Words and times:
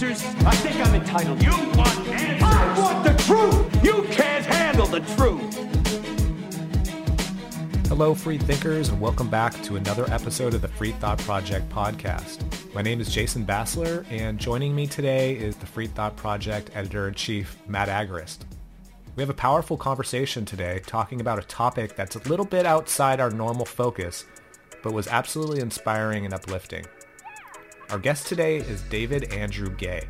Answers? 0.00 0.22
I 0.46 0.54
think 0.54 0.76
I'm 0.76 0.94
entitled. 0.94 1.42
You 1.42 1.50
want 1.50 2.06
answers? 2.06 2.42
I 2.44 2.78
want 2.78 3.02
the 3.02 3.20
truth! 3.24 3.84
You 3.84 4.04
can't 4.14 4.46
handle 4.46 4.86
the 4.86 5.00
truth! 5.16 5.56
Hello, 7.88 8.14
free 8.14 8.38
thinkers, 8.38 8.90
and 8.90 9.00
welcome 9.00 9.28
back 9.28 9.60
to 9.64 9.74
another 9.74 10.08
episode 10.12 10.54
of 10.54 10.62
the 10.62 10.68
Free 10.68 10.92
Thought 10.92 11.18
Project 11.18 11.68
podcast. 11.68 12.44
My 12.72 12.80
name 12.80 13.00
is 13.00 13.12
Jason 13.12 13.44
Bassler, 13.44 14.06
and 14.08 14.38
joining 14.38 14.72
me 14.72 14.86
today 14.86 15.36
is 15.36 15.56
the 15.56 15.66
Free 15.66 15.88
Thought 15.88 16.14
Project 16.14 16.70
editor-in-chief, 16.74 17.58
Matt 17.66 17.88
Agorist. 17.88 18.42
We 19.16 19.22
have 19.24 19.30
a 19.30 19.34
powerful 19.34 19.76
conversation 19.76 20.44
today 20.44 20.80
talking 20.86 21.20
about 21.20 21.40
a 21.40 21.48
topic 21.48 21.96
that's 21.96 22.14
a 22.14 22.28
little 22.28 22.46
bit 22.46 22.66
outside 22.66 23.18
our 23.18 23.30
normal 23.30 23.66
focus, 23.66 24.26
but 24.84 24.92
was 24.92 25.08
absolutely 25.08 25.60
inspiring 25.60 26.24
and 26.24 26.32
uplifting. 26.32 26.86
Our 27.90 27.98
guest 27.98 28.26
today 28.26 28.58
is 28.58 28.82
David 28.82 29.32
Andrew 29.32 29.70
Gay. 29.70 30.06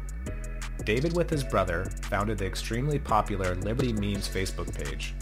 David, 0.84 1.16
with 1.16 1.30
his 1.30 1.44
brother, 1.44 1.84
founded 2.02 2.38
the 2.38 2.44
extremely 2.44 2.98
popular 2.98 3.54
Liberty 3.54 3.92
Memes 3.92 4.28
Facebook 4.28 4.74
page. 4.74 5.14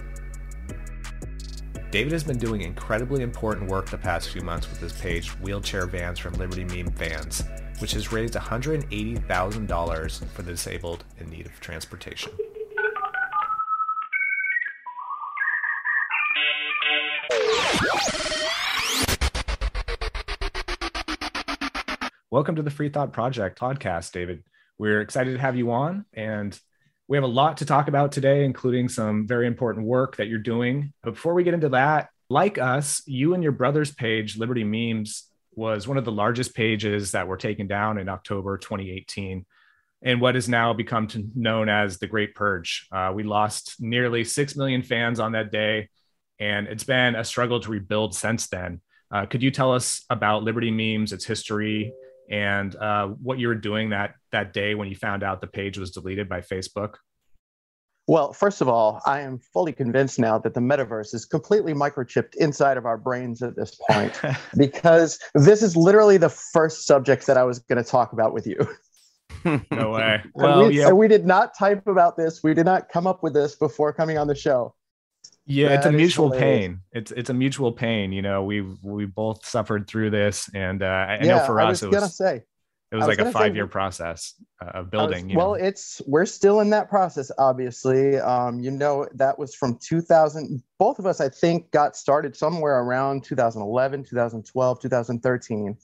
David 1.90 2.12
has 2.12 2.24
been 2.24 2.38
doing 2.38 2.62
incredibly 2.62 3.22
important 3.22 3.70
work 3.70 3.90
the 3.90 3.98
past 3.98 4.30
few 4.30 4.40
months 4.40 4.70
with 4.70 4.80
his 4.80 4.94
page, 4.94 5.28
Wheelchair 5.40 5.84
Vans 5.84 6.18
from 6.18 6.32
Liberty 6.34 6.64
Meme 6.64 6.92
Fans, 6.92 7.44
which 7.78 7.92
has 7.92 8.10
raised 8.10 8.32
$180,000 8.32 10.24
for 10.28 10.40
the 10.40 10.52
disabled 10.52 11.04
in 11.18 11.28
need 11.28 11.44
of 11.44 11.60
transportation. 11.60 12.32
Welcome 22.28 22.56
to 22.56 22.62
the 22.62 22.72
Free 22.72 22.88
Thought 22.88 23.12
Project 23.12 23.56
podcast, 23.56 24.10
David. 24.10 24.42
We're 24.78 25.00
excited 25.00 25.34
to 25.34 25.38
have 25.38 25.54
you 25.54 25.70
on, 25.70 26.06
and 26.12 26.58
we 27.06 27.16
have 27.16 27.22
a 27.22 27.28
lot 27.28 27.58
to 27.58 27.64
talk 27.64 27.86
about 27.86 28.10
today, 28.10 28.44
including 28.44 28.88
some 28.88 29.28
very 29.28 29.46
important 29.46 29.86
work 29.86 30.16
that 30.16 30.26
you're 30.26 30.40
doing. 30.40 30.92
But 31.04 31.12
before 31.12 31.34
we 31.34 31.44
get 31.44 31.54
into 31.54 31.68
that, 31.68 32.08
like 32.28 32.58
us, 32.58 33.00
you 33.06 33.34
and 33.34 33.44
your 33.44 33.52
brother's 33.52 33.94
page, 33.94 34.36
Liberty 34.36 34.64
Memes, 34.64 35.30
was 35.54 35.86
one 35.86 35.98
of 35.98 36.04
the 36.04 36.10
largest 36.10 36.56
pages 36.56 37.12
that 37.12 37.28
were 37.28 37.36
taken 37.36 37.68
down 37.68 37.96
in 37.96 38.08
October 38.08 38.58
2018 38.58 39.46
and 40.02 40.20
what 40.20 40.34
has 40.34 40.48
now 40.48 40.72
become 40.72 41.06
known 41.36 41.68
as 41.68 41.98
the 41.98 42.08
Great 42.08 42.34
Purge. 42.34 42.88
Uh, 42.90 43.12
we 43.14 43.22
lost 43.22 43.76
nearly 43.78 44.24
6 44.24 44.56
million 44.56 44.82
fans 44.82 45.20
on 45.20 45.30
that 45.32 45.52
day, 45.52 45.90
and 46.40 46.66
it's 46.66 46.82
been 46.82 47.14
a 47.14 47.22
struggle 47.22 47.60
to 47.60 47.70
rebuild 47.70 48.16
since 48.16 48.48
then. 48.48 48.80
Uh, 49.12 49.26
could 49.26 49.44
you 49.44 49.52
tell 49.52 49.72
us 49.72 50.04
about 50.10 50.42
Liberty 50.42 50.72
Memes, 50.72 51.12
its 51.12 51.24
history, 51.24 51.92
and 52.30 52.74
uh, 52.76 53.08
what 53.08 53.38
you 53.38 53.48
were 53.48 53.54
doing 53.54 53.90
that 53.90 54.14
that 54.32 54.52
day 54.52 54.74
when 54.74 54.88
you 54.88 54.96
found 54.96 55.22
out 55.22 55.40
the 55.40 55.46
page 55.46 55.78
was 55.78 55.90
deleted 55.90 56.28
by 56.28 56.40
Facebook? 56.40 56.94
Well, 58.08 58.32
first 58.32 58.60
of 58.60 58.68
all, 58.68 59.00
I 59.04 59.20
am 59.20 59.38
fully 59.38 59.72
convinced 59.72 60.18
now 60.18 60.38
that 60.38 60.54
the 60.54 60.60
metaverse 60.60 61.12
is 61.12 61.24
completely 61.24 61.74
microchipped 61.74 62.36
inside 62.36 62.76
of 62.76 62.86
our 62.86 62.96
brains 62.96 63.42
at 63.42 63.56
this 63.56 63.76
point 63.90 64.20
because 64.56 65.18
this 65.34 65.60
is 65.60 65.76
literally 65.76 66.16
the 66.16 66.28
first 66.28 66.86
subject 66.86 67.26
that 67.26 67.36
I 67.36 67.42
was 67.42 67.58
going 67.58 67.82
to 67.82 67.88
talk 67.88 68.12
about 68.12 68.32
with 68.32 68.46
you. 68.46 68.56
no 69.72 69.90
way. 69.90 70.22
Well, 70.34 70.68
we, 70.68 70.78
yeah. 70.78 70.92
we 70.92 71.08
did 71.08 71.26
not 71.26 71.56
type 71.58 71.86
about 71.88 72.16
this. 72.16 72.42
We 72.44 72.54
did 72.54 72.64
not 72.64 72.88
come 72.88 73.08
up 73.08 73.24
with 73.24 73.34
this 73.34 73.56
before 73.56 73.92
coming 73.92 74.18
on 74.18 74.28
the 74.28 74.36
show. 74.36 74.74
Yeah, 75.46 75.74
it's 75.74 75.86
a 75.86 75.92
mutual 75.92 76.30
pain. 76.30 76.80
It's 76.92 77.12
it's 77.12 77.30
a 77.30 77.34
mutual 77.34 77.72
pain. 77.72 78.12
You 78.12 78.22
know, 78.22 78.42
we 78.42 78.62
we 78.82 79.06
both 79.06 79.46
suffered 79.46 79.86
through 79.86 80.10
this, 80.10 80.50
and 80.54 80.82
uh, 80.82 80.86
I, 80.86 81.18
yeah, 81.22 81.36
know 81.36 81.46
for 81.46 81.60
I 81.60 81.66
us, 81.66 81.70
was 81.70 81.82
it 81.84 81.86
was 81.88 81.94
gonna 81.94 82.08
say 82.08 82.42
it 82.92 82.96
was 82.96 83.06
like 83.06 83.18
a 83.18 83.30
five 83.32 83.54
year 83.54 83.66
process 83.66 84.34
uh, 84.60 84.78
of 84.78 84.90
building. 84.90 85.28
Was, 85.28 85.36
well, 85.36 85.48
know. 85.50 85.54
it's 85.54 86.02
we're 86.06 86.26
still 86.26 86.60
in 86.60 86.70
that 86.70 86.88
process. 86.88 87.30
Obviously, 87.38 88.16
um, 88.18 88.60
you 88.60 88.70
know 88.70 89.06
that 89.14 89.38
was 89.38 89.54
from 89.54 89.78
2000. 89.80 90.62
Both 90.78 90.98
of 90.98 91.06
us, 91.06 91.20
I 91.20 91.28
think, 91.28 91.70
got 91.70 91.96
started 91.96 92.36
somewhere 92.36 92.80
around 92.80 93.24
2011, 93.24 94.04
2012, 94.04 94.80
2013 94.80 95.76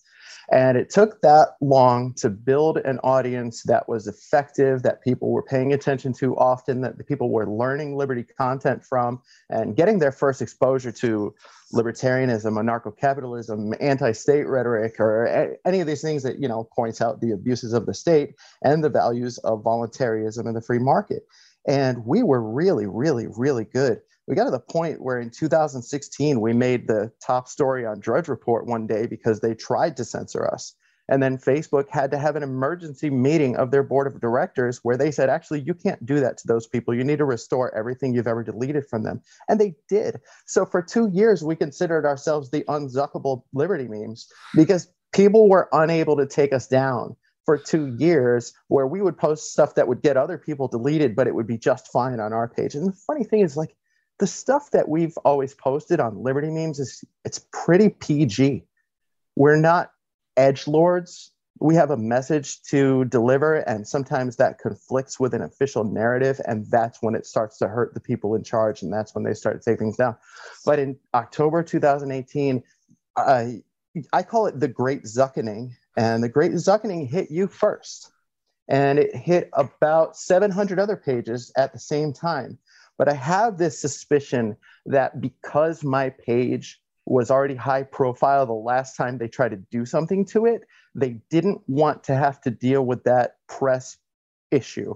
and 0.51 0.77
it 0.77 0.91
took 0.91 1.21
that 1.23 1.51
long 1.61 2.15
to 2.15 2.31
build 2.31 2.79
an 2.79 2.99
audience 3.05 3.63
that 3.65 3.89
was 3.89 4.07
effective, 4.07 4.83
that 4.83 5.03
people 5.03 5.31
were 5.31 5.43
paying 5.43 5.73
attention 5.73 6.13
to 6.15 6.37
often, 6.37 6.81
that 6.81 6.99
the 6.99 7.05
people 7.05 7.31
were 7.31 7.49
learning 7.49 7.97
liberty 7.97 8.25
content 8.25 8.85
from, 8.85 9.21
and 9.51 9.77
getting 9.77 9.99
their 9.99 10.13
first 10.13 10.43
exposure 10.43 10.93
to 10.93 11.35
libertarianism, 11.73 12.53
anarcho-capitalism, 12.53 13.73
anti-state 13.81 14.47
rhetoric, 14.47 14.99
or 14.99 15.57
any 15.65 15.81
of 15.81 15.87
these 15.87 16.03
things 16.03 16.23
that 16.23 16.39
you 16.39 16.49
know 16.49 16.69
points 16.75 17.01
out 17.01 17.21
the 17.21 17.31
abuses 17.31 17.73
of 17.73 17.87
the 17.87 17.95
state 17.95 18.35
and 18.63 18.83
the 18.83 18.91
values 18.91 19.39
of 19.39 19.63
voluntarism 19.63 20.47
and 20.47 20.57
the 20.57 20.63
free 20.63 20.79
market. 20.79 21.23
And 21.67 22.05
we 22.05 22.23
were 22.23 22.43
really, 22.43 22.87
really, 22.87 23.27
really 23.29 23.65
good 23.65 24.01
we 24.33 24.37
got 24.37 24.45
to 24.45 24.51
the 24.51 24.59
point 24.59 25.03
where 25.03 25.21
in 25.21 25.29
2016 25.29 26.41
we 26.41 26.55
made 26.55 26.89
the 26.89 27.13
top 27.21 27.47
story 27.49 27.85
on 27.85 28.01
Drudge 28.01 28.29
Report 28.29 28.65
one 28.65 28.87
day 28.87 29.07
because 29.07 29.41
they 29.41 29.55
tried 29.55 29.99
to 29.99 30.07
censor 30.07 30.49
us. 30.51 30.75
And 31.11 31.23
then 31.23 31.37
Facebook 31.37 31.91
had 31.91 32.13
to 32.13 32.19
have 32.19 32.35
an 32.35 32.43
emergency 32.43 33.11
meeting 33.11 33.57
of 33.57 33.71
their 33.71 33.83
board 33.83 34.07
of 34.07 34.23
directors 34.23 34.81
where 34.83 34.97
they 34.97 35.11
said, 35.11 35.29
actually, 35.29 35.61
you 35.61 35.75
can't 35.75 36.07
do 36.07 36.19
that 36.21 36.39
to 36.39 36.47
those 36.47 36.67
people. 36.67 36.95
You 36.95 37.05
need 37.05 37.19
to 37.19 37.27
restore 37.27 37.77
everything 37.77 38.15
you've 38.15 38.27
ever 38.27 38.43
deleted 38.43 38.89
from 38.89 39.03
them. 39.03 39.21
And 39.51 39.61
they 39.61 39.75
did. 39.87 40.19
So 40.47 40.65
for 40.65 40.81
two 40.81 41.11
years, 41.13 41.45
we 41.45 41.55
considered 41.55 42.07
ourselves 42.07 42.51
the 42.51 42.65
unzuckable 42.69 43.43
liberty 43.53 43.87
memes 43.87 44.29
because 44.55 44.91
people 45.13 45.51
were 45.51 45.69
unable 45.73 46.17
to 46.17 46.27
take 46.27 46.55
us 46.55 46.69
down 46.69 47.17
for 47.45 47.59
two 47.59 47.95
years 47.99 48.55
where 48.69 48.87
we 48.87 49.03
would 49.03 49.19
post 49.19 49.53
stuff 49.53 49.75
that 49.75 49.89
would 49.89 50.01
get 50.01 50.17
other 50.17 50.39
people 50.39 50.69
deleted, 50.69 51.15
but 51.15 51.27
it 51.27 51.35
would 51.35 51.47
be 51.47 51.59
just 51.59 51.93
fine 51.93 52.19
on 52.19 52.33
our 52.33 52.49
page. 52.49 52.75
And 52.75 52.89
the 52.89 52.97
funny 53.07 53.25
thing 53.25 53.41
is, 53.41 53.59
like, 53.59 53.77
the 54.19 54.27
stuff 54.27 54.71
that 54.71 54.89
we've 54.89 55.17
always 55.19 55.55
posted 55.55 56.01
on 56.01 56.23
Liberty 56.23 56.51
memes 56.51 56.79
is 56.79 57.05
it's 57.25 57.47
pretty 57.53 57.89
PG. 57.89 58.65
We're 59.37 59.57
not 59.57 59.91
edge 60.37 60.67
lords. 60.67 61.31
We 61.59 61.75
have 61.77 61.91
a 61.91 61.97
message 61.97 62.63
to 62.65 63.05
deliver, 63.05 63.57
and 63.57 63.87
sometimes 63.87 64.37
that 64.37 64.59
conflicts 64.59 65.21
with 65.21 65.33
an 65.35 65.43
official 65.43 65.85
narrative, 65.85 66.41
and 66.47 66.69
that's 66.71 67.01
when 67.03 67.15
it 67.15 67.25
starts 67.25 67.59
to 67.59 67.69
hurt 67.69 67.95
the 67.95 68.01
people 68.01 68.35
in 68.35 68.43
charge, 68.43 68.83
and 68.83 68.93
that's 68.93 69.15
when 69.15 69.23
they 69.23 69.35
start 69.35 69.63
to 69.63 69.71
take 69.71 69.79
things 69.79 69.97
down. 69.97 70.17
But 70.65 70.79
in 70.79 70.99
October 71.15 71.63
2018, 71.63 72.63
uh, 73.17 73.47
I 74.13 74.23
call 74.23 74.47
it 74.47 74.59
the 74.59 74.69
Great 74.69 75.05
Zuckening, 75.05 75.71
and 75.97 76.23
the 76.23 76.29
Great 76.29 76.53
Zuckening 76.53 77.09
hit 77.09 77.31
you 77.31 77.47
first, 77.47 78.11
and 78.69 78.99
it 78.99 79.15
hit 79.15 79.51
about 79.53 80.17
700 80.17 80.81
other 80.81 80.97
pages 80.97 81.53
at 81.57 81.73
the 81.73 81.79
same 81.79 82.13
time. 82.13 82.59
But 82.99 83.09
I 83.09 83.15
have 83.15 83.59
this 83.59 83.81
suspicion 83.81 84.57
that 84.87 85.21
because 85.21 85.83
my 85.83 86.11
page 86.11 86.81
was 87.07 87.31
already 87.31 87.57
high 87.57 87.83
profile 87.83 88.47
the 88.47 88.53
last 88.53 88.97
time 88.97 89.19
they 89.19 89.29
tried 89.29 89.51
to 89.51 89.57
do 89.71 89.85
something 89.85 90.25
to 90.27 90.47
it, 90.47 90.63
they 90.95 91.21
didn't 91.31 91.61
want 91.67 92.05
to 92.05 92.15
have 92.15 92.41
to 92.43 92.51
deal 92.51 92.85
with 92.85 93.05
that 93.05 93.37
press 93.49 93.97
issue. 94.51 94.95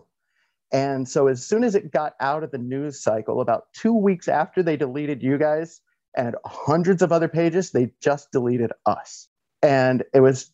And 0.72 1.08
so 1.08 1.28
as 1.28 1.44
soon 1.44 1.64
as 1.64 1.74
it 1.74 1.92
got 1.92 2.14
out 2.20 2.42
of 2.42 2.50
the 2.50 2.58
news 2.58 3.02
cycle, 3.02 3.40
about 3.40 3.66
two 3.72 3.94
weeks 3.94 4.28
after 4.28 4.62
they 4.62 4.76
deleted 4.76 5.22
you 5.22 5.38
guys 5.38 5.80
and 6.16 6.34
hundreds 6.44 7.02
of 7.02 7.12
other 7.12 7.28
pages, 7.28 7.70
they 7.70 7.92
just 8.00 8.30
deleted 8.32 8.72
us. 8.84 9.28
And 9.62 10.04
it 10.12 10.20
was 10.20 10.52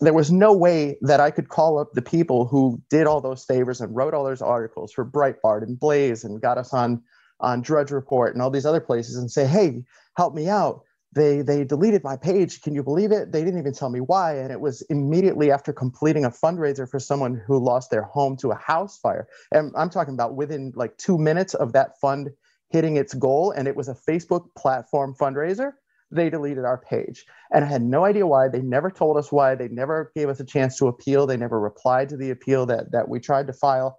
there 0.00 0.12
was 0.12 0.30
no 0.30 0.52
way 0.52 0.98
that 1.02 1.20
I 1.20 1.30
could 1.30 1.48
call 1.48 1.78
up 1.78 1.92
the 1.92 2.02
people 2.02 2.46
who 2.46 2.80
did 2.90 3.06
all 3.06 3.20
those 3.20 3.44
favors 3.44 3.80
and 3.80 3.94
wrote 3.94 4.14
all 4.14 4.24
those 4.24 4.42
articles 4.42 4.92
for 4.92 5.04
Breitbart 5.04 5.62
and 5.62 5.78
Blaze 5.78 6.24
and 6.24 6.40
got 6.40 6.58
us 6.58 6.72
on 6.72 7.02
on 7.40 7.60
Drudge 7.60 7.90
Report 7.90 8.32
and 8.32 8.40
all 8.42 8.50
these 8.50 8.64
other 8.66 8.80
places 8.80 9.16
and 9.16 9.30
say, 9.30 9.46
"Hey, 9.46 9.84
help 10.16 10.34
me 10.34 10.48
out." 10.48 10.80
They 11.14 11.40
they 11.42 11.64
deleted 11.64 12.04
my 12.04 12.16
page. 12.16 12.60
Can 12.62 12.74
you 12.74 12.82
believe 12.82 13.12
it? 13.12 13.32
They 13.32 13.42
didn't 13.42 13.60
even 13.60 13.72
tell 13.72 13.90
me 13.90 14.00
why, 14.00 14.36
and 14.36 14.50
it 14.52 14.60
was 14.60 14.82
immediately 14.90 15.50
after 15.50 15.72
completing 15.72 16.24
a 16.24 16.30
fundraiser 16.30 16.88
for 16.88 16.98
someone 16.98 17.40
who 17.46 17.58
lost 17.58 17.90
their 17.90 18.02
home 18.02 18.36
to 18.38 18.50
a 18.50 18.56
house 18.56 18.98
fire. 18.98 19.28
And 19.52 19.72
I'm 19.76 19.90
talking 19.90 20.14
about 20.14 20.34
within 20.34 20.72
like 20.74 20.96
2 20.98 21.18
minutes 21.18 21.54
of 21.54 21.72
that 21.72 21.98
fund 22.00 22.30
hitting 22.70 22.96
its 22.96 23.14
goal 23.14 23.52
and 23.52 23.68
it 23.68 23.76
was 23.76 23.88
a 23.88 23.94
Facebook 23.94 24.46
platform 24.56 25.14
fundraiser 25.18 25.72
they 26.10 26.30
deleted 26.30 26.64
our 26.64 26.78
page. 26.78 27.26
And 27.52 27.64
I 27.64 27.68
had 27.68 27.82
no 27.82 28.04
idea 28.04 28.26
why. 28.26 28.48
They 28.48 28.62
never 28.62 28.90
told 28.90 29.16
us 29.16 29.32
why. 29.32 29.54
They 29.54 29.68
never 29.68 30.12
gave 30.14 30.28
us 30.28 30.40
a 30.40 30.44
chance 30.44 30.76
to 30.78 30.88
appeal. 30.88 31.26
They 31.26 31.36
never 31.36 31.58
replied 31.60 32.08
to 32.10 32.16
the 32.16 32.30
appeal 32.30 32.66
that, 32.66 32.92
that 32.92 33.08
we 33.08 33.20
tried 33.20 33.46
to 33.48 33.52
file. 33.52 33.98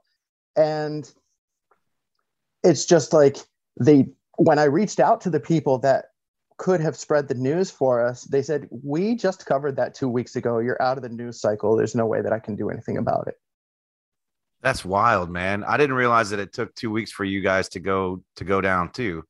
and 0.56 1.12
it's 2.64 2.86
just 2.86 3.14
like 3.14 3.38
they 3.80 4.08
when 4.38 4.60
I 4.60 4.66
reached 4.66 5.00
out 5.00 5.22
to 5.22 5.30
the 5.30 5.40
people 5.40 5.80
that 5.80 6.06
could 6.58 6.82
have 6.82 6.96
spread 6.96 7.28
the 7.28 7.36
news 7.36 7.70
for 7.70 8.04
us, 8.04 8.24
they 8.24 8.42
said, 8.42 8.68
We 8.72 9.16
just 9.16 9.46
covered 9.46 9.76
that 9.76 9.94
two 9.94 10.10
weeks 10.10 10.36
ago. 10.36 10.60
You're 10.60 10.82
out 10.82 10.98
of 10.98 11.04
the 11.04 11.10
news 11.10 11.40
cycle. 11.40 11.76
There's 11.76 11.96
no 11.96 12.06
way 12.06 12.22
that 12.22 12.34
I 12.34 12.40
can 12.40 12.56
do 12.56 12.70
anything 12.70 12.98
about 12.98 13.28
it. 13.28 13.36
That's 14.62 14.84
wild, 14.84 15.30
man. 15.30 15.64
I 15.64 15.78
didn't 15.78 15.96
realize 15.96 16.32
that 16.32 16.40
it 16.40 16.52
took 16.52 16.74
two 16.74 16.92
weeks 16.92 17.12
for 17.12 17.24
you 17.24 17.42
guys 17.42 17.70
to 17.70 17.80
go 17.80 18.24
to 18.38 18.44
go 18.44 18.60
down 18.60 18.92
too. 18.92 19.24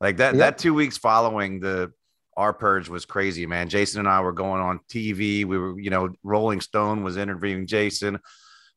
Like 0.00 0.16
that 0.16 0.34
Yep. 0.34 0.38
that 0.38 0.58
two 0.58 0.74
weeks 0.74 0.96
following 0.96 1.60
the 1.60 1.92
our 2.36 2.52
purge 2.52 2.88
was 2.88 3.04
crazy, 3.04 3.46
man. 3.46 3.68
Jason 3.68 4.00
and 4.00 4.08
I 4.08 4.20
were 4.20 4.32
going 4.32 4.60
on 4.60 4.80
TV. 4.88 5.44
We 5.44 5.58
were, 5.58 5.78
you 5.78 5.90
know, 5.90 6.10
Rolling 6.22 6.60
Stone 6.60 7.02
was 7.02 7.16
interviewing 7.16 7.66
Jason. 7.66 8.18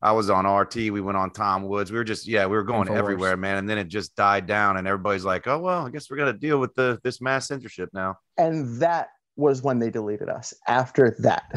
I 0.00 0.12
was 0.12 0.30
on 0.30 0.46
RT. 0.46 0.76
We 0.76 1.00
went 1.00 1.18
on 1.18 1.30
Tom 1.32 1.64
Woods. 1.64 1.90
We 1.90 1.98
were 1.98 2.04
just, 2.04 2.26
yeah, 2.26 2.46
we 2.46 2.56
were 2.56 2.62
going 2.62 2.88
everywhere, 2.88 3.36
man. 3.36 3.56
And 3.56 3.68
then 3.68 3.78
it 3.78 3.88
just 3.88 4.14
died 4.14 4.46
down, 4.46 4.76
and 4.76 4.86
everybody's 4.86 5.24
like, 5.24 5.48
"Oh 5.48 5.58
well, 5.58 5.86
I 5.86 5.90
guess 5.90 6.08
we're 6.08 6.18
gonna 6.18 6.32
deal 6.32 6.60
with 6.60 6.74
the 6.76 7.00
this 7.02 7.20
mass 7.20 7.48
censorship 7.48 7.90
now." 7.92 8.16
And 8.36 8.80
that 8.80 9.08
was 9.34 9.62
when 9.62 9.80
they 9.80 9.90
deleted 9.90 10.28
us 10.28 10.54
after 10.68 11.16
that. 11.20 11.52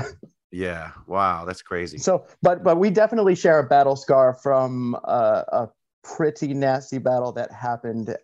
Yeah, 0.54 0.92
wow, 1.08 1.46
that's 1.46 1.62
crazy. 1.62 1.98
so, 1.98 2.26
but 2.42 2.62
but 2.64 2.78
we 2.78 2.90
definitely 2.90 3.36
share 3.36 3.60
a 3.60 3.64
battle 3.64 3.96
scar 3.96 4.34
from 4.34 4.98
uh, 5.06 5.44
a 5.48 5.70
pretty 6.04 6.54
nasty 6.54 6.98
battle 6.98 7.32
that 7.34 7.54
happened 7.54 8.18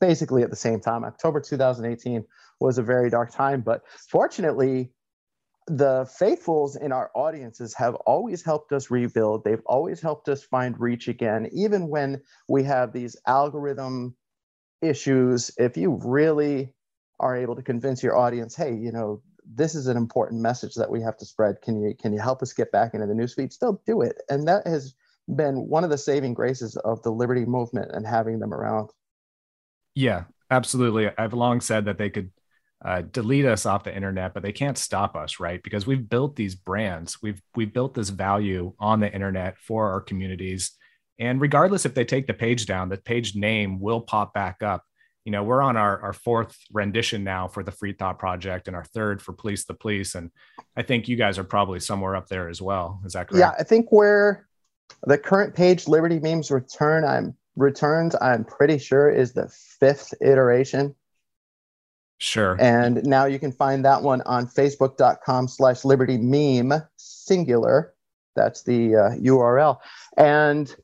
basically 0.00 0.42
at 0.42 0.50
the 0.50 0.56
same 0.56 0.80
time. 0.80 1.04
October 1.04 1.40
2018 1.40 2.24
was 2.60 2.78
a 2.78 2.82
very 2.82 3.10
dark 3.10 3.32
time, 3.32 3.60
but 3.60 3.82
fortunately, 4.08 4.90
the 5.66 6.08
faithfuls 6.18 6.76
in 6.76 6.92
our 6.92 7.10
audiences 7.14 7.74
have 7.74 7.94
always 8.06 8.42
helped 8.42 8.72
us 8.72 8.90
rebuild. 8.90 9.44
They've 9.44 9.62
always 9.66 10.00
helped 10.00 10.28
us 10.28 10.44
find 10.44 10.78
reach 10.78 11.08
again, 11.08 11.48
even 11.52 11.88
when 11.88 12.22
we 12.48 12.62
have 12.64 12.92
these 12.92 13.16
algorithm 13.26 14.14
issues. 14.80 15.50
If 15.56 15.76
you 15.76 16.00
really 16.04 16.72
are 17.18 17.36
able 17.36 17.56
to 17.56 17.62
convince 17.62 18.02
your 18.02 18.16
audience, 18.16 18.54
hey, 18.54 18.74
you 18.74 18.92
know, 18.92 19.22
this 19.44 19.74
is 19.74 19.86
an 19.86 19.96
important 19.96 20.40
message 20.40 20.74
that 20.76 20.90
we 20.90 21.00
have 21.02 21.16
to 21.18 21.26
spread. 21.26 21.60
Can 21.62 21.82
you 21.82 21.94
can 21.94 22.12
you 22.12 22.20
help 22.20 22.42
us 22.42 22.52
get 22.52 22.72
back 22.72 22.94
into 22.94 23.06
the 23.06 23.14
newsfeed? 23.14 23.52
Still 23.52 23.82
do 23.86 24.02
it, 24.02 24.16
and 24.28 24.46
that 24.46 24.66
has 24.66 24.94
been 25.34 25.68
one 25.68 25.82
of 25.82 25.90
the 25.90 25.98
saving 25.98 26.34
graces 26.34 26.76
of 26.76 27.02
the 27.02 27.10
liberty 27.10 27.44
movement 27.44 27.90
and 27.92 28.06
having 28.06 28.38
them 28.38 28.54
around. 28.54 28.90
Yeah, 29.94 30.24
absolutely. 30.50 31.10
I've 31.18 31.32
long 31.32 31.60
said 31.60 31.86
that 31.86 31.98
they 31.98 32.10
could 32.10 32.30
uh, 32.84 33.02
delete 33.02 33.46
us 33.46 33.66
off 33.66 33.84
the 33.84 33.94
internet, 33.94 34.34
but 34.34 34.42
they 34.42 34.52
can't 34.52 34.76
stop 34.76 35.16
us, 35.16 35.40
right? 35.40 35.62
Because 35.62 35.86
we've 35.86 36.08
built 36.08 36.36
these 36.36 36.54
brands, 36.54 37.22
we've 37.22 37.40
we've 37.54 37.72
built 37.72 37.94
this 37.94 38.10
value 38.10 38.72
on 38.78 39.00
the 39.00 39.12
internet 39.12 39.58
for 39.58 39.90
our 39.90 40.00
communities, 40.00 40.72
and 41.18 41.40
regardless 41.40 41.86
if 41.86 41.94
they 41.94 42.04
take 42.04 42.26
the 42.26 42.34
page 42.34 42.66
down, 42.66 42.88
the 42.88 42.98
page 42.98 43.34
name 43.34 43.80
will 43.80 44.00
pop 44.00 44.34
back 44.34 44.62
up. 44.62 44.82
You 45.24 45.32
know, 45.32 45.42
we're 45.42 45.62
on 45.62 45.76
our, 45.76 46.00
our 46.02 46.12
fourth 46.12 46.56
rendition 46.72 47.24
now 47.24 47.48
for 47.48 47.64
the 47.64 47.72
Free 47.72 47.92
Thought 47.92 48.18
Project 48.18 48.68
and 48.68 48.76
our 48.76 48.84
third 48.84 49.20
for 49.20 49.32
Police 49.32 49.64
the 49.64 49.74
Police. 49.74 50.14
And 50.14 50.30
I 50.76 50.82
think 50.82 51.08
you 51.08 51.16
guys 51.16 51.36
are 51.36 51.44
probably 51.44 51.80
somewhere 51.80 52.14
up 52.14 52.28
there 52.28 52.48
as 52.48 52.62
well. 52.62 53.00
Is 53.04 53.14
that 53.14 53.28
correct? 53.28 53.40
Yeah, 53.40 53.52
I 53.58 53.64
think 53.64 53.90
where 53.90 54.46
the 55.02 55.18
current 55.18 55.54
page 55.54 55.88
Liberty 55.88 56.20
Memes 56.20 56.52
return 56.52 57.04
I'm 57.04 57.34
returns, 57.56 58.14
I'm 58.20 58.44
pretty 58.44 58.78
sure 58.78 59.10
is 59.10 59.32
the 59.32 59.48
fifth 59.80 60.14
iteration. 60.20 60.94
Sure. 62.18 62.56
And 62.58 63.04
now 63.04 63.26
you 63.26 63.38
can 63.38 63.52
find 63.52 63.84
that 63.84 64.02
one 64.02 64.22
on 64.22 64.46
facebook.com 64.46 65.48
slash 65.48 65.84
liberty 65.84 66.16
meme 66.16 66.72
singular. 66.96 67.94
That's 68.34 68.62
the 68.62 68.94
uh, 68.94 69.10
URL. 69.16 69.78
And 70.16 70.74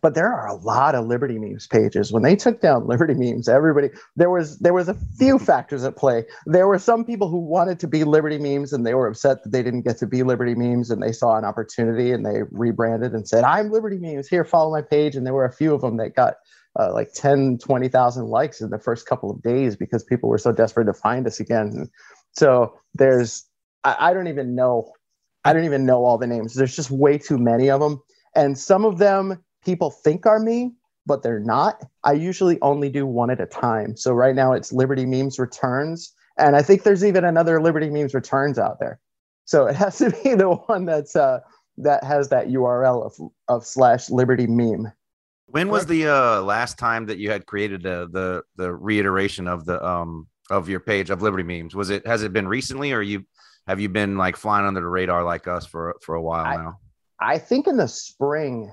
but 0.00 0.14
there 0.14 0.32
are 0.32 0.46
a 0.46 0.54
lot 0.54 0.94
of 0.94 1.06
Liberty 1.06 1.38
memes 1.38 1.66
pages. 1.66 2.12
When 2.12 2.22
they 2.22 2.36
took 2.36 2.60
down 2.60 2.86
Liberty 2.86 3.14
memes, 3.14 3.48
everybody 3.48 3.88
there 4.16 4.30
was 4.30 4.58
there 4.58 4.72
was 4.72 4.88
a 4.88 4.94
few 5.18 5.38
factors 5.38 5.84
at 5.84 5.96
play. 5.96 6.24
There 6.46 6.68
were 6.68 6.78
some 6.78 7.04
people 7.04 7.28
who 7.28 7.38
wanted 7.38 7.80
to 7.80 7.88
be 7.88 8.04
Liberty 8.04 8.38
memes 8.38 8.72
and 8.72 8.86
they 8.86 8.94
were 8.94 9.08
upset 9.08 9.42
that 9.42 9.50
they 9.50 9.62
didn't 9.62 9.82
get 9.82 9.98
to 9.98 10.06
be 10.06 10.22
Liberty 10.22 10.54
memes 10.54 10.90
and 10.90 11.02
they 11.02 11.12
saw 11.12 11.36
an 11.36 11.44
opportunity 11.44 12.12
and 12.12 12.24
they 12.24 12.42
rebranded 12.50 13.12
and 13.14 13.28
said, 13.28 13.44
"I'm 13.44 13.70
Liberty 13.70 13.98
memes. 13.98 14.28
Here, 14.28 14.44
follow 14.44 14.70
my 14.70 14.82
page." 14.82 15.16
And 15.16 15.26
there 15.26 15.34
were 15.34 15.44
a 15.44 15.52
few 15.52 15.74
of 15.74 15.80
them 15.80 15.96
that 15.96 16.14
got 16.14 16.36
uh, 16.78 16.92
like 16.92 17.12
10, 17.12 17.58
20,000 17.58 18.26
likes 18.26 18.60
in 18.60 18.70
the 18.70 18.78
first 18.78 19.06
couple 19.06 19.30
of 19.30 19.42
days 19.42 19.76
because 19.76 20.04
people 20.04 20.28
were 20.28 20.38
so 20.38 20.52
desperate 20.52 20.84
to 20.86 20.92
find 20.92 21.26
us 21.26 21.40
again. 21.40 21.88
So 22.32 22.74
there's, 22.94 23.44
I, 23.84 23.96
I 24.10 24.14
don't 24.14 24.28
even 24.28 24.54
know, 24.54 24.92
I 25.44 25.52
don't 25.52 25.64
even 25.64 25.86
know 25.86 26.04
all 26.04 26.18
the 26.18 26.26
names. 26.26 26.54
There's 26.54 26.76
just 26.76 26.90
way 26.90 27.18
too 27.18 27.38
many 27.38 27.70
of 27.70 27.80
them. 27.80 28.00
And 28.34 28.56
some 28.56 28.84
of 28.84 28.98
them 28.98 29.42
people 29.64 29.90
think 29.90 30.26
are 30.26 30.38
me, 30.38 30.72
but 31.06 31.22
they're 31.22 31.40
not. 31.40 31.84
I 32.04 32.12
usually 32.12 32.58
only 32.62 32.88
do 32.88 33.06
one 33.06 33.30
at 33.30 33.40
a 33.40 33.46
time. 33.46 33.96
So 33.96 34.12
right 34.12 34.34
now 34.34 34.52
it's 34.52 34.72
Liberty 34.72 35.06
Memes 35.06 35.38
Returns. 35.38 36.12
And 36.38 36.56
I 36.56 36.62
think 36.62 36.84
there's 36.84 37.04
even 37.04 37.24
another 37.24 37.60
Liberty 37.60 37.90
Memes 37.90 38.14
Returns 38.14 38.58
out 38.58 38.78
there. 38.78 39.00
So 39.44 39.66
it 39.66 39.74
has 39.74 39.98
to 39.98 40.10
be 40.10 40.34
the 40.36 40.50
one 40.50 40.84
that's, 40.84 41.16
uh, 41.16 41.40
that 41.78 42.04
has 42.04 42.28
that 42.28 42.48
URL 42.48 43.04
of, 43.04 43.30
of 43.48 43.66
slash 43.66 44.08
Liberty 44.10 44.46
Meme. 44.46 44.92
When 45.50 45.68
was 45.68 45.86
the 45.86 46.06
uh, 46.06 46.42
last 46.42 46.78
time 46.78 47.06
that 47.06 47.18
you 47.18 47.30
had 47.30 47.46
created 47.46 47.86
uh, 47.86 48.06
the 48.10 48.42
the 48.56 48.72
reiteration 48.72 49.48
of 49.48 49.64
the 49.64 49.84
um 49.84 50.28
of 50.50 50.68
your 50.68 50.80
page 50.80 51.10
of 51.10 51.22
Liberty 51.22 51.42
memes? 51.42 51.74
Was 51.74 51.90
it 51.90 52.06
has 52.06 52.22
it 52.22 52.32
been 52.32 52.48
recently, 52.48 52.92
or 52.92 53.02
you 53.02 53.24
have 53.66 53.80
you 53.80 53.88
been 53.88 54.16
like 54.16 54.36
flying 54.36 54.66
under 54.66 54.80
the 54.80 54.88
radar 54.88 55.24
like 55.24 55.48
us 55.48 55.66
for 55.66 55.96
for 56.02 56.14
a 56.14 56.22
while 56.22 56.46
I- 56.46 56.56
now? 56.56 56.78
I 57.22 57.38
think 57.38 57.66
in 57.66 57.76
the 57.76 57.88
spring 57.88 58.72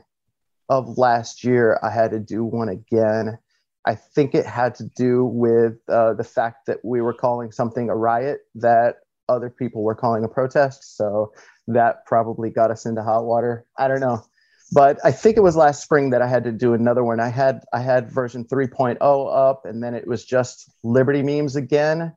of 0.70 0.98
last 0.98 1.44
year, 1.44 1.80
I 1.84 1.90
had 1.90 2.12
to 2.12 2.20
do 2.20 2.46
one 2.46 2.70
again. 2.70 3.38
I 3.86 3.96
think 3.96 4.36
it 4.36 4.46
had 4.46 4.76
to 4.76 4.86
do 4.96 5.26
with 5.26 5.76
uh, 5.90 6.14
the 6.14 6.24
fact 6.24 6.66
that 6.68 6.84
we 6.84 7.02
were 7.02 7.14
calling 7.14 7.52
something 7.52 7.90
a 7.90 7.96
riot 7.96 8.40
that 8.56 8.96
other 9.30 9.50
people 9.50 9.84
were 9.84 9.96
calling 9.96 10.24
a 10.24 10.30
protest. 10.30 10.96
So 10.96 11.34
that 11.68 12.06
probably 12.06 12.50
got 12.50 12.72
us 12.72 12.86
into 12.86 13.04
hot 13.04 13.26
water. 13.26 13.66
I 13.78 13.88
don't 13.88 14.00
know. 14.00 14.24
But 14.74 15.00
I 15.04 15.12
think 15.12 15.38
it 15.38 15.42
was 15.42 15.56
last 15.56 15.82
spring 15.82 16.10
that 16.10 16.22
I 16.22 16.28
had 16.28 16.44
to 16.44 16.52
do 16.52 16.74
another 16.74 17.04
one. 17.04 17.20
I 17.20 17.30
had 17.30 17.64
I 17.74 17.80
had 17.80 18.12
version 18.12 18.44
3.0 18.46 18.98
up 19.02 19.66
and 19.66 19.82
then 19.82 19.94
it 19.94 20.08
was 20.08 20.26
just 20.26 20.70
Liberty 20.84 21.24
Memes 21.24 21.56
again. 21.56 22.14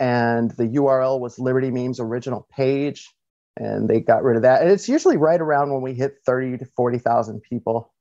And 0.00 0.50
the 0.52 0.64
URL 0.64 1.20
was 1.20 1.38
Liberty 1.38 1.70
Memes 1.70 2.00
original 2.00 2.46
page 2.50 3.12
and 3.56 3.88
they 3.88 4.00
got 4.00 4.24
rid 4.24 4.36
of 4.36 4.42
that. 4.42 4.62
And 4.62 4.70
it's 4.70 4.88
usually 4.88 5.16
right 5.16 5.40
around 5.40 5.72
when 5.72 5.82
we 5.82 5.94
hit 5.94 6.16
30 6.26 6.58
to 6.58 6.66
40,000 6.76 7.42
people. 7.42 7.92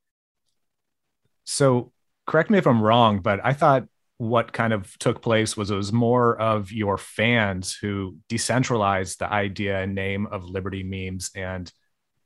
So 1.44 1.92
correct 2.26 2.50
me 2.50 2.58
if 2.58 2.66
I'm 2.66 2.82
wrong, 2.82 3.20
but 3.20 3.40
I 3.44 3.54
thought 3.54 3.86
what 4.18 4.54
kind 4.54 4.72
of 4.72 4.98
took 5.00 5.22
place 5.22 5.58
was 5.58 5.70
it 5.70 5.76
was 5.76 5.92
more 5.92 6.40
of 6.40 6.72
your 6.72 6.98
fans 6.98 7.74
who 7.76 8.16
decentralized 8.30 9.20
the 9.20 9.32
idea 9.32 9.82
and 9.82 9.94
name 9.94 10.26
of 10.28 10.46
Liberty 10.46 10.84
memes 10.84 11.30
and 11.36 11.72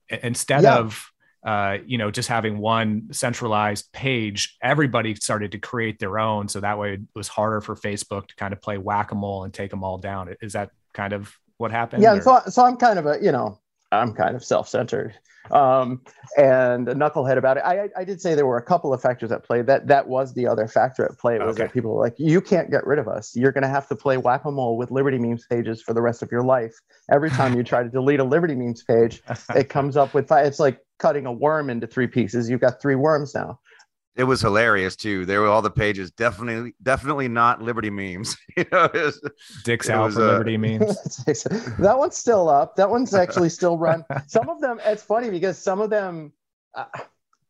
instead 0.10 0.64
Yeah. 0.64 0.78
of 0.78 1.10
uh, 1.46 1.78
you 1.86 1.98
know 1.98 2.10
just 2.12 2.28
having 2.28 2.58
one 2.58 3.08
centralized 3.12 3.92
page 3.94 4.58
everybody 4.62 5.16
started 5.16 5.52
to 5.52 5.60
create 5.60 6.00
their 6.00 6.18
own 6.20 6.48
so 6.48 6.60
that 6.60 6.78
way 6.78 6.94
it 6.94 7.02
was 7.16 7.28
harder 7.28 7.62
for 7.62 7.76
facebook 7.76 8.28
to 8.28 8.36
kind 8.36 8.54
of 8.54 8.62
play 8.62 8.78
whack-a-mole 8.78 9.44
and 9.44 9.54
take 9.54 9.70
them 9.70 9.84
all 9.84 9.98
down 9.98 10.34
is 10.42 10.54
that 10.54 10.72
kind 10.94 11.14
of 11.14 11.34
what 11.58 11.72
happened 11.72 12.04
yeah, 12.04 12.14
or- 12.16 12.22
so, 12.22 12.42
so 12.48 12.64
I'm 12.66 12.78
kind 12.78 13.00
of 13.00 13.06
a, 13.06 13.18
you 13.22 13.32
know, 13.32 13.60
I'm 13.92 14.14
kind 14.14 14.36
of 14.36 14.44
self-centered 14.44 15.16
um, 15.50 16.02
and 16.38 16.88
a 16.90 16.94
knucklehead 16.94 17.38
about 17.38 17.58
it. 17.58 17.64
I, 17.66 17.88
I- 17.98 18.04
did 18.04 18.22
say 18.22 18.36
there 18.36 18.46
were 18.46 18.58
a 18.58 18.62
couple 18.64 18.94
of 18.94 19.02
factors 19.02 19.32
at 19.32 19.44
play. 19.44 19.62
That 19.62 19.88
that 19.88 20.08
was 20.08 20.34
the 20.34 20.46
other 20.46 20.68
factor 20.68 21.06
at 21.06 21.18
play 21.18 21.40
was 21.40 21.56
Okay. 21.56 21.64
that 21.64 21.74
people 21.74 21.94
were 21.96 22.02
like, 22.02 22.16
you 22.18 22.42
can't 22.42 22.70
get 22.70 22.86
rid 22.86 23.00
of 23.00 23.08
us. 23.08 23.36
You're 23.36 23.52
going 23.54 23.62
to 23.64 23.70
have 23.70 23.88
to 23.88 23.96
play 23.96 24.18
whack-a-mole 24.18 24.78
with 24.78 24.92
Liberty 24.92 25.18
memes 25.18 25.46
pages 25.50 25.82
for 25.82 25.94
the 25.94 26.02
rest 26.02 26.22
of 26.22 26.32
your 26.32 26.44
life. 26.44 26.76
Every 27.12 27.30
time 27.30 27.56
you 27.56 27.64
try 27.64 27.82
to 27.84 27.90
delete 27.90 28.20
a 28.20 28.24
Liberty 28.24 28.56
memes 28.56 28.84
page, 28.84 29.22
it 29.56 29.70
comes 29.70 29.96
up 29.98 30.14
with 30.14 30.32
it's 30.32 30.60
like 30.60 30.80
cutting 31.00 31.26
a 31.26 31.32
worm 31.32 31.70
into 31.70 31.88
three 31.88 32.08
pieces. 32.08 32.50
You've 32.50 32.62
got 32.62 32.82
three 32.82 32.96
worms 32.96 33.34
now. 33.36 33.60
It 34.16 34.24
was 34.24 34.42
hilarious 34.42 34.96
too. 34.96 35.26
There 35.26 35.42
were 35.42 35.48
all 35.48 35.62
the 35.62 35.70
pages, 35.70 36.10
definitely, 36.10 36.74
definitely 36.82 37.28
not 37.28 37.62
Liberty 37.62 37.92
memes. 37.92 38.36
you 38.58 38.66
know, 38.72 38.86
it 38.86 38.94
was- 38.94 39.22
dicks 39.64 39.90
it 39.90 39.94
out 39.94 40.06
was, 40.06 40.16
for 40.16 40.24
uh, 40.24 40.32
liberty 40.32 40.58
memes 40.58 41.18
that 41.26 41.96
one's 41.98 42.18
still 42.18 42.50
up. 42.50 42.76
That 42.78 42.90
one's 42.90 43.14
actually 43.14 43.50
still 43.50 43.78
run. 43.78 44.04
Some 44.26 44.50
of 44.50 44.60
them, 44.60 44.80
it's 44.84 45.04
funny 45.04 45.30
because 45.30 45.60
some 45.60 45.82
of 45.82 45.92
them, 45.92 46.34
uh, 46.74 46.86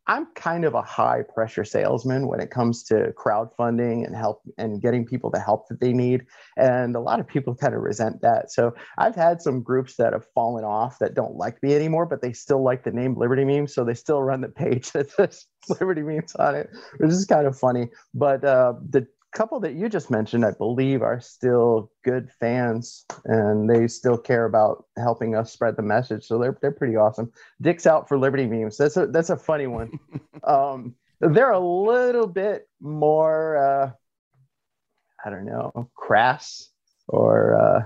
I'm 0.08 0.28
kind 0.36 0.64
of 0.64 0.74
a 0.74 0.82
high 0.82 1.24
pressure 1.34 1.66
salesman 1.66 2.28
when 2.28 2.40
it 2.40 2.50
comes 2.50 2.84
to 2.86 3.14
crowdfunding 3.18 4.06
and 4.06 4.16
help 4.16 4.42
and 4.58 4.82
getting 4.82 5.06
people 5.06 5.30
the 5.30 5.40
help 5.40 5.68
that 5.68 5.82
they 5.82 5.92
need. 5.92 6.26
And 6.56 6.96
a 6.96 7.00
lot 7.00 7.20
of 7.20 7.28
people 7.28 7.56
kind 7.56 7.76
of 7.76 7.82
resent 7.82 8.22
that. 8.22 8.52
So 8.52 8.74
I've 8.98 9.16
had 9.16 9.42
some 9.42 9.62
groups 9.62 9.98
that 9.98 10.14
have 10.14 10.26
fallen 10.34 10.64
off 10.64 11.00
that 11.00 11.14
don't 11.14 11.36
like 11.36 11.62
me 11.62 11.76
anymore, 11.76 12.06
but 12.06 12.22
they 12.22 12.32
still 12.32 12.64
like 12.64 12.84
the 12.84 12.92
name 12.92 13.16
Liberty 13.18 13.44
Memes. 13.44 13.74
So 13.74 13.84
they 13.84 13.94
still 13.94 14.24
run 14.24 14.42
the 14.42 14.50
page 14.50 14.92
that 14.94 15.12
says 15.12 15.46
Liberty 15.70 16.04
Memes 16.04 16.36
on 16.36 16.56
it, 16.56 16.70
which 16.98 17.12
is 17.12 17.26
kind 17.26 17.46
of 17.46 17.58
funny. 17.58 17.90
But 18.14 18.44
uh, 18.46 18.74
the 18.90 19.08
couple 19.38 19.60
that 19.60 19.76
you 19.76 19.88
just 19.88 20.10
mentioned, 20.10 20.44
I 20.44 20.52
believe, 20.52 21.04
are 21.04 21.20
still 21.20 21.92
good 22.04 22.30
fans, 22.40 23.06
and 23.26 23.70
they 23.70 23.88
still 23.88 24.18
care 24.18 24.46
about 24.46 24.86
helping 24.98 25.36
us 25.36 25.54
spread 25.54 25.78
the 25.78 25.84
message. 25.84 26.26
So 26.26 26.40
they're 26.40 26.58
they're 26.62 26.72
pretty 26.72 26.96
awesome. 26.96 27.32
Dick's 27.62 27.86
out 27.86 28.08
for 28.08 28.18
Liberty 28.18 28.48
memes. 28.48 28.78
That's 28.78 28.98
a 28.98 29.06
that's 29.08 29.30
a 29.30 29.38
funny 29.38 29.68
one. 29.68 29.92
um, 30.44 30.96
they're 31.20 31.52
a 31.52 31.60
little 31.60 32.28
bit 32.28 32.68
more, 32.82 33.58
uh, 33.58 33.92
I 35.24 35.30
don't 35.30 35.46
know, 35.46 35.90
crass, 35.96 36.70
or 37.08 37.56
uh, 37.56 37.86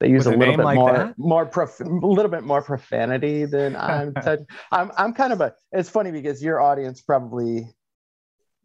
they 0.00 0.08
use 0.08 0.26
With 0.26 0.34
a 0.34 0.38
little 0.38 0.56
bit 0.56 0.64
like 0.64 0.76
more 0.76 0.92
that? 0.92 1.18
more 1.18 1.46
prof- 1.46 1.80
a 1.80 1.84
little 1.84 2.30
bit 2.30 2.42
more 2.42 2.60
profanity 2.62 3.44
than 3.44 3.76
I'm. 3.90 4.14
touch- 4.14 4.40
I'm 4.72 4.90
I'm 4.96 5.12
kind 5.12 5.32
of 5.32 5.40
a. 5.40 5.54
It's 5.70 5.88
funny 5.88 6.10
because 6.10 6.42
your 6.42 6.60
audience 6.60 7.00
probably 7.00 7.68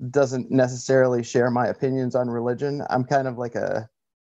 doesn't 0.10 0.51
necessarily 0.51 1.24
share 1.24 1.50
my 1.50 1.68
opinions 1.68 2.16
on 2.16 2.30
religion. 2.30 2.84
I'm 2.89 3.04
kind 3.04 3.27
of 3.27 3.38
like 3.38 3.56
a 3.56 3.89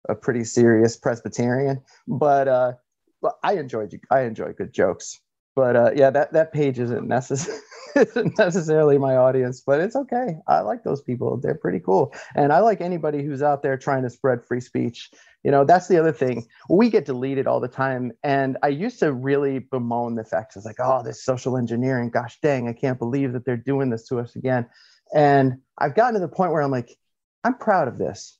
a 0.07 0.15
pretty 0.15 0.43
serious 0.43 0.95
Presbyterian, 0.95 1.81
but 2.07 2.47
uh, 2.47 2.73
but 3.21 3.35
I 3.43 3.53
enjoyed 3.53 3.99
I 4.11 4.21
enjoy 4.21 4.53
good 4.53 4.73
jokes. 4.73 5.19
But 5.55 5.75
uh, 5.75 5.91
yeah, 5.95 6.09
that 6.11 6.33
that 6.33 6.53
page 6.53 6.79
isn't 6.79 7.07
necessary. 7.07 7.59
isn't 7.95 8.37
necessarily 8.37 8.97
my 8.97 9.15
audience, 9.15 9.61
but 9.65 9.79
it's 9.79 9.95
okay. 9.95 10.37
I 10.47 10.59
like 10.59 10.83
those 10.83 11.01
people. 11.01 11.37
They're 11.37 11.55
pretty 11.55 11.79
cool. 11.79 12.13
And 12.35 12.51
I 12.51 12.59
like 12.59 12.81
anybody 12.81 13.23
who's 13.23 13.41
out 13.41 13.63
there 13.63 13.77
trying 13.77 14.03
to 14.03 14.09
spread 14.09 14.43
free 14.43 14.59
speech. 14.59 15.09
You 15.43 15.51
know, 15.51 15.63
that's 15.63 15.87
the 15.87 15.97
other 15.97 16.11
thing. 16.11 16.45
We 16.69 16.89
get 16.89 17.05
deleted 17.05 17.47
all 17.47 17.59
the 17.59 17.69
time. 17.69 18.11
And 18.23 18.57
I 18.63 18.67
used 18.67 18.99
to 18.99 19.13
really 19.13 19.59
bemoan 19.59 20.15
the 20.15 20.25
fact 20.25 20.57
it's 20.57 20.65
like, 20.65 20.79
oh, 20.79 21.03
this 21.03 21.23
social 21.23 21.57
engineering, 21.57 22.09
gosh 22.09 22.37
dang, 22.41 22.67
I 22.67 22.73
can't 22.73 22.99
believe 22.99 23.31
that 23.33 23.45
they're 23.45 23.55
doing 23.55 23.89
this 23.89 24.07
to 24.09 24.19
us 24.19 24.35
again. 24.35 24.65
And 25.13 25.59
I've 25.77 25.95
gotten 25.95 26.15
to 26.15 26.19
the 26.19 26.27
point 26.27 26.51
where 26.51 26.61
I'm 26.61 26.71
like, 26.71 26.97
I'm 27.43 27.55
proud 27.55 27.87
of 27.87 27.97
this 27.97 28.37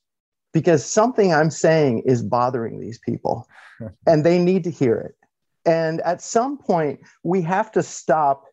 because 0.53 0.85
something 0.85 1.33
I'm 1.33 1.51
saying 1.51 2.03
is 2.05 2.23
bothering 2.23 2.79
these 2.79 2.99
people 2.99 3.47
and 4.07 4.25
they 4.25 4.39
need 4.39 4.63
to 4.63 4.71
hear 4.71 4.95
it. 4.95 5.15
And 5.67 6.01
at 6.01 6.21
some 6.21 6.57
point, 6.57 6.99
we 7.23 7.41
have 7.41 7.71
to 7.71 7.83
stop 7.83 8.45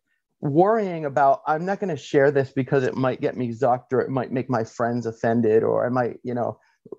worrying 0.43 1.05
about 1.05 1.41
i'm 1.47 1.65
not 1.65 1.79
going 1.79 1.89
to 1.89 1.97
share 1.97 2.33
this 2.33 2.51
because 2.51 2.83
it 2.83 2.97
might 2.97 3.21
get 3.21 3.37
me 3.37 3.51
zucked 3.51 3.93
or 3.93 4.01
it 4.01 4.11
might 4.11 4.33
make 4.33 4.51
my 4.51 4.65
friends 4.65 5.07
offended 5.07 5.63
or 5.63 5.87
i 5.87 5.89
might 5.89 6.19
you 6.25 6.35
know 6.35 6.59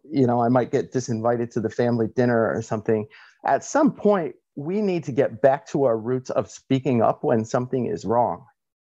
you 0.10 0.26
know 0.26 0.42
i 0.42 0.48
might 0.48 0.72
get 0.72 0.94
disinvited 0.94 1.52
to 1.52 1.60
the 1.60 1.70
family 1.70 2.08
dinner 2.16 2.50
or 2.54 2.62
something 2.62 3.06
at 3.46 3.62
some 3.62 3.92
point 3.92 4.34
we 4.56 4.80
need 4.80 5.04
to 5.04 5.12
get 5.12 5.42
back 5.42 5.68
to 5.68 5.84
our 5.84 5.98
roots 5.98 6.30
of 6.30 6.50
speaking 6.50 7.02
up 7.02 7.22
when 7.22 7.44
something 7.44 7.88
is 7.88 8.06
wrong 8.06 8.46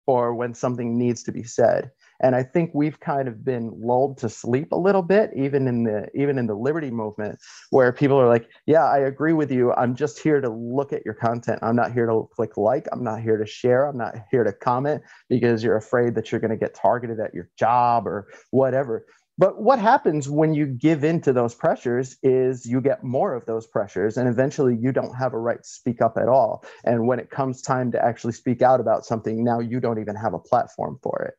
or 0.07 0.33
when 0.33 0.53
something 0.53 0.97
needs 0.97 1.21
to 1.21 1.33
be 1.33 1.43
said 1.43 1.91
and 2.21 2.35
i 2.35 2.43
think 2.43 2.71
we've 2.73 2.99
kind 2.99 3.27
of 3.27 3.43
been 3.43 3.71
lulled 3.75 4.17
to 4.17 4.29
sleep 4.29 4.71
a 4.71 4.77
little 4.77 5.01
bit 5.01 5.31
even 5.35 5.67
in 5.67 5.83
the 5.83 6.07
even 6.15 6.37
in 6.37 6.47
the 6.47 6.55
liberty 6.55 6.91
movement 6.91 7.37
where 7.71 7.91
people 7.91 8.19
are 8.19 8.27
like 8.27 8.49
yeah 8.65 8.85
i 8.85 8.99
agree 8.99 9.33
with 9.33 9.51
you. 9.51 9.73
I'm 9.73 9.95
just 9.95 10.19
here 10.19 10.41
to 10.41 10.49
look 10.49 10.93
at 10.93 11.05
your 11.05 11.13
content. 11.13 11.59
I'm 11.61 11.75
not 11.75 11.93
here 11.93 12.05
to 12.07 12.27
click 12.35 12.57
like. 12.57 12.87
I'm 12.91 13.03
not 13.03 13.21
here 13.21 13.37
to 13.37 13.45
share. 13.45 13.87
I'm 13.87 13.97
not 13.97 14.15
here 14.31 14.43
to 14.43 14.51
comment 14.51 15.01
because 15.29 15.63
you're 15.63 15.77
afraid 15.77 16.15
that 16.15 16.31
you're 16.31 16.41
going 16.41 16.51
to 16.51 16.57
get 16.57 16.75
targeted 16.75 17.19
at 17.19 17.33
your 17.33 17.49
job 17.57 18.07
or 18.07 18.27
whatever. 18.51 19.05
But 19.37 19.61
what 19.61 19.79
happens 19.79 20.29
when 20.29 20.53
you 20.53 20.65
give 20.65 21.03
in 21.03 21.19
to 21.21 21.33
those 21.33 21.53
pressures 21.53 22.15
is 22.23 22.65
you 22.65 22.79
get 22.79 23.03
more 23.03 23.33
of 23.33 23.45
those 23.45 23.67
pressures 23.67 24.15
and 24.15 24.29
eventually 24.29 24.77
you 24.79 24.93
don't 24.93 25.13
have 25.13 25.33
a 25.33 25.39
right 25.39 25.61
to 25.61 25.67
speak 25.67 26.01
up 26.01 26.17
at 26.17 26.29
all. 26.29 26.63
And 26.85 27.05
when 27.05 27.19
it 27.19 27.29
comes 27.29 27.61
time 27.61 27.91
to 27.91 28.03
actually 28.03 28.33
speak 28.33 28.61
out 28.61 28.79
about 28.79 29.05
something 29.05 29.43
now 29.43 29.59
you 29.59 29.81
don't 29.81 29.99
even 29.99 30.15
have 30.15 30.33
a 30.33 30.39
platform 30.39 30.99
for 31.03 31.21
it 31.23 31.33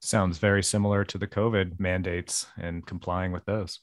Sounds 0.00 0.38
very 0.38 0.62
similar 0.62 1.04
to 1.04 1.18
the 1.18 1.26
COVID 1.26 1.80
mandates 1.80 2.46
and 2.58 2.86
complying 2.86 3.32
with 3.32 3.44
those. 3.44 3.80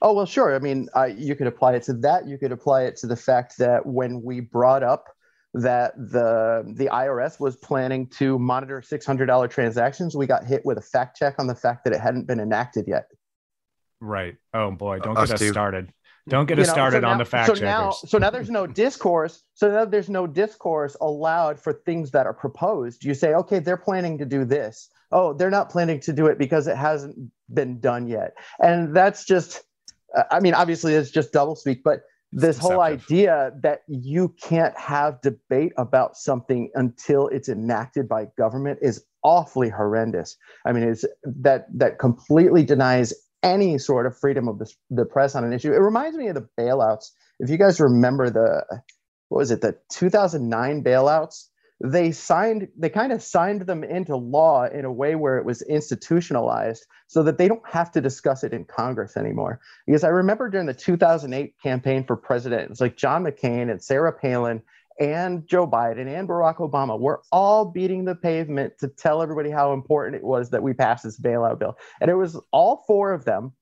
Oh 0.00 0.12
well, 0.12 0.26
sure. 0.26 0.54
I 0.54 0.60
mean, 0.60 0.88
I, 0.94 1.06
you 1.06 1.34
could 1.34 1.48
apply 1.48 1.74
it 1.74 1.82
to 1.84 1.94
that. 1.94 2.26
You 2.28 2.38
could 2.38 2.52
apply 2.52 2.84
it 2.84 2.96
to 2.98 3.06
the 3.06 3.16
fact 3.16 3.58
that 3.58 3.84
when 3.84 4.22
we 4.22 4.40
brought 4.40 4.82
up 4.82 5.06
that 5.54 5.94
the 5.96 6.62
the 6.76 6.86
IRS 6.86 7.40
was 7.40 7.56
planning 7.56 8.06
to 8.10 8.38
monitor 8.38 8.80
six 8.80 9.04
hundred 9.04 9.26
dollar 9.26 9.48
transactions, 9.48 10.16
we 10.16 10.26
got 10.26 10.44
hit 10.44 10.64
with 10.64 10.78
a 10.78 10.82
fact 10.82 11.18
check 11.18 11.34
on 11.38 11.46
the 11.48 11.54
fact 11.54 11.84
that 11.84 11.92
it 11.92 12.00
hadn't 12.00 12.26
been 12.26 12.38
enacted 12.38 12.86
yet. 12.86 13.06
Right. 14.00 14.36
Oh 14.54 14.70
boy, 14.70 15.00
don't 15.00 15.16
Us 15.18 15.28
get 15.28 15.34
us 15.34 15.40
too. 15.40 15.50
started. 15.50 15.92
Don't 16.28 16.46
get 16.46 16.58
You 16.58 16.62
us 16.62 16.68
know, 16.68 16.72
so 16.72 16.76
started 16.76 17.04
on 17.04 17.18
the 17.18 17.24
fact 17.24 17.46
so 17.46 17.54
checkers. 17.54 17.62
now, 17.62 17.90
so 17.90 18.18
now 18.18 18.30
there's 18.30 18.50
no 18.50 18.66
discourse. 18.66 19.42
So 19.54 19.70
now 19.70 19.84
there's 19.86 20.10
no 20.10 20.26
discourse 20.26 20.94
allowed 21.00 21.58
for 21.58 21.72
things 21.72 22.10
that 22.12 22.26
are 22.26 22.34
proposed. 22.34 23.02
You 23.04 23.14
say, 23.14 23.34
okay, 23.34 23.58
they're 23.58 23.78
planning 23.78 24.18
to 24.18 24.26
do 24.26 24.44
this. 24.44 24.90
Oh, 25.10 25.32
they're 25.32 25.50
not 25.50 25.70
planning 25.70 26.00
to 26.00 26.12
do 26.12 26.26
it 26.26 26.38
because 26.38 26.66
it 26.66 26.76
hasn't 26.76 27.16
been 27.52 27.80
done 27.80 28.08
yet. 28.08 28.34
And 28.58 28.94
that's 28.94 29.24
just, 29.24 29.62
uh, 30.16 30.24
I 30.30 30.40
mean, 30.40 30.54
obviously 30.54 30.94
it's 30.94 31.10
just 31.10 31.32
doublespeak, 31.32 31.80
but 31.82 32.00
this 32.30 32.58
whole 32.58 32.80
idea 32.80 33.52
that 33.62 33.80
you 33.88 34.34
can't 34.42 34.76
have 34.78 35.20
debate 35.22 35.72
about 35.78 36.16
something 36.16 36.70
until 36.74 37.28
it's 37.28 37.48
enacted 37.48 38.06
by 38.06 38.26
government 38.36 38.80
is 38.82 39.02
awfully 39.24 39.70
horrendous. 39.70 40.36
I 40.66 40.72
mean, 40.72 40.82
it's 40.82 41.04
that 41.24 41.66
that 41.74 41.98
completely 41.98 42.64
denies 42.64 43.14
any 43.42 43.78
sort 43.78 44.06
of 44.06 44.18
freedom 44.18 44.46
of 44.48 44.58
the, 44.58 44.70
the 44.90 45.04
press 45.06 45.34
on 45.34 45.44
an 45.44 45.52
issue. 45.52 45.72
It 45.72 45.78
reminds 45.78 46.16
me 46.16 46.28
of 46.28 46.34
the 46.34 46.48
bailouts. 46.58 47.10
If 47.40 47.48
you 47.50 47.56
guys 47.56 47.80
remember 47.80 48.28
the 48.28 48.64
what 49.28 49.38
was 49.38 49.50
it, 49.50 49.60
the 49.60 49.78
2009 49.90 50.82
bailouts, 50.82 51.48
they 51.80 52.10
signed 52.10 52.68
they 52.76 52.88
kind 52.88 53.12
of 53.12 53.22
signed 53.22 53.62
them 53.62 53.84
into 53.84 54.16
law 54.16 54.66
in 54.66 54.84
a 54.84 54.92
way 54.92 55.14
where 55.14 55.38
it 55.38 55.44
was 55.44 55.62
institutionalized 55.62 56.86
so 57.06 57.22
that 57.22 57.38
they 57.38 57.46
don't 57.46 57.66
have 57.68 57.92
to 57.92 58.00
discuss 58.00 58.42
it 58.42 58.52
in 58.52 58.64
Congress 58.64 59.16
anymore. 59.16 59.60
Because 59.86 60.04
I 60.04 60.08
remember 60.08 60.50
during 60.50 60.66
the 60.66 60.74
2008 60.74 61.54
campaign 61.62 62.04
for 62.04 62.16
president, 62.16 62.62
it 62.62 62.70
was 62.70 62.80
like 62.80 62.96
John 62.96 63.24
McCain 63.24 63.70
and 63.70 63.82
Sarah 63.82 64.12
Palin 64.12 64.62
and 64.98 65.46
Joe 65.46 65.66
Biden 65.66 66.08
and 66.08 66.28
Barack 66.28 66.56
Obama 66.56 66.98
were 66.98 67.22
all 67.30 67.64
beating 67.64 68.04
the 68.04 68.16
pavement 68.16 68.74
to 68.80 68.88
tell 68.88 69.22
everybody 69.22 69.50
how 69.50 69.72
important 69.72 70.16
it 70.16 70.24
was 70.24 70.50
that 70.50 70.62
we 70.62 70.72
pass 70.72 71.02
this 71.02 71.20
bailout 71.20 71.60
bill. 71.60 71.78
And 72.00 72.10
it 72.10 72.14
was 72.14 72.40
all 72.50 72.84
four 72.86 73.12
of 73.12 73.24
them 73.24 73.52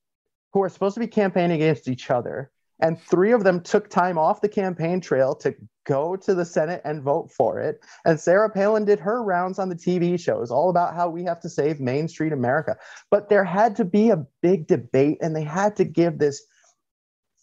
who 0.53 0.63
are 0.63 0.71
supposed 0.71 0.95
to 0.95 1.01
be 1.01 1.07
campaigning 1.07 1.61
against 1.61 1.89
each 1.89 2.11
other. 2.11 2.51
And 2.81 3.01
three 3.01 3.33
of 3.33 3.45
them 3.45 3.61
took 3.61 3.89
time 3.89 4.19
off 4.19 4.41
the 4.41 4.49
campaign 4.49 5.01
trail 5.01 5.35
to 5.37 5.55
go 5.87 6.17
to 6.17 6.35
the 6.35 6.45
Senate 6.45 6.83
and 6.85 7.03
vote 7.03 7.31
for 7.33 7.59
it. 7.61 7.81
And 8.05 8.21
Sarah 8.21 8.51
Palin 8.51 8.85
did 8.85 9.01
her 9.01 9.23
rounds 9.23 9.59
on 9.59 9.69
the 9.69 9.75
TV 9.75 10.21
shows, 10.21 10.51
all 10.51 10.69
about 10.69 10.95
how 10.95 11.09
we 11.09 11.25
have 11.25 11.41
to 11.41 11.49
save 11.49 11.81
Main 11.81 12.09
Street 12.09 12.33
America. 12.33 12.77
But 13.11 13.29
there 13.29 13.45
had 13.45 13.77
to 13.77 13.85
be 13.85 14.11
a 14.11 14.25
big 14.43 14.67
debate, 14.67 15.19
and 15.21 15.35
they 15.35 15.45
had 15.45 15.77
to 15.77 15.85
give 15.85 16.19
this, 16.19 16.43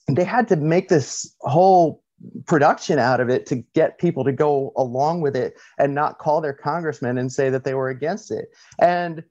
they 0.08 0.24
had 0.24 0.48
to 0.50 0.56
make 0.56 0.90
this 0.90 1.34
whole 1.42 2.04
production 2.46 3.00
out 3.00 3.20
of 3.20 3.30
it 3.30 3.46
to 3.48 3.56
get 3.74 3.98
people 3.98 4.24
to 4.24 4.32
go 4.32 4.72
along 4.78 5.22
with 5.22 5.36
it 5.36 5.56
and 5.78 5.96
not 5.96 6.20
call 6.20 6.42
their 6.42 6.54
congressman 6.54 7.18
and 7.18 7.32
say 7.32 7.50
that 7.50 7.64
they 7.64 7.74
were 7.74 7.90
against 7.90 8.32
it. 8.32 8.46
And 8.80 9.24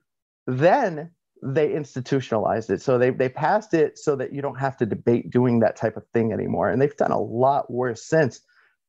then 0.47 1.11
they 1.43 1.73
institutionalized 1.73 2.69
it. 2.69 2.81
So 2.81 2.97
they, 2.97 3.09
they 3.09 3.29
passed 3.29 3.73
it 3.73 3.97
so 3.97 4.15
that 4.15 4.33
you 4.33 4.41
don't 4.41 4.59
have 4.59 4.77
to 4.77 4.85
debate 4.85 5.29
doing 5.29 5.59
that 5.59 5.75
type 5.75 5.97
of 5.97 6.07
thing 6.13 6.31
anymore. 6.31 6.69
And 6.69 6.81
they've 6.81 6.95
done 6.95 7.11
a 7.11 7.19
lot 7.19 7.69
worse 7.69 8.03
since. 8.03 8.39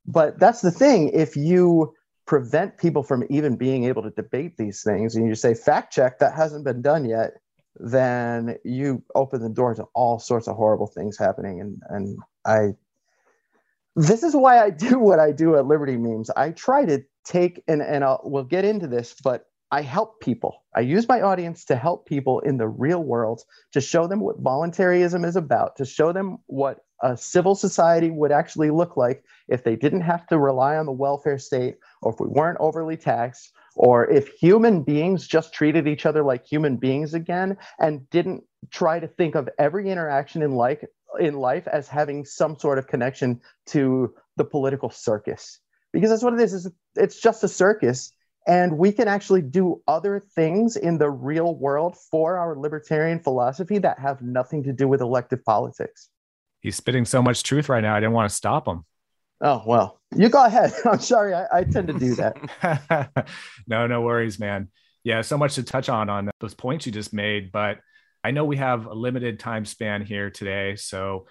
But 0.06 0.38
that's 0.38 0.60
the 0.60 0.70
thing. 0.70 1.10
If 1.12 1.36
you 1.36 1.94
prevent 2.26 2.78
people 2.78 3.02
from 3.02 3.24
even 3.28 3.56
being 3.56 3.84
able 3.84 4.02
to 4.02 4.10
debate 4.10 4.56
these 4.56 4.82
things 4.82 5.16
and 5.16 5.26
you 5.26 5.34
say 5.34 5.54
fact 5.54 5.92
check 5.92 6.18
that 6.20 6.34
hasn't 6.34 6.64
been 6.64 6.80
done 6.80 7.04
yet, 7.04 7.32
then 7.76 8.56
you 8.64 9.02
open 9.14 9.42
the 9.42 9.48
door 9.48 9.74
to 9.74 9.84
all 9.94 10.18
sorts 10.18 10.46
of 10.46 10.56
horrible 10.56 10.86
things 10.86 11.18
happening. 11.18 11.60
And 11.60 11.82
and 11.88 12.18
I 12.46 12.74
this 13.96 14.22
is 14.22 14.34
why 14.36 14.62
I 14.62 14.70
do 14.88 14.98
what 14.98 15.18
I 15.18 15.32
do 15.32 15.56
at 15.56 15.66
Liberty 15.66 15.96
Memes. 15.96 16.30
I 16.30 16.50
try 16.50 16.84
to 16.84 17.02
take 17.24 17.62
and 17.66 17.82
and 17.82 18.04
I'll, 18.04 18.20
we'll 18.22 18.44
get 18.44 18.64
into 18.64 18.86
this, 18.86 19.14
but 19.24 19.46
I 19.70 19.82
help 19.82 20.20
people. 20.20 20.62
I 20.74 20.80
use 20.80 21.08
my 21.08 21.20
audience 21.20 21.64
to 21.66 21.76
help 21.76 22.06
people 22.06 22.40
in 22.40 22.58
the 22.58 22.68
real 22.68 23.02
world 23.02 23.42
to 23.72 23.80
show 23.80 24.06
them 24.06 24.20
what 24.20 24.38
voluntarism 24.38 25.24
is 25.24 25.36
about, 25.36 25.76
to 25.76 25.84
show 25.84 26.12
them 26.12 26.38
what 26.46 26.84
a 27.02 27.16
civil 27.16 27.54
society 27.54 28.10
would 28.10 28.32
actually 28.32 28.70
look 28.70 28.96
like 28.96 29.24
if 29.48 29.64
they 29.64 29.76
didn't 29.76 30.02
have 30.02 30.26
to 30.28 30.38
rely 30.38 30.76
on 30.76 30.86
the 30.86 30.92
welfare 30.92 31.38
state 31.38 31.76
or 32.02 32.12
if 32.12 32.20
we 32.20 32.26
weren't 32.28 32.58
overly 32.60 32.96
taxed 32.96 33.52
or 33.76 34.08
if 34.08 34.28
human 34.28 34.82
beings 34.82 35.26
just 35.26 35.52
treated 35.52 35.88
each 35.88 36.06
other 36.06 36.22
like 36.22 36.46
human 36.46 36.76
beings 36.76 37.12
again 37.12 37.56
and 37.78 38.08
didn't 38.10 38.44
try 38.70 39.00
to 39.00 39.08
think 39.08 39.34
of 39.34 39.48
every 39.58 39.90
interaction 39.90 40.42
in 40.42 40.52
life 40.52 40.82
in 41.18 41.34
life 41.34 41.68
as 41.68 41.86
having 41.88 42.24
some 42.24 42.58
sort 42.58 42.78
of 42.78 42.86
connection 42.86 43.40
to 43.66 44.14
the 44.36 44.44
political 44.44 44.90
circus 44.90 45.60
because 45.92 46.10
that's 46.10 46.22
what 46.22 46.34
it 46.34 46.40
is, 46.40 46.52
is 46.52 46.70
it's 46.96 47.20
just 47.20 47.44
a 47.44 47.48
circus 47.48 48.12
and 48.46 48.76
we 48.76 48.92
can 48.92 49.08
actually 49.08 49.42
do 49.42 49.80
other 49.88 50.20
things 50.34 50.76
in 50.76 50.98
the 50.98 51.08
real 51.10 51.54
world 51.54 51.96
for 52.10 52.36
our 52.36 52.56
libertarian 52.56 53.18
philosophy 53.18 53.78
that 53.78 53.98
have 53.98 54.20
nothing 54.22 54.62
to 54.62 54.72
do 54.72 54.86
with 54.88 55.00
elective 55.00 55.44
politics 55.44 56.08
He's 56.60 56.76
spitting 56.76 57.04
so 57.04 57.20
much 57.20 57.42
truth 57.42 57.68
right 57.68 57.82
now. 57.82 57.94
I 57.94 58.00
didn't 58.00 58.14
want 58.14 58.30
to 58.30 58.34
stop 58.34 58.66
him. 58.66 58.84
oh 59.42 59.62
well 59.66 60.00
you 60.16 60.28
go 60.28 60.44
ahead 60.44 60.72
i'm 60.84 60.98
sorry 61.00 61.34
i, 61.34 61.44
I 61.52 61.64
tend 61.64 61.88
to 61.88 61.92
do 61.94 62.14
that 62.14 62.36
no, 63.66 63.86
no 63.86 64.00
worries, 64.02 64.38
man. 64.38 64.68
Yeah, 65.02 65.20
so 65.20 65.36
much 65.36 65.56
to 65.56 65.62
touch 65.62 65.90
on 65.90 66.08
on 66.08 66.30
those 66.40 66.54
points 66.54 66.86
you 66.86 66.92
just 66.92 67.12
made, 67.12 67.52
but 67.52 67.78
I 68.22 68.30
know 68.30 68.46
we 68.46 68.56
have 68.56 68.86
a 68.86 68.94
limited 68.94 69.38
time 69.38 69.66
span 69.66 70.00
here 70.02 70.30
today. 70.30 70.76
So 70.76 71.26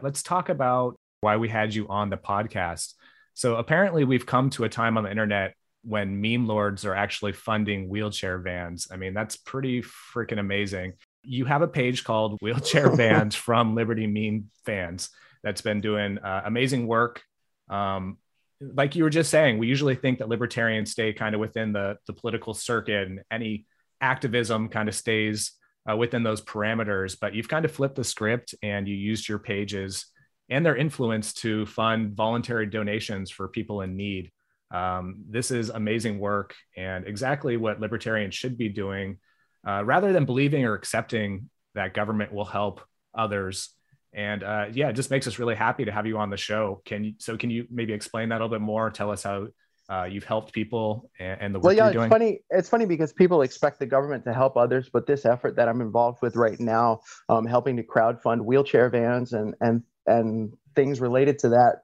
let's 0.00 0.24
talk 0.24 0.48
about 0.48 0.96
why 1.20 1.36
we 1.36 1.48
had 1.48 1.72
you 1.72 1.86
on 1.86 2.10
the 2.10 2.16
podcast. 2.16 2.94
So 3.34 3.54
apparently, 3.54 4.02
we've 4.02 4.26
come 4.26 4.50
to 4.50 4.64
a 4.64 4.68
time 4.68 4.98
on 4.98 5.04
the 5.04 5.10
internet 5.10 5.54
when 5.84 6.20
meme 6.20 6.46
lords 6.46 6.84
are 6.84 6.94
actually 6.94 7.32
funding 7.32 7.88
wheelchair 7.88 8.38
vans. 8.38 8.88
I 8.90 8.96
mean, 8.96 9.14
that's 9.14 9.36
pretty 9.36 9.82
freaking 9.82 10.38
amazing. 10.38 10.94
You 11.22 11.44
have 11.44 11.62
a 11.62 11.68
page 11.68 12.04
called 12.04 12.38
Wheelchair 12.40 12.90
Vans 12.96 13.34
from 13.34 13.74
Liberty 13.74 14.06
Meme 14.06 14.50
Fans 14.64 15.10
that's 15.42 15.60
been 15.60 15.80
doing 15.80 16.18
uh, 16.18 16.42
amazing 16.44 16.86
work. 16.86 17.22
Um, 17.68 18.18
like 18.60 18.94
you 18.94 19.02
were 19.02 19.10
just 19.10 19.30
saying, 19.30 19.58
we 19.58 19.66
usually 19.66 19.96
think 19.96 20.18
that 20.18 20.28
libertarians 20.28 20.92
stay 20.92 21.12
kind 21.12 21.34
of 21.34 21.40
within 21.40 21.72
the, 21.72 21.98
the 22.06 22.12
political 22.12 22.54
circuit 22.54 23.08
and 23.08 23.20
any 23.30 23.66
activism 24.00 24.68
kind 24.68 24.88
of 24.88 24.94
stays 24.94 25.52
uh, 25.90 25.96
within 25.96 26.22
those 26.22 26.40
parameters. 26.40 27.16
But 27.20 27.34
you've 27.34 27.48
kind 27.48 27.64
of 27.64 27.72
flipped 27.72 27.96
the 27.96 28.04
script 28.04 28.54
and 28.62 28.86
you 28.86 28.94
used 28.94 29.28
your 29.28 29.40
pages 29.40 30.06
and 30.48 30.64
their 30.64 30.76
influence 30.76 31.32
to 31.32 31.66
fund 31.66 32.12
voluntary 32.12 32.66
donations 32.66 33.30
for 33.30 33.48
people 33.48 33.80
in 33.80 33.96
need. 33.96 34.30
Um, 34.72 35.24
this 35.28 35.50
is 35.50 35.68
amazing 35.68 36.18
work 36.18 36.54
and 36.76 37.06
exactly 37.06 37.56
what 37.56 37.80
libertarians 37.80 38.34
should 38.34 38.56
be 38.56 38.70
doing 38.70 39.18
uh, 39.66 39.84
rather 39.84 40.12
than 40.12 40.24
believing 40.24 40.64
or 40.64 40.74
accepting 40.74 41.50
that 41.74 41.94
government 41.94 42.32
will 42.32 42.46
help 42.46 42.80
others. 43.14 43.70
And 44.14 44.42
uh, 44.42 44.66
yeah, 44.72 44.88
it 44.88 44.94
just 44.94 45.10
makes 45.10 45.26
us 45.26 45.38
really 45.38 45.54
happy 45.54 45.84
to 45.84 45.92
have 45.92 46.06
you 46.06 46.18
on 46.18 46.30
the 46.30 46.36
show. 46.36 46.82
Can 46.84 47.04
you, 47.04 47.12
so 47.18 47.36
can 47.36 47.50
you 47.50 47.66
maybe 47.70 47.92
explain 47.92 48.30
that 48.30 48.36
a 48.36 48.44
little 48.44 48.58
bit 48.58 48.60
more? 48.60 48.90
Tell 48.90 49.10
us 49.10 49.22
how 49.22 49.48
uh, 49.90 50.04
you've 50.04 50.24
helped 50.24 50.52
people 50.52 51.10
and, 51.18 51.40
and 51.40 51.54
the 51.54 51.58
work 51.58 51.64
well, 51.64 51.74
yeah, 51.74 51.90
you're 51.90 52.04
it's 52.04 52.10
funny. 52.10 52.40
It's 52.50 52.68
funny 52.68 52.86
because 52.86 53.12
people 53.12 53.42
expect 53.42 53.78
the 53.78 53.86
government 53.86 54.24
to 54.24 54.32
help 54.32 54.56
others, 54.56 54.88
but 54.92 55.06
this 55.06 55.26
effort 55.26 55.56
that 55.56 55.68
I'm 55.68 55.80
involved 55.80 56.20
with 56.22 56.36
right 56.36 56.58
now, 56.58 57.00
um, 57.28 57.46
helping 57.46 57.76
to 57.76 57.82
crowdfund 57.82 58.42
wheelchair 58.42 58.88
vans 58.88 59.32
and 59.32 59.54
and 59.60 59.82
and 60.06 60.52
things 60.74 61.00
related 61.00 61.38
to 61.40 61.50
that 61.50 61.82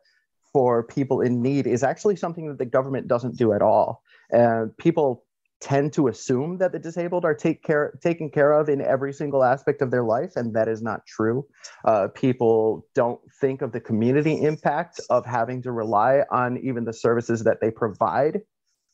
for 0.52 0.82
people 0.82 1.20
in 1.20 1.42
need, 1.42 1.66
is 1.66 1.82
actually 1.82 2.16
something 2.16 2.48
that 2.48 2.58
the 2.58 2.66
government 2.66 3.08
doesn't 3.08 3.36
do 3.36 3.52
at 3.52 3.62
all. 3.62 4.02
And 4.30 4.76
people 4.76 5.24
tend 5.60 5.92
to 5.92 6.06
assume 6.06 6.58
that 6.58 6.72
the 6.72 6.78
disabled 6.78 7.24
are 7.24 7.34
take 7.34 7.62
care, 7.62 7.98
taken 8.02 8.30
care 8.30 8.52
of 8.52 8.68
in 8.68 8.80
every 8.80 9.12
single 9.12 9.42
aspect 9.42 9.82
of 9.82 9.90
their 9.90 10.04
life, 10.04 10.32
and 10.36 10.54
that 10.54 10.68
is 10.68 10.82
not 10.82 11.04
true. 11.06 11.44
Uh, 11.84 12.08
people 12.14 12.86
don't 12.94 13.20
think 13.40 13.62
of 13.62 13.72
the 13.72 13.80
community 13.80 14.42
impact 14.42 15.00
of 15.10 15.26
having 15.26 15.62
to 15.62 15.72
rely 15.72 16.22
on 16.30 16.58
even 16.58 16.84
the 16.84 16.92
services 16.92 17.44
that 17.44 17.60
they 17.60 17.70
provide 17.70 18.40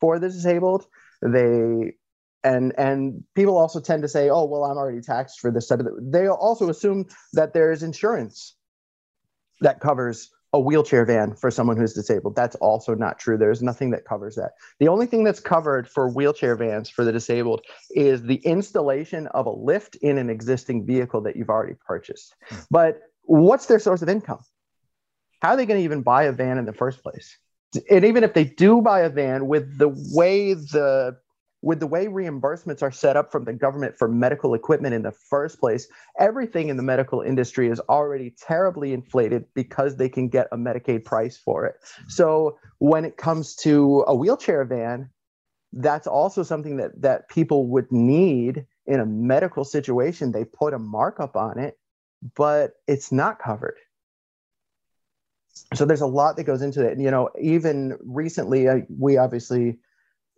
for 0.00 0.18
the 0.18 0.28
disabled. 0.28 0.86
They 1.22 1.94
and 2.42 2.74
and 2.78 3.24
people 3.34 3.56
also 3.56 3.80
tend 3.80 4.02
to 4.02 4.08
say, 4.08 4.28
"Oh, 4.28 4.44
well, 4.44 4.64
I'm 4.64 4.76
already 4.76 5.00
taxed 5.00 5.40
for 5.40 5.50
this." 5.50 5.70
They 6.00 6.28
also 6.28 6.68
assume 6.68 7.06
that 7.32 7.54
there 7.54 7.72
is 7.72 7.82
insurance 7.82 8.56
that 9.60 9.80
covers 9.80 10.30
a 10.54 10.60
wheelchair 10.60 11.04
van 11.04 11.34
for 11.34 11.50
someone 11.50 11.76
who's 11.76 11.94
disabled. 11.94 12.36
That's 12.36 12.54
also 12.56 12.94
not 12.94 13.18
true. 13.18 13.36
There's 13.36 13.60
nothing 13.60 13.90
that 13.90 14.04
covers 14.04 14.36
that. 14.36 14.52
The 14.78 14.86
only 14.86 15.06
thing 15.06 15.24
that's 15.24 15.40
covered 15.40 15.88
for 15.88 16.08
wheelchair 16.08 16.54
vans 16.54 16.88
for 16.88 17.04
the 17.04 17.10
disabled 17.10 17.62
is 17.90 18.22
the 18.22 18.36
installation 18.36 19.26
of 19.28 19.46
a 19.46 19.50
lift 19.50 19.96
in 19.96 20.16
an 20.16 20.30
existing 20.30 20.86
vehicle 20.86 21.22
that 21.22 21.34
you've 21.34 21.50
already 21.50 21.74
purchased. 21.84 22.36
Hmm. 22.48 22.56
But 22.70 23.00
what's 23.22 23.66
their 23.66 23.80
source 23.80 24.00
of 24.00 24.08
income? 24.08 24.38
How 25.42 25.50
are 25.50 25.56
they 25.56 25.66
going 25.66 25.80
to 25.80 25.84
even 25.84 26.02
buy 26.02 26.22
a 26.22 26.32
van 26.32 26.56
in 26.56 26.66
the 26.66 26.72
first 26.72 27.02
place? 27.02 27.36
And 27.90 28.04
even 28.04 28.22
if 28.22 28.32
they 28.32 28.44
do 28.44 28.80
buy 28.80 29.00
a 29.00 29.10
van 29.10 29.48
with 29.48 29.76
the 29.76 29.88
way 29.88 30.54
the 30.54 31.16
with 31.64 31.80
the 31.80 31.86
way 31.86 32.06
reimbursements 32.06 32.82
are 32.82 32.92
set 32.92 33.16
up 33.16 33.32
from 33.32 33.46
the 33.46 33.52
government 33.54 33.96
for 33.96 34.06
medical 34.06 34.52
equipment 34.52 34.94
in 34.94 35.02
the 35.02 35.10
first 35.10 35.58
place, 35.58 35.88
everything 36.20 36.68
in 36.68 36.76
the 36.76 36.82
medical 36.82 37.22
industry 37.22 37.68
is 37.68 37.80
already 37.88 38.34
terribly 38.38 38.92
inflated 38.92 39.46
because 39.54 39.96
they 39.96 40.10
can 40.10 40.28
get 40.28 40.46
a 40.52 40.58
Medicaid 40.58 41.06
price 41.06 41.38
for 41.38 41.64
it. 41.64 41.76
So 42.06 42.58
when 42.78 43.06
it 43.06 43.16
comes 43.16 43.54
to 43.56 44.04
a 44.06 44.14
wheelchair 44.14 44.62
van, 44.66 45.08
that's 45.72 46.06
also 46.06 46.42
something 46.42 46.76
that 46.76 47.00
that 47.00 47.30
people 47.30 47.66
would 47.68 47.90
need 47.90 48.66
in 48.86 49.00
a 49.00 49.06
medical 49.06 49.64
situation. 49.64 50.32
They 50.32 50.44
put 50.44 50.74
a 50.74 50.78
markup 50.78 51.34
on 51.34 51.58
it, 51.58 51.78
but 52.36 52.74
it's 52.86 53.10
not 53.10 53.38
covered. 53.38 53.78
So 55.72 55.86
there's 55.86 56.02
a 56.02 56.06
lot 56.06 56.36
that 56.36 56.44
goes 56.44 56.60
into 56.60 56.86
it. 56.86 56.92
And, 56.92 57.02
you 57.02 57.10
know, 57.10 57.30
even 57.40 57.96
recently, 58.04 58.66
we 58.90 59.16
obviously 59.16 59.78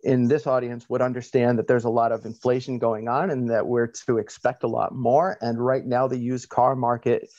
in 0.03 0.27
this 0.27 0.45
audience 0.45 0.87
would 0.89 1.01
understand 1.01 1.57
that 1.57 1.67
there's 1.67 1.85
a 1.85 1.89
lot 1.89 2.11
of 2.11 2.25
inflation 2.25 2.77
going 2.77 3.07
on 3.07 3.29
and 3.29 3.49
that 3.49 3.65
we're 3.65 3.87
to 3.87 4.17
expect 4.17 4.63
a 4.63 4.67
lot 4.67 4.93
more. 4.93 5.37
And 5.41 5.63
right 5.63 5.85
now, 5.85 6.07
the 6.07 6.19
used 6.19 6.49
car 6.49 6.75
market, 6.75 7.29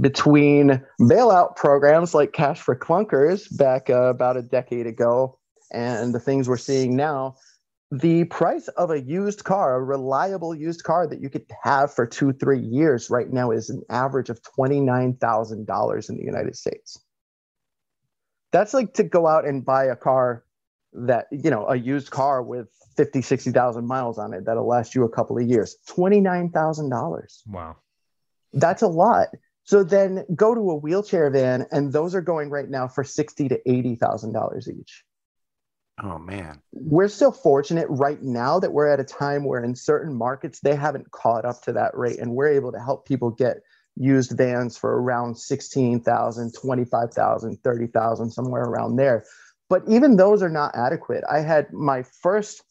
between 0.00 0.82
bailout 1.00 1.56
programs 1.56 2.14
like 2.14 2.32
Cash 2.32 2.60
for 2.60 2.76
Clunkers 2.76 3.56
back 3.56 3.90
uh, 3.90 4.04
about 4.04 4.36
a 4.36 4.42
decade 4.42 4.86
ago 4.86 5.38
and 5.72 6.14
the 6.14 6.20
things 6.20 6.48
we're 6.48 6.56
seeing 6.56 6.96
now, 6.96 7.36
the 7.90 8.24
price 8.24 8.68
of 8.68 8.90
a 8.90 9.00
used 9.00 9.42
car, 9.42 9.74
a 9.74 9.82
reliable 9.82 10.54
used 10.54 10.84
car 10.84 11.08
that 11.08 11.20
you 11.20 11.28
could 11.28 11.44
have 11.62 11.92
for 11.92 12.06
two, 12.06 12.32
three 12.32 12.60
years 12.60 13.10
right 13.10 13.32
now 13.32 13.50
is 13.50 13.68
an 13.68 13.82
average 13.90 14.30
of 14.30 14.40
$29,000 14.42 16.08
in 16.08 16.16
the 16.16 16.24
United 16.24 16.56
States. 16.56 17.02
That's 18.52 18.74
like 18.74 18.94
to 18.94 19.02
go 19.02 19.26
out 19.26 19.46
and 19.46 19.64
buy 19.64 19.86
a 19.86 19.96
car 19.96 20.44
that 20.92 21.26
you 21.30 21.50
know 21.50 21.66
a 21.68 21.76
used 21.76 22.10
car 22.10 22.42
with 22.42 22.68
50 22.96 23.22
60,000 23.22 23.86
miles 23.86 24.18
on 24.18 24.34
it 24.34 24.44
that'll 24.44 24.66
last 24.66 24.94
you 24.94 25.04
a 25.04 25.08
couple 25.08 25.38
of 25.38 25.46
years. 25.48 25.76
$29,000 25.88 27.42
Wow. 27.46 27.76
that's 28.52 28.82
a 28.82 28.88
lot. 28.88 29.28
So 29.64 29.84
then 29.84 30.24
go 30.34 30.54
to 30.54 30.70
a 30.70 30.74
wheelchair 30.76 31.30
van 31.30 31.66
and 31.70 31.92
those 31.92 32.14
are 32.14 32.20
going 32.20 32.50
right 32.50 32.68
now 32.68 32.88
for 32.88 33.04
60 33.04 33.48
to 33.48 33.70
80,000 33.70 34.32
dollars 34.32 34.68
each. 34.68 35.04
Oh 36.02 36.18
man. 36.18 36.60
we're 36.72 37.08
still 37.08 37.30
fortunate 37.32 37.86
right 37.90 38.20
now 38.22 38.58
that 38.58 38.72
we're 38.72 38.88
at 38.88 39.00
a 39.00 39.04
time 39.04 39.44
where 39.44 39.62
in 39.62 39.74
certain 39.76 40.14
markets 40.14 40.60
they 40.60 40.74
haven't 40.74 41.10
caught 41.10 41.44
up 41.44 41.62
to 41.62 41.72
that 41.74 41.96
rate 41.96 42.18
and 42.18 42.32
we're 42.34 42.48
able 42.48 42.72
to 42.72 42.80
help 42.80 43.06
people 43.06 43.30
get 43.30 43.58
used 43.96 44.32
vans 44.36 44.78
for 44.78 45.00
around 45.02 45.36
16,000 45.36 46.52
25,000 46.54 47.56
30,000 47.62 48.30
somewhere 48.30 48.62
around 48.62 48.96
there 48.96 49.24
but 49.70 49.84
even 49.88 50.16
those 50.16 50.42
are 50.42 50.50
not 50.50 50.74
adequate. 50.74 51.24
I 51.30 51.38
had 51.38 51.72
my 51.72 52.02
first 52.02 52.62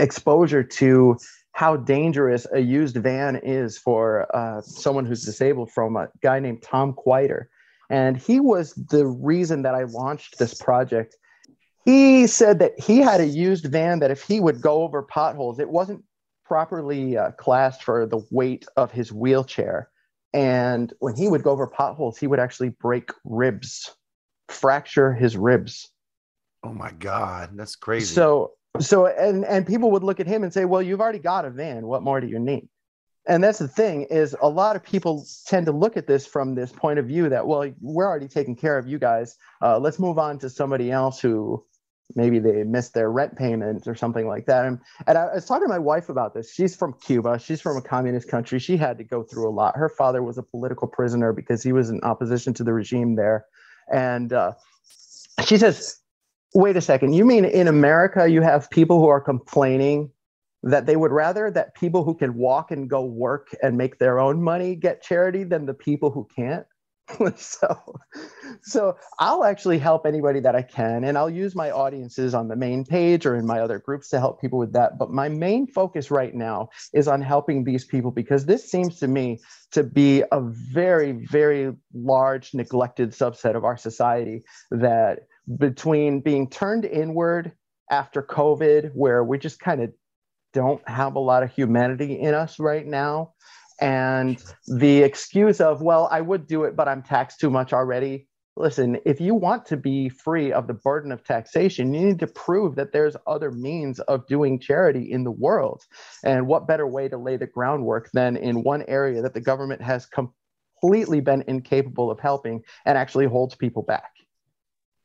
exposure 0.00 0.64
to 0.64 1.18
how 1.52 1.76
dangerous 1.76 2.46
a 2.52 2.58
used 2.58 2.96
van 2.96 3.36
is 3.36 3.78
for 3.78 4.26
uh, 4.34 4.60
someone 4.62 5.04
who's 5.04 5.24
disabled 5.24 5.70
from 5.70 5.96
a 5.96 6.08
guy 6.22 6.40
named 6.40 6.62
Tom 6.62 6.94
Quiter. 6.94 7.48
And 7.88 8.16
he 8.16 8.40
was 8.40 8.72
the 8.72 9.06
reason 9.06 9.62
that 9.62 9.74
I 9.74 9.84
launched 9.84 10.38
this 10.38 10.54
project. 10.54 11.16
He 11.84 12.26
said 12.26 12.58
that 12.58 12.80
he 12.80 12.98
had 12.98 13.20
a 13.20 13.26
used 13.26 13.66
van 13.66 14.00
that 14.00 14.10
if 14.10 14.22
he 14.22 14.40
would 14.40 14.60
go 14.60 14.82
over 14.82 15.02
potholes, 15.02 15.60
it 15.60 15.68
wasn't 15.68 16.02
properly 16.44 17.16
uh, 17.16 17.30
classed 17.32 17.84
for 17.84 18.06
the 18.06 18.20
weight 18.30 18.66
of 18.76 18.90
his 18.90 19.12
wheelchair. 19.12 19.90
And 20.32 20.92
when 20.98 21.14
he 21.14 21.28
would 21.28 21.42
go 21.42 21.50
over 21.50 21.66
potholes, 21.66 22.18
he 22.18 22.26
would 22.26 22.40
actually 22.40 22.70
break 22.70 23.10
ribs, 23.24 23.94
fracture 24.48 25.12
his 25.12 25.36
ribs. 25.36 25.90
Oh 26.66 26.72
my 26.72 26.92
God. 26.92 27.50
That's 27.54 27.76
crazy. 27.76 28.14
So 28.14 28.52
so 28.80 29.06
and 29.06 29.44
and 29.44 29.66
people 29.66 29.90
would 29.92 30.02
look 30.02 30.20
at 30.20 30.26
him 30.26 30.42
and 30.42 30.52
say, 30.52 30.64
"Well, 30.64 30.82
you've 30.82 31.00
already 31.00 31.18
got 31.18 31.44
a 31.44 31.50
van. 31.50 31.86
What 31.86 32.02
more 32.02 32.20
do 32.20 32.26
you 32.26 32.38
need?" 32.38 32.68
And 33.28 33.42
that's 33.42 33.58
the 33.58 33.68
thing 33.68 34.02
is 34.04 34.36
a 34.40 34.48
lot 34.48 34.76
of 34.76 34.84
people 34.84 35.26
tend 35.46 35.66
to 35.66 35.72
look 35.72 35.96
at 35.96 36.06
this 36.06 36.26
from 36.26 36.54
this 36.54 36.70
point 36.70 37.00
of 37.00 37.06
view 37.06 37.28
that, 37.28 37.46
well, 37.46 37.68
we're 37.80 38.06
already 38.06 38.28
taking 38.28 38.54
care 38.54 38.78
of 38.78 38.86
you 38.86 38.98
guys. 39.00 39.36
Uh, 39.60 39.78
let's 39.78 39.98
move 39.98 40.16
on 40.16 40.38
to 40.38 40.48
somebody 40.48 40.92
else 40.92 41.20
who 41.20 41.64
maybe 42.14 42.38
they 42.38 42.62
missed 42.62 42.94
their 42.94 43.10
rent 43.10 43.36
payment 43.36 43.88
or 43.88 43.96
something 43.96 44.28
like 44.28 44.46
that. 44.46 44.64
And, 44.64 44.78
and 45.08 45.18
I 45.18 45.34
was 45.34 45.44
talking 45.44 45.66
to 45.66 45.68
my 45.68 45.78
wife 45.78 46.08
about 46.08 46.34
this. 46.34 46.52
She's 46.52 46.76
from 46.76 46.94
Cuba. 47.04 47.40
She's 47.40 47.60
from 47.60 47.76
a 47.76 47.82
communist 47.82 48.28
country. 48.28 48.60
She 48.60 48.76
had 48.76 48.96
to 48.98 49.04
go 49.04 49.24
through 49.24 49.48
a 49.48 49.50
lot. 49.50 49.76
Her 49.76 49.88
father 49.88 50.22
was 50.22 50.38
a 50.38 50.42
political 50.44 50.86
prisoner 50.86 51.32
because 51.32 51.64
he 51.64 51.72
was 51.72 51.90
in 51.90 52.00
opposition 52.04 52.54
to 52.54 52.64
the 52.64 52.72
regime 52.72 53.16
there. 53.16 53.46
And 53.92 54.32
uh, 54.32 54.52
she 55.44 55.58
says, 55.58 56.00
wait 56.54 56.76
a 56.76 56.80
second, 56.80 57.12
you 57.12 57.24
mean 57.24 57.44
in 57.44 57.68
America 57.68 58.28
you 58.28 58.42
have 58.42 58.70
people 58.70 59.00
who 59.00 59.08
are 59.08 59.20
complaining 59.20 60.10
that 60.62 60.86
they 60.86 60.96
would 60.96 61.12
rather 61.12 61.50
that 61.50 61.74
people 61.74 62.02
who 62.02 62.14
can 62.14 62.34
walk 62.34 62.70
and 62.70 62.90
go 62.90 63.04
work 63.04 63.48
and 63.62 63.76
make 63.76 63.98
their 63.98 64.18
own 64.18 64.42
money 64.42 64.74
get 64.74 65.02
charity 65.02 65.44
than 65.44 65.66
the 65.66 65.74
people 65.74 66.10
who 66.10 66.26
can't? 66.34 66.66
so 67.36 67.98
so 68.62 68.96
I'll 69.20 69.44
actually 69.44 69.78
help 69.78 70.06
anybody 70.06 70.40
that 70.40 70.56
I 70.56 70.62
can 70.62 71.04
and 71.04 71.16
I'll 71.16 71.30
use 71.30 71.54
my 71.54 71.70
audiences 71.70 72.34
on 72.34 72.48
the 72.48 72.56
main 72.56 72.84
page 72.84 73.26
or 73.26 73.36
in 73.36 73.46
my 73.46 73.60
other 73.60 73.78
groups 73.78 74.08
to 74.08 74.18
help 74.18 74.40
people 74.40 74.58
with 74.58 74.72
that 74.72 74.98
but 74.98 75.10
my 75.10 75.28
main 75.28 75.68
focus 75.68 76.10
right 76.10 76.34
now 76.34 76.68
is 76.92 77.06
on 77.06 77.22
helping 77.22 77.62
these 77.62 77.84
people 77.84 78.10
because 78.10 78.46
this 78.46 78.68
seems 78.68 78.98
to 78.98 79.06
me 79.06 79.38
to 79.70 79.84
be 79.84 80.24
a 80.32 80.40
very 80.40 81.12
very 81.12 81.72
large 81.94 82.54
neglected 82.54 83.12
subset 83.12 83.54
of 83.54 83.64
our 83.64 83.76
society 83.76 84.42
that 84.72 85.20
between 85.58 86.20
being 86.20 86.48
turned 86.50 86.84
inward 86.84 87.52
after 87.90 88.22
COVID, 88.22 88.90
where 88.94 89.22
we 89.22 89.38
just 89.38 89.60
kind 89.60 89.82
of 89.82 89.92
don't 90.52 90.86
have 90.88 91.14
a 91.14 91.20
lot 91.20 91.42
of 91.42 91.52
humanity 91.52 92.18
in 92.20 92.34
us 92.34 92.58
right 92.58 92.86
now, 92.86 93.34
And 93.80 94.42
the 94.66 95.02
excuse 95.02 95.60
of, 95.60 95.82
well, 95.82 96.08
I 96.10 96.20
would 96.20 96.46
do 96.46 96.64
it, 96.64 96.76
but 96.76 96.88
I'm 96.88 97.02
taxed 97.02 97.40
too 97.40 97.50
much 97.50 97.72
already. 97.72 98.26
Listen, 98.58 98.98
if 99.04 99.20
you 99.20 99.34
want 99.34 99.66
to 99.66 99.76
be 99.76 100.08
free 100.08 100.50
of 100.50 100.66
the 100.66 100.72
burden 100.72 101.12
of 101.12 101.22
taxation, 101.22 101.92
you 101.92 102.06
need 102.06 102.20
to 102.20 102.26
prove 102.26 102.74
that 102.76 102.92
there's 102.92 103.14
other 103.26 103.50
means 103.50 104.00
of 104.00 104.26
doing 104.28 104.58
charity 104.58 105.12
in 105.12 105.24
the 105.24 105.30
world. 105.30 105.82
And 106.24 106.46
what 106.46 106.66
better 106.66 106.86
way 106.86 107.06
to 107.08 107.18
lay 107.18 107.36
the 107.36 107.46
groundwork 107.46 108.08
than 108.14 108.38
in 108.38 108.62
one 108.62 108.82
area 108.88 109.20
that 109.20 109.34
the 109.34 109.42
government 109.42 109.82
has 109.82 110.06
completely 110.06 111.20
been 111.20 111.44
incapable 111.46 112.10
of 112.10 112.18
helping 112.18 112.62
and 112.86 112.96
actually 112.96 113.26
holds 113.26 113.54
people 113.54 113.82
back? 113.82 114.15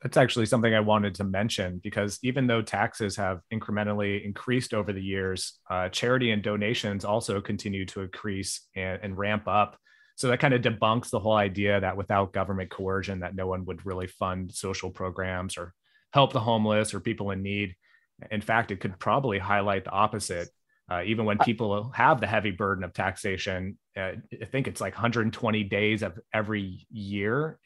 That's 0.02 0.18
actually 0.18 0.48
something 0.48 0.74
I 0.74 0.80
wanted 0.80 1.14
to 1.16 1.24
mention 1.24 1.80
because 1.84 2.18
even 2.24 2.48
though 2.48 2.64
taxes 2.64 3.16
have 3.18 3.42
incrementally 3.54 4.26
increased 4.26 4.74
over 4.74 4.92
the 4.92 5.02
years, 5.02 5.60
uh, 5.70 5.90
charity 5.90 6.32
and 6.32 6.42
donations 6.42 7.06
also 7.06 7.40
continue 7.40 7.86
to 7.88 8.02
increase 8.02 8.68
and, 8.76 9.00
and 9.04 9.18
ramp 9.18 9.48
up. 9.48 9.78
So 10.16 10.28
that 10.28 10.40
kind 10.40 10.56
of 10.56 10.62
debunks 10.62 11.12
the 11.12 11.20
whole 11.20 11.36
idea 11.36 11.80
that 11.80 11.98
without 11.98 12.34
government 12.34 12.72
coercion, 12.72 13.20
that 13.20 13.36
no 13.36 13.46
one 13.46 13.64
would 13.66 13.86
really 13.86 14.08
fund 14.08 14.52
social 14.52 14.90
programs 14.90 15.56
or 15.56 15.74
help 16.14 16.34
the 16.34 16.40
homeless 16.40 16.94
or 16.94 17.00
people 17.00 17.32
in 17.32 17.44
need. 17.44 17.76
In 18.30 18.42
fact, 18.42 18.72
it 18.72 18.80
could 18.80 19.00
probably 19.00 19.40
highlight 19.40 19.84
the 19.84 19.92
opposite. 19.92 20.50
Uh, 20.92 21.04
even 21.06 21.24
when 21.24 21.38
people 21.38 21.90
have 21.96 22.20
the 22.20 22.28
heavy 22.28 22.52
burden 22.52 22.84
of 22.84 22.92
taxation, 22.92 23.78
uh, 23.96 24.12
I 24.42 24.46
think 24.52 24.68
it's 24.68 24.82
like 24.82 24.94
120 24.94 25.64
days 25.64 26.04
of 26.04 26.20
every 26.34 26.86
year 26.92 27.60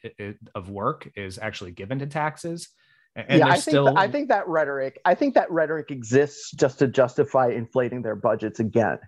of 0.54 0.70
work 0.70 1.10
is 1.16 1.36
actually 1.36 1.72
given 1.72 1.98
to 1.98 2.06
taxes. 2.06 2.68
And 3.16 3.40
yeah, 3.40 3.46
I 3.48 3.52
think, 3.52 3.62
still... 3.62 3.98
I 3.98 4.06
think 4.06 4.28
that 4.28 4.46
rhetoric, 4.46 5.00
I 5.04 5.16
think 5.16 5.34
that 5.34 5.50
rhetoric 5.50 5.90
exists 5.90 6.52
just 6.52 6.78
to 6.78 6.86
justify 6.86 7.48
inflating 7.48 8.02
their 8.02 8.14
budgets 8.14 8.60
again. 8.60 8.98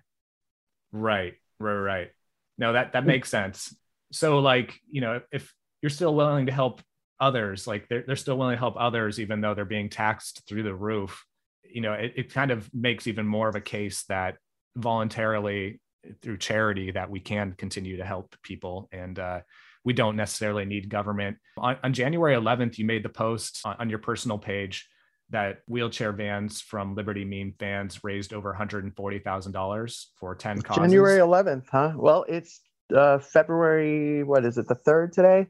Right, 0.91 1.35
right, 1.57 1.73
right. 1.73 2.11
No, 2.57 2.73
that 2.73 2.91
that 2.91 3.05
makes 3.05 3.29
sense. 3.29 3.73
So, 4.11 4.39
like, 4.39 4.81
you 4.91 4.99
know, 4.99 5.21
if 5.31 5.53
you're 5.81 5.91
still 5.91 6.13
willing 6.13 6.47
to 6.47 6.51
help 6.51 6.81
others, 7.21 7.67
like 7.67 7.87
they're 7.87 8.03
they're 8.05 8.17
still 8.17 8.37
willing 8.37 8.55
to 8.55 8.59
help 8.59 8.75
others, 8.77 9.17
even 9.17 9.39
though 9.39 9.53
they're 9.53 9.63
being 9.63 9.89
taxed 9.89 10.41
through 10.45 10.63
the 10.63 10.75
roof. 10.75 11.23
You 11.71 11.81
know, 11.81 11.93
it, 11.93 12.13
it 12.15 12.33
kind 12.33 12.51
of 12.51 12.69
makes 12.73 13.07
even 13.07 13.25
more 13.25 13.47
of 13.47 13.55
a 13.55 13.61
case 13.61 14.03
that 14.09 14.37
voluntarily 14.75 15.79
through 16.21 16.37
charity 16.37 16.91
that 16.91 17.09
we 17.09 17.19
can 17.19 17.53
continue 17.53 17.97
to 17.97 18.05
help 18.05 18.35
people. 18.43 18.89
And 18.91 19.19
uh, 19.19 19.41
we 19.83 19.93
don't 19.93 20.15
necessarily 20.15 20.65
need 20.65 20.89
government. 20.89 21.37
On, 21.57 21.77
on, 21.83 21.93
january 21.93 22.35
11th 22.35 22.77
you 22.77 22.85
made 22.85 23.03
the 23.03 23.09
post 23.09 23.61
on, 23.65 23.75
on, 23.79 23.89
your 23.89 23.99
personal 23.99 24.37
page 24.37 24.87
that 25.29 25.59
wheelchair 25.67 26.11
vans 26.11 26.61
from 26.61 26.95
liberty 26.95 27.23
meme 27.23 27.53
fans 27.59 28.03
raised 28.03 28.33
over 28.33 28.55
$140000 28.57 30.05
for 30.15 30.35
10 30.35 30.61
causes. 30.61 30.81
January 30.81 31.19
11th 31.19 31.65
huh? 31.71 31.93
Well 31.95 32.25
it's 32.27 32.61
uh, 32.95 33.19
february 33.19 34.23
what 34.23 34.45
is 34.45 34.57
it 34.57 34.67
the 34.67 34.75
third 34.75 35.13
today? 35.13 35.47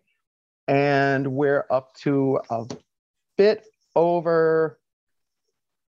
And 0.68 1.34
we're 1.34 1.66
up 1.72 1.94
to 2.02 2.40
a 2.50 2.66
bit 3.38 3.66
over 3.96 4.80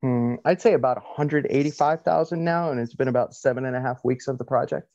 Hmm, 0.03 0.37
I'd 0.45 0.61
say 0.61 0.75
about 0.75 0.97
185,000 0.97 2.45
now, 2.45 2.71
and 2.71 2.81
it's 2.81 2.95
been 2.95 3.09
about 3.09 3.35
seven 3.35 3.65
and 3.65 3.75
a 3.75 3.81
half 3.81 4.05
weeks 4.05 4.29
of 4.29 4.39
the 4.39 4.45
project. 4.45 4.89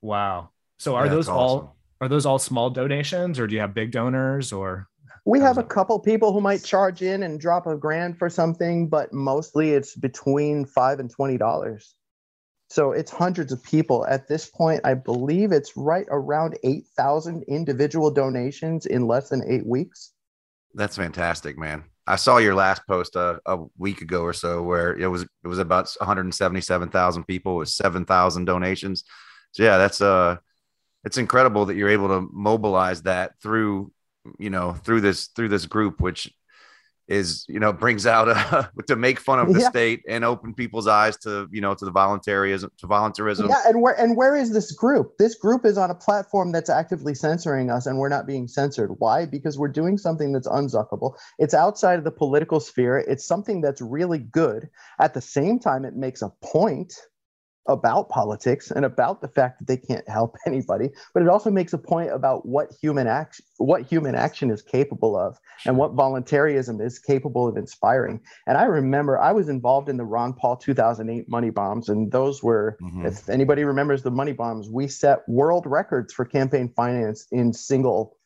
Wow. 0.00 0.50
So 0.78 0.94
are 0.96 1.06
yeah, 1.06 1.12
those 1.12 1.28
all 1.28 1.76
are 2.00 2.08
those 2.08 2.26
all 2.26 2.38
small 2.38 2.70
donations, 2.70 3.38
or 3.38 3.46
do 3.46 3.54
you 3.54 3.60
have 3.60 3.74
big 3.74 3.90
donors, 3.90 4.52
or? 4.52 4.88
We 5.26 5.40
have 5.40 5.56
a 5.56 5.62
couple 5.62 5.98
people 6.00 6.34
who 6.34 6.42
might 6.42 6.62
charge 6.62 7.00
in 7.00 7.22
and 7.22 7.40
drop 7.40 7.66
a 7.66 7.76
grand 7.76 8.18
for 8.18 8.28
something, 8.28 8.88
but 8.88 9.12
mostly 9.12 9.70
it's 9.70 9.94
between 9.94 10.66
five 10.66 11.00
and 11.00 11.10
twenty 11.10 11.38
dollars. 11.38 11.94
So 12.68 12.92
it's 12.92 13.10
hundreds 13.10 13.52
of 13.52 13.62
people 13.62 14.06
at 14.06 14.28
this 14.28 14.50
point. 14.50 14.82
I 14.84 14.94
believe 14.94 15.52
it's 15.52 15.76
right 15.76 16.06
around 16.10 16.58
eight 16.64 16.84
thousand 16.96 17.44
individual 17.48 18.10
donations 18.10 18.84
in 18.84 19.06
less 19.06 19.28
than 19.28 19.42
eight 19.48 19.66
weeks. 19.66 20.12
That's 20.74 20.96
fantastic, 20.96 21.56
man. 21.56 21.84
I 22.06 22.16
saw 22.16 22.36
your 22.38 22.54
last 22.54 22.86
post 22.86 23.16
a, 23.16 23.40
uh, 23.46 23.56
a 23.58 23.64
week 23.78 24.02
ago 24.02 24.22
or 24.22 24.32
so 24.32 24.62
where 24.62 24.94
it 24.94 25.06
was 25.06 25.22
it 25.22 25.48
was 25.48 25.58
about 25.58 25.90
177,000 25.98 27.24
people 27.24 27.56
with 27.56 27.68
7,000 27.68 28.44
donations. 28.44 29.04
So 29.52 29.62
yeah, 29.62 29.78
that's 29.78 30.00
uh 30.00 30.36
it's 31.04 31.18
incredible 31.18 31.66
that 31.66 31.76
you're 31.76 31.88
able 31.88 32.08
to 32.08 32.28
mobilize 32.32 33.02
that 33.02 33.32
through 33.40 33.92
you 34.38 34.50
know 34.50 34.72
through 34.72 35.00
this 35.00 35.28
through 35.28 35.48
this 35.48 35.66
group 35.66 36.00
which 36.00 36.32
is 37.08 37.44
you 37.48 37.60
know 37.60 37.72
brings 37.72 38.06
out 38.06 38.28
a, 38.28 38.70
to 38.86 38.96
make 38.96 39.20
fun 39.20 39.38
of 39.38 39.52
the 39.52 39.60
yeah. 39.60 39.68
state 39.68 40.02
and 40.08 40.24
open 40.24 40.54
people's 40.54 40.86
eyes 40.86 41.16
to 41.18 41.48
you 41.50 41.60
know 41.60 41.74
to 41.74 41.84
the 41.84 41.90
voluntarism 41.90 42.70
to 42.78 42.86
voluntarism. 42.86 43.48
Yeah 43.48 43.62
and 43.66 43.82
where 43.82 43.98
and 43.98 44.16
where 44.16 44.36
is 44.36 44.52
this 44.52 44.72
group? 44.72 45.18
This 45.18 45.34
group 45.34 45.64
is 45.64 45.76
on 45.76 45.90
a 45.90 45.94
platform 45.94 46.52
that's 46.52 46.70
actively 46.70 47.14
censoring 47.14 47.70
us 47.70 47.86
and 47.86 47.98
we're 47.98 48.08
not 48.08 48.26
being 48.26 48.48
censored. 48.48 48.92
Why? 48.98 49.26
Because 49.26 49.58
we're 49.58 49.68
doing 49.68 49.98
something 49.98 50.32
that's 50.32 50.48
unzuckable. 50.48 51.16
It's 51.38 51.54
outside 51.54 51.98
of 51.98 52.04
the 52.04 52.10
political 52.10 52.60
sphere. 52.60 52.98
It's 52.98 53.26
something 53.26 53.60
that's 53.60 53.80
really 53.80 54.18
good. 54.18 54.68
At 54.98 55.14
the 55.14 55.20
same 55.20 55.58
time 55.58 55.84
it 55.84 55.96
makes 55.96 56.22
a 56.22 56.30
point 56.42 56.94
about 57.66 58.08
politics 58.08 58.70
and 58.70 58.84
about 58.84 59.20
the 59.20 59.28
fact 59.28 59.58
that 59.58 59.66
they 59.66 59.76
can't 59.76 60.08
help 60.08 60.36
anybody 60.46 60.90
but 61.12 61.22
it 61.22 61.28
also 61.28 61.50
makes 61.50 61.72
a 61.72 61.78
point 61.78 62.12
about 62.12 62.46
what 62.46 62.68
human 62.80 63.06
action 63.06 63.44
what 63.58 63.82
human 63.82 64.14
action 64.14 64.50
is 64.50 64.62
capable 64.62 65.16
of 65.16 65.38
and 65.64 65.76
what 65.76 65.92
voluntarism 65.92 66.80
is 66.80 66.98
capable 66.98 67.48
of 67.48 67.56
inspiring. 67.56 68.20
And 68.46 68.58
i 68.58 68.64
remember 68.64 69.18
i 69.18 69.32
was 69.32 69.48
involved 69.48 69.88
in 69.88 69.96
the 69.96 70.04
ron 70.04 70.34
paul 70.34 70.56
2008 70.56 71.28
money 71.28 71.50
bombs 71.50 71.88
and 71.88 72.10
those 72.12 72.42
were 72.42 72.76
mm-hmm. 72.82 73.06
if 73.06 73.28
anybody 73.28 73.64
remembers 73.64 74.02
the 74.02 74.10
money 74.10 74.32
bombs 74.32 74.68
we 74.70 74.88
set 74.88 75.20
world 75.28 75.64
records 75.66 76.12
for 76.12 76.24
campaign 76.24 76.72
finance 76.76 77.26
in 77.32 77.52
single 77.52 78.16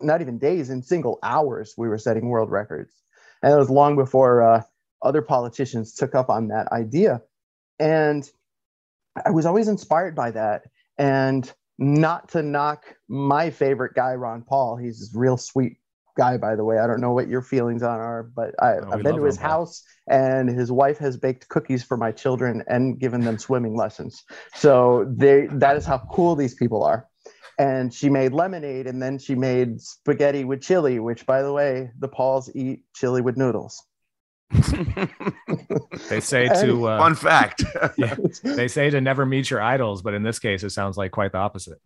not 0.00 0.20
even 0.20 0.38
days 0.38 0.70
in 0.70 0.82
single 0.82 1.18
hours 1.22 1.74
we 1.76 1.88
were 1.88 1.98
setting 1.98 2.28
world 2.28 2.50
records. 2.50 2.92
And 3.42 3.52
it 3.52 3.56
was 3.56 3.70
long 3.70 3.96
before 3.96 4.42
uh, 4.42 4.62
other 5.02 5.22
politicians 5.22 5.94
took 5.94 6.14
up 6.14 6.28
on 6.28 6.48
that 6.48 6.68
idea. 6.72 7.22
And 7.78 8.28
I 9.24 9.30
was 9.30 9.46
always 9.46 9.68
inspired 9.68 10.14
by 10.14 10.30
that. 10.32 10.62
And 10.96 11.50
not 11.78 12.28
to 12.30 12.42
knock 12.42 12.84
my 13.08 13.50
favorite 13.50 13.94
guy, 13.94 14.14
Ron 14.14 14.42
Paul. 14.42 14.76
He's 14.76 15.14
a 15.14 15.18
real 15.18 15.36
sweet 15.36 15.78
guy, 16.16 16.36
by 16.36 16.56
the 16.56 16.64
way. 16.64 16.78
I 16.78 16.86
don't 16.86 17.00
know 17.00 17.12
what 17.12 17.28
your 17.28 17.42
feelings 17.42 17.82
on 17.82 18.00
are, 18.00 18.24
but 18.24 18.54
I, 18.60 18.70
have 18.70 18.88
oh, 18.92 19.02
been 19.02 19.16
to 19.16 19.24
his 19.24 19.36
house 19.36 19.84
and 20.08 20.48
his 20.48 20.72
wife 20.72 20.98
has 20.98 21.16
baked 21.16 21.48
cookies 21.48 21.84
for 21.84 21.96
my 21.96 22.10
children 22.10 22.64
and 22.66 22.98
given 22.98 23.20
them 23.20 23.38
swimming 23.38 23.76
lessons. 23.76 24.24
So 24.54 25.10
they 25.16 25.46
that 25.52 25.76
is 25.76 25.86
how 25.86 25.98
cool 26.10 26.34
these 26.34 26.54
people 26.54 26.82
are. 26.82 27.06
And 27.60 27.94
she 27.94 28.10
made 28.10 28.32
lemonade 28.32 28.86
and 28.86 29.00
then 29.00 29.18
she 29.18 29.34
made 29.34 29.80
spaghetti 29.80 30.44
with 30.44 30.60
chili, 30.60 30.98
which 30.98 31.24
by 31.26 31.42
the 31.42 31.52
way, 31.52 31.90
the 31.98 32.08
Pauls 32.08 32.50
eat 32.54 32.82
chili 32.94 33.20
with 33.20 33.36
noodles. 33.36 33.84
They 34.50 36.20
say 36.20 36.48
to 36.48 36.88
uh, 36.88 36.98
fun 36.98 37.14
fact. 37.14 37.64
yeah, 37.96 38.16
they 38.42 38.68
say 38.68 38.90
to 38.90 39.00
never 39.00 39.26
meet 39.26 39.50
your 39.50 39.60
idols, 39.60 40.02
but 40.02 40.14
in 40.14 40.22
this 40.22 40.38
case, 40.38 40.62
it 40.62 40.70
sounds 40.70 40.96
like 40.96 41.10
quite 41.10 41.32
the 41.32 41.38
opposite. 41.38 41.78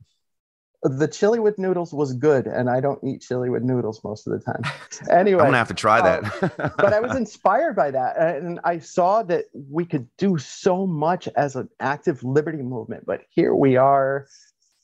The 0.85 1.07
chili 1.07 1.39
with 1.39 1.59
noodles 1.59 1.93
was 1.93 2.13
good, 2.13 2.47
and 2.47 2.69
I 2.69 2.81
don't 2.81 3.03
eat 3.05 3.23
chili 3.23 3.51
with 3.51 3.63
noodles 3.63 4.03
most 4.03 4.27
of 4.27 4.33
the 4.33 4.41
time. 4.41 4.63
Anyway, 5.11 5.41
I'm 5.41 5.49
gonna 5.49 5.59
have 5.59 5.69
to 5.69 5.75
try 5.75 6.01
that. 6.01 6.43
uh, 6.61 6.71
but 6.77 6.93
I 6.93 7.01
was 7.01 7.17
inspired 7.17 7.75
by 7.75 7.91
that, 7.91 8.17
and 8.19 8.61
I 8.63 8.79
saw 8.79 9.23
that 9.25 9.47
we 9.53 9.85
could 9.85 10.07
do 10.17 10.39
so 10.39 10.87
much 10.87 11.29
as 11.35 11.57
an 11.57 11.69
active 11.81 12.23
liberty 12.23 12.63
movement. 12.63 13.05
But 13.07 13.23
here 13.31 13.55
we 13.55 13.77
are, 13.77 14.27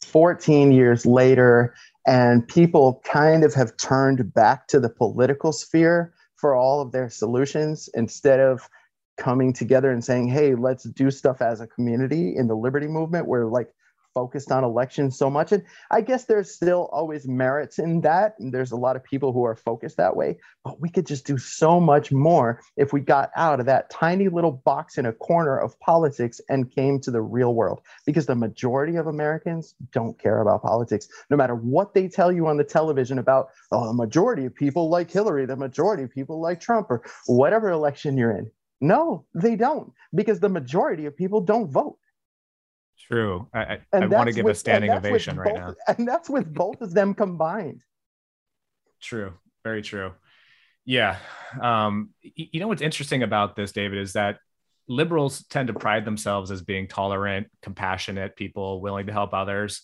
14 0.04 0.72
years 0.72 1.06
later, 1.06 1.74
and 2.06 2.46
people 2.48 3.00
kind 3.04 3.44
of 3.44 3.54
have 3.54 3.76
turned 3.76 4.32
back 4.34 4.66
to 4.68 4.80
the 4.80 4.88
political 4.88 5.52
sphere 5.52 6.14
for 6.38 6.55
all 6.55 6.81
of 6.81 6.92
their 6.92 7.11
solutions 7.11 7.88
instead 7.94 8.40
of 8.40 8.68
coming 9.16 9.53
together 9.53 9.90
and 9.90 10.05
saying, 10.05 10.29
hey, 10.29 10.55
let's 10.55 10.85
do 10.85 11.11
stuff 11.11 11.42
as 11.42 11.61
a 11.61 11.66
community 11.66 12.35
in 12.37 12.46
the 12.46 12.55
liberty 12.55 12.87
movement. 12.87 13.27
We're 13.27 13.46
like 13.46 13.68
focused 14.14 14.51
on 14.51 14.64
elections 14.64 15.16
so 15.18 15.31
much. 15.31 15.53
And 15.53 15.64
I 15.90 16.01
guess 16.01 16.25
there's 16.25 16.55
still 16.55 16.88
always 16.92 17.27
merits 17.29 17.79
in 17.79 18.01
that. 18.03 18.35
And 18.38 18.53
there's 18.53 18.73
a 18.73 18.77
lot 18.77 18.97
of 18.97 19.05
people 19.05 19.33
who 19.33 19.44
are 19.44 19.57
focused 19.57 19.97
that 19.97 20.16
way, 20.16 20.38
but 20.64 20.81
we 20.81 20.88
could 20.88 21.07
just 21.07 21.27
do 21.27 21.38
so 21.38 21.81
much 21.81 22.11
more 22.12 22.61
if 22.77 22.92
we 22.92 23.01
got 23.01 23.31
out 23.37 23.61
of 23.61 23.66
that 23.66 23.90
tiny 23.90 24.29
little 24.29 24.53
box 24.53 24.99
in 24.99 25.07
a 25.07 25.12
corner 25.12 25.59
of 25.59 25.79
politics 25.81 26.40
and 26.49 26.75
came 26.75 27.01
to 27.01 27.11
the 27.11 27.21
real 27.21 27.55
world. 27.55 27.81
Because 28.07 28.27
the 28.27 28.35
majority 28.35 28.97
of 28.97 29.07
Americans 29.07 29.75
don't 29.92 30.18
care 30.18 30.40
about 30.40 30.62
politics, 30.62 31.09
no 31.31 31.37
matter 31.37 31.55
what 31.55 31.94
they 31.94 32.09
tell 32.09 32.33
you 32.33 32.47
on 32.47 32.57
the 32.57 32.64
television 32.64 33.18
about, 33.18 33.49
oh, 33.73 33.87
the 33.87 33.92
majority 33.92 34.44
of 34.44 34.55
people 34.55 34.88
like 34.88 35.11
Hillary, 35.11 35.47
the 35.47 35.57
majority 35.57 36.03
of 36.03 36.11
people 36.11 36.40
like 36.40 36.61
Trump, 36.61 36.90
or 36.90 37.03
whatever 37.27 37.71
election 37.71 38.16
you're 38.16 38.33
in. 38.33 38.51
No, 38.81 39.25
they 39.35 39.57
don't, 39.57 39.92
because 40.14 40.38
the 40.38 40.49
majority 40.49 41.07
of 41.07 41.16
people 41.16 41.40
don't 41.40 41.71
vote. 41.71 41.99
True. 43.11 43.49
I, 43.55 43.61
I, 43.61 43.79
I 43.92 44.07
want 44.07 44.29
to 44.29 44.35
give 44.35 44.44
with, 44.44 44.57
a 44.57 44.59
standing 44.59 44.90
ovation 44.90 45.37
right 45.38 45.55
both, 45.55 45.59
now. 45.59 45.75
And 45.97 46.07
that's 46.07 46.29
with 46.29 46.53
both 46.53 46.83
of 46.83 46.92
them 46.92 47.14
combined. 47.14 47.83
True. 49.01 49.33
Very 49.64 49.83
true. 49.83 50.12
Yeah. 50.85 51.16
Um, 51.61 52.11
you 52.23 52.61
know 52.61 52.68
what's 52.68 52.83
interesting 52.83 53.23
about 53.23 53.57
this, 53.57 53.73
David, 53.73 53.99
is 53.99 54.12
that 54.12 54.38
liberals 54.88 55.44
tend 55.47 55.68
to 55.68 55.75
pride 55.75 56.05
themselves 56.05 56.51
as 56.51 56.62
being 56.62 56.87
tolerant, 56.88 57.49
compassionate 57.62 58.37
people, 58.37 58.81
willing 58.81 59.07
to 59.07 59.12
help 59.12 59.33
others. 59.33 59.83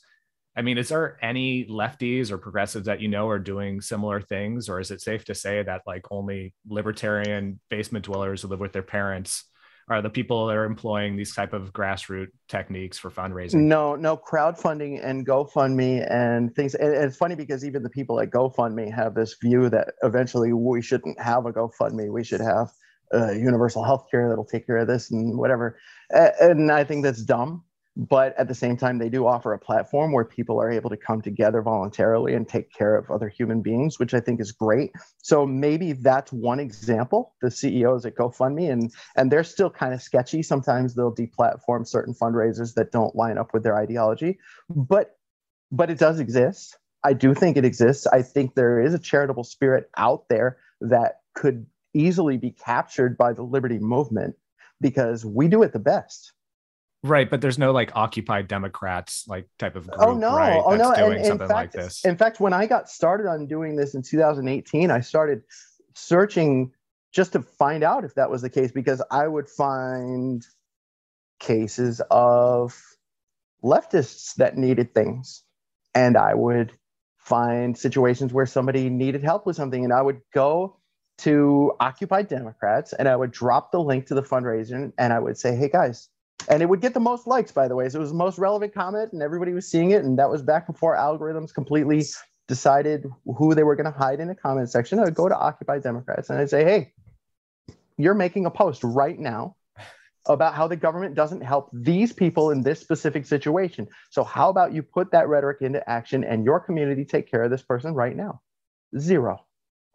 I 0.56 0.62
mean, 0.62 0.78
is 0.78 0.88
there 0.88 1.18
any 1.22 1.64
lefties 1.66 2.30
or 2.30 2.38
progressives 2.38 2.86
that 2.86 3.00
you 3.00 3.08
know 3.08 3.28
are 3.28 3.38
doing 3.38 3.80
similar 3.80 4.20
things, 4.20 4.68
or 4.68 4.80
is 4.80 4.90
it 4.90 5.00
safe 5.00 5.24
to 5.26 5.34
say 5.34 5.62
that 5.62 5.82
like 5.86 6.04
only 6.10 6.54
libertarian 6.68 7.60
basement 7.70 8.04
dwellers 8.04 8.42
who 8.42 8.48
live 8.48 8.60
with 8.60 8.72
their 8.72 8.82
parents 8.82 9.44
are 9.88 10.00
the 10.00 10.10
people 10.10 10.46
that 10.46 10.56
are 10.56 10.64
employing 10.64 11.16
these 11.16 11.34
type 11.34 11.52
of 11.52 11.72
grassroots 11.72 12.28
techniques 12.48 12.98
for 12.98 13.10
fundraising? 13.10 13.62
No, 13.62 13.96
no, 13.96 14.16
crowdfunding 14.16 15.04
and 15.04 15.26
GoFundMe 15.26 16.10
and 16.10 16.54
things. 16.54 16.74
And 16.74 16.94
it's 16.94 17.16
funny 17.16 17.34
because 17.34 17.64
even 17.64 17.82
the 17.82 17.90
people 17.90 18.20
at 18.20 18.30
GoFundMe 18.30 18.92
have 18.94 19.14
this 19.14 19.36
view 19.42 19.68
that 19.70 19.94
eventually 20.02 20.52
we 20.52 20.80
shouldn't 20.80 21.20
have 21.20 21.46
a 21.46 21.52
GoFundMe. 21.52 22.10
We 22.10 22.24
should 22.24 22.40
have 22.40 22.70
uh, 23.12 23.32
universal 23.32 23.84
health 23.84 24.06
care 24.10 24.28
that'll 24.28 24.44
take 24.44 24.66
care 24.66 24.78
of 24.78 24.86
this 24.86 25.10
and 25.10 25.36
whatever. 25.36 25.78
And 26.10 26.70
I 26.70 26.84
think 26.84 27.04
that's 27.04 27.22
dumb 27.22 27.63
but 27.96 28.36
at 28.36 28.48
the 28.48 28.54
same 28.54 28.76
time 28.76 28.98
they 28.98 29.08
do 29.08 29.26
offer 29.26 29.52
a 29.52 29.58
platform 29.58 30.12
where 30.12 30.24
people 30.24 30.60
are 30.60 30.70
able 30.70 30.90
to 30.90 30.96
come 30.96 31.22
together 31.22 31.62
voluntarily 31.62 32.34
and 32.34 32.48
take 32.48 32.72
care 32.72 32.96
of 32.96 33.10
other 33.10 33.28
human 33.28 33.62
beings 33.62 33.98
which 33.98 34.14
i 34.14 34.20
think 34.20 34.40
is 34.40 34.52
great. 34.52 34.90
So 35.22 35.46
maybe 35.46 35.92
that's 35.92 36.32
one 36.32 36.60
example. 36.60 37.34
The 37.40 37.50
ceos 37.50 38.04
at 38.04 38.16
gofundme 38.16 38.70
and 38.70 38.92
and 39.16 39.30
they're 39.30 39.44
still 39.44 39.70
kind 39.70 39.94
of 39.94 40.02
sketchy. 40.02 40.42
Sometimes 40.42 40.94
they'll 40.94 41.14
deplatform 41.14 41.86
certain 41.86 42.14
fundraisers 42.14 42.74
that 42.74 42.92
don't 42.92 43.14
line 43.14 43.38
up 43.38 43.54
with 43.54 43.62
their 43.62 43.76
ideology 43.76 44.38
but 44.68 45.16
but 45.70 45.90
it 45.90 45.98
does 45.98 46.20
exist. 46.20 46.78
I 47.04 47.12
do 47.12 47.34
think 47.34 47.56
it 47.56 47.64
exists. 47.64 48.06
I 48.06 48.22
think 48.22 48.54
there 48.54 48.80
is 48.80 48.94
a 48.94 48.98
charitable 48.98 49.44
spirit 49.44 49.90
out 49.96 50.28
there 50.28 50.58
that 50.80 51.20
could 51.34 51.66
easily 51.92 52.36
be 52.38 52.50
captured 52.50 53.16
by 53.18 53.32
the 53.32 53.42
liberty 53.42 53.78
movement 53.78 54.36
because 54.80 55.24
we 55.24 55.48
do 55.48 55.62
it 55.62 55.72
the 55.72 55.78
best 55.78 56.32
Right, 57.04 57.28
but 57.28 57.42
there's 57.42 57.58
no 57.58 57.70
like 57.70 57.92
occupied 57.94 58.48
Democrats 58.48 59.26
like 59.28 59.46
type 59.58 59.76
of 59.76 59.90
oh, 59.92 59.96
group, 59.98 60.08
oh 60.08 60.14
no, 60.14 60.34
right, 60.34 60.62
oh 60.64 60.74
no, 60.74 60.94
doing 60.94 61.18
and, 61.18 61.26
something 61.26 61.44
in 61.44 61.54
like 61.54 61.72
fact, 61.72 61.74
this. 61.74 62.02
in 62.02 62.16
fact, 62.16 62.40
when 62.40 62.54
I 62.54 62.64
got 62.64 62.88
started 62.88 63.26
on 63.26 63.46
doing 63.46 63.76
this 63.76 63.94
in 63.94 64.00
2018, 64.00 64.90
I 64.90 65.00
started 65.00 65.42
searching 65.94 66.72
just 67.12 67.34
to 67.34 67.42
find 67.42 67.84
out 67.84 68.04
if 68.04 68.14
that 68.14 68.30
was 68.30 68.40
the 68.40 68.48
case 68.48 68.72
because 68.72 69.02
I 69.10 69.28
would 69.28 69.50
find 69.50 70.42
cases 71.40 72.00
of 72.10 72.74
leftists 73.62 74.34
that 74.36 74.56
needed 74.56 74.94
things, 74.94 75.42
and 75.94 76.16
I 76.16 76.32
would 76.32 76.72
find 77.18 77.76
situations 77.76 78.32
where 78.32 78.46
somebody 78.46 78.88
needed 78.88 79.22
help 79.22 79.44
with 79.44 79.56
something, 79.56 79.84
and 79.84 79.92
I 79.92 80.00
would 80.00 80.22
go 80.32 80.78
to 81.18 81.72
Occupy 81.80 82.22
Democrats 82.22 82.94
and 82.94 83.08
I 83.08 83.14
would 83.14 83.30
drop 83.30 83.72
the 83.72 83.78
link 83.78 84.06
to 84.06 84.14
the 84.14 84.22
fundraiser 84.22 84.90
and 84.96 85.12
I 85.12 85.18
would 85.18 85.36
say, 85.36 85.54
"Hey 85.54 85.68
guys." 85.68 86.08
And 86.48 86.62
it 86.62 86.66
would 86.66 86.80
get 86.80 86.94
the 86.94 87.00
most 87.00 87.26
likes 87.26 87.52
by 87.52 87.68
the 87.68 87.74
way. 87.76 87.88
So 87.88 87.98
it 87.98 88.02
was 88.02 88.10
the 88.10 88.16
most 88.16 88.38
relevant 88.38 88.74
comment 88.74 89.12
and 89.12 89.22
everybody 89.22 89.52
was 89.52 89.68
seeing 89.68 89.90
it. 89.90 90.04
And 90.04 90.18
that 90.18 90.30
was 90.30 90.42
back 90.42 90.66
before 90.66 90.96
algorithms 90.96 91.52
completely 91.54 92.04
decided 92.48 93.06
who 93.24 93.54
they 93.54 93.62
were 93.62 93.76
going 93.76 93.90
to 93.90 93.98
hide 93.98 94.20
in 94.20 94.28
the 94.28 94.34
comment 94.34 94.70
section. 94.70 94.98
I 94.98 95.04
would 95.04 95.14
go 95.14 95.28
to 95.28 95.36
occupy 95.36 95.78
democrats 95.78 96.28
and 96.28 96.38
i'd 96.38 96.50
say 96.50 96.62
hey 96.64 96.92
you're 97.96 98.14
making 98.14 98.46
a 98.46 98.50
post 98.50 98.82
right 98.84 99.18
now 99.18 99.56
about 100.26 100.54
how 100.54 100.66
the 100.66 100.76
government 100.76 101.14
doesn't 101.14 101.42
help 101.42 101.68
these 101.72 102.12
people 102.12 102.50
in 102.50 102.62
this 102.62 102.80
specific 102.80 103.26
situation. 103.26 103.86
So 104.10 104.24
how 104.24 104.48
about 104.48 104.72
you 104.72 104.82
put 104.82 105.12
that 105.12 105.28
rhetoric 105.28 105.60
into 105.60 105.88
action 105.88 106.24
and 106.24 106.44
your 106.44 106.60
community 106.60 107.04
take 107.04 107.30
care 107.30 107.42
of 107.42 107.50
this 107.50 107.62
person 107.62 107.94
right 107.94 108.16
now? 108.16 108.40
Zero. 108.98 109.44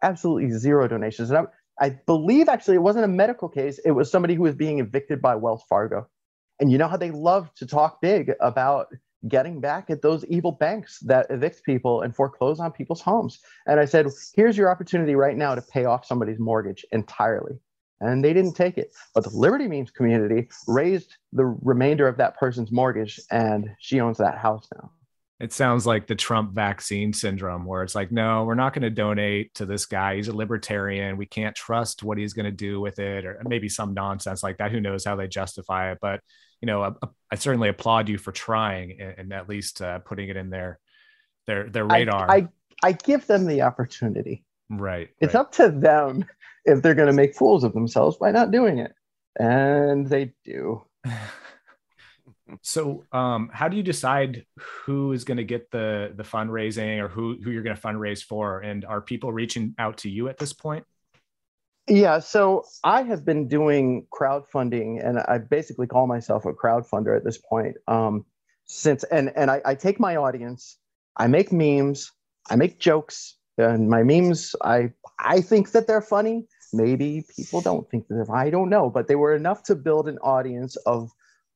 Absolutely 0.02 0.50
zero 0.56 0.86
donations. 0.86 1.30
And 1.30 1.46
I, 1.80 1.84
I 1.84 1.98
believe 2.06 2.48
actually 2.48 2.76
it 2.76 2.82
wasn't 2.82 3.06
a 3.06 3.08
medical 3.08 3.48
case. 3.48 3.80
It 3.84 3.90
was 3.90 4.10
somebody 4.10 4.34
who 4.34 4.42
was 4.42 4.54
being 4.54 4.78
evicted 4.78 5.20
by 5.20 5.34
wells 5.34 5.64
fargo 5.68 6.08
and 6.60 6.70
you 6.70 6.78
know 6.78 6.88
how 6.88 6.96
they 6.96 7.10
love 7.10 7.52
to 7.54 7.66
talk 7.66 8.00
big 8.00 8.32
about 8.40 8.88
getting 9.28 9.60
back 9.60 9.90
at 9.90 10.00
those 10.00 10.24
evil 10.26 10.52
banks 10.52 10.98
that 11.00 11.26
evict 11.30 11.62
people 11.64 12.02
and 12.02 12.14
foreclose 12.14 12.60
on 12.60 12.72
people's 12.72 13.02
homes. 13.02 13.40
And 13.66 13.78
I 13.78 13.84
said, 13.84 14.06
here's 14.34 14.56
your 14.56 14.70
opportunity 14.70 15.14
right 15.14 15.36
now 15.36 15.54
to 15.54 15.62
pay 15.62 15.84
off 15.84 16.06
somebody's 16.06 16.38
mortgage 16.38 16.86
entirely. 16.92 17.58
And 18.00 18.24
they 18.24 18.32
didn't 18.32 18.54
take 18.54 18.78
it. 18.78 18.92
But 19.14 19.24
the 19.24 19.30
Liberty 19.30 19.68
Memes 19.68 19.90
community 19.90 20.48
raised 20.66 21.16
the 21.34 21.44
remainder 21.44 22.08
of 22.08 22.16
that 22.16 22.38
person's 22.38 22.72
mortgage, 22.72 23.20
and 23.30 23.68
she 23.78 24.00
owns 24.00 24.16
that 24.18 24.38
house 24.38 24.66
now. 24.74 24.90
It 25.38 25.52
sounds 25.52 25.86
like 25.86 26.06
the 26.06 26.14
Trump 26.14 26.52
vaccine 26.52 27.12
syndrome, 27.12 27.66
where 27.66 27.82
it's 27.82 27.94
like, 27.94 28.10
no, 28.10 28.44
we're 28.44 28.54
not 28.54 28.72
going 28.72 28.82
to 28.82 28.90
donate 28.90 29.54
to 29.54 29.66
this 29.66 29.84
guy. 29.84 30.16
He's 30.16 30.28
a 30.28 30.36
libertarian. 30.36 31.18
We 31.18 31.26
can't 31.26 31.54
trust 31.54 32.02
what 32.02 32.16
he's 32.16 32.32
going 32.32 32.44
to 32.44 32.50
do 32.50 32.80
with 32.80 32.98
it, 32.98 33.26
or 33.26 33.42
maybe 33.46 33.68
some 33.68 33.92
nonsense 33.92 34.42
like 34.42 34.58
that. 34.58 34.70
Who 34.70 34.80
knows 34.80 35.04
how 35.04 35.16
they 35.16 35.28
justify 35.28 35.92
it? 35.92 35.98
But 36.00 36.20
you 36.60 36.66
know, 36.66 36.82
I, 36.82 36.92
I 37.30 37.34
certainly 37.36 37.68
applaud 37.68 38.08
you 38.08 38.18
for 38.18 38.32
trying 38.32 39.00
and, 39.00 39.14
and 39.18 39.32
at 39.32 39.48
least 39.48 39.80
uh, 39.80 40.00
putting 40.00 40.28
it 40.28 40.36
in 40.36 40.50
their 40.50 40.78
their 41.46 41.68
their 41.68 41.86
radar. 41.86 42.30
I, 42.30 42.36
I, 42.36 42.48
I 42.82 42.92
give 42.92 43.26
them 43.26 43.46
the 43.46 43.62
opportunity. 43.62 44.44
Right. 44.68 45.08
It's 45.20 45.34
right. 45.34 45.40
up 45.40 45.52
to 45.52 45.70
them 45.70 46.24
if 46.64 46.82
they're 46.82 46.94
going 46.94 47.08
to 47.08 47.12
make 47.12 47.34
fools 47.34 47.64
of 47.64 47.72
themselves 47.72 48.16
by 48.18 48.30
not 48.30 48.50
doing 48.50 48.78
it, 48.78 48.92
and 49.38 50.06
they 50.06 50.32
do. 50.44 50.84
so, 52.62 53.04
um, 53.12 53.50
how 53.52 53.68
do 53.68 53.76
you 53.76 53.82
decide 53.82 54.44
who 54.58 55.12
is 55.12 55.24
going 55.24 55.38
to 55.38 55.44
get 55.44 55.70
the 55.70 56.12
the 56.14 56.22
fundraising 56.22 57.00
or 57.00 57.08
who 57.08 57.38
who 57.42 57.50
you're 57.50 57.62
going 57.62 57.76
to 57.76 57.82
fundraise 57.82 58.22
for? 58.22 58.60
And 58.60 58.84
are 58.84 59.00
people 59.00 59.32
reaching 59.32 59.74
out 59.78 59.98
to 59.98 60.10
you 60.10 60.28
at 60.28 60.38
this 60.38 60.52
point? 60.52 60.84
Yeah, 61.90 62.20
so 62.20 62.66
I 62.84 63.02
have 63.02 63.24
been 63.24 63.48
doing 63.48 64.06
crowdfunding, 64.12 65.04
and 65.04 65.18
I 65.18 65.38
basically 65.38 65.88
call 65.88 66.06
myself 66.06 66.44
a 66.44 66.52
crowdfunder 66.52 67.16
at 67.16 67.24
this 67.24 67.36
point. 67.36 67.78
Um, 67.88 68.24
since 68.66 69.02
and 69.04 69.32
and 69.34 69.50
I, 69.50 69.60
I 69.64 69.74
take 69.74 69.98
my 69.98 70.14
audience, 70.14 70.78
I 71.16 71.26
make 71.26 71.50
memes, 71.50 72.12
I 72.48 72.54
make 72.54 72.78
jokes, 72.78 73.36
and 73.58 73.90
my 73.90 74.04
memes, 74.04 74.54
I 74.62 74.92
I 75.18 75.40
think 75.40 75.72
that 75.72 75.88
they're 75.88 76.00
funny. 76.00 76.46
Maybe 76.72 77.24
people 77.36 77.60
don't 77.60 77.90
think 77.90 78.06
that 78.06 78.14
they're. 78.14 78.36
I 78.36 78.50
don't 78.50 78.70
know, 78.70 78.88
but 78.88 79.08
they 79.08 79.16
were 79.16 79.34
enough 79.34 79.64
to 79.64 79.74
build 79.74 80.06
an 80.08 80.18
audience 80.18 80.76
of 80.86 81.10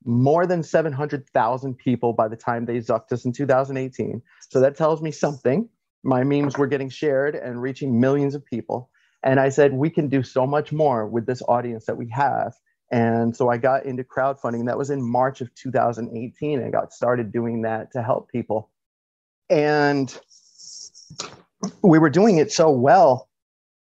more 0.05 0.47
than 0.49 0.65
700,000 0.65 1.79
people 1.79 2.13
by 2.13 2.27
the 2.27 2.37
time 2.37 2.67
they 2.67 2.79
zucked 2.79 3.13
us 3.13 3.25
in 3.25 3.33
2018. 3.33 4.21
So 4.51 4.59
that 4.61 4.77
tells 4.77 5.01
me 5.01 5.13
something. 5.13 5.69
My 6.03 6.25
memes 6.25 6.59
were 6.59 6.67
getting 6.67 6.91
shared 6.91 7.37
and 7.37 7.63
reaching 7.63 8.01
millions 8.01 8.35
of 8.35 8.45
people. 8.45 8.91
And 9.25 9.41
I 9.41 9.49
said, 9.49 9.73
we 9.73 9.89
can 9.89 10.09
do 10.09 10.23
so 10.23 10.47
much 10.47 10.71
more 10.71 11.07
with 11.07 11.27
this 11.27 11.43
audience 11.49 11.87
that 11.87 11.97
we 11.97 12.09
have. 12.11 12.53
And 12.93 13.35
so 13.35 13.49
I 13.49 13.57
got 13.57 13.87
into 13.87 14.05
crowdfunding. 14.05 14.67
That 14.67 14.77
was 14.77 14.91
in 14.91 15.03
March 15.03 15.41
of 15.41 15.53
2018. 15.55 16.63
I 16.63 16.71
got 16.71 16.93
started 16.93 17.33
doing 17.33 17.63
that 17.63 17.91
to 17.93 18.03
help 18.03 18.31
people. 18.31 18.71
And 19.49 20.17
we 21.83 21.99
were 21.99 22.11
doing 22.11 22.37
it 22.37 22.53
so 22.53 22.71
well 22.71 23.29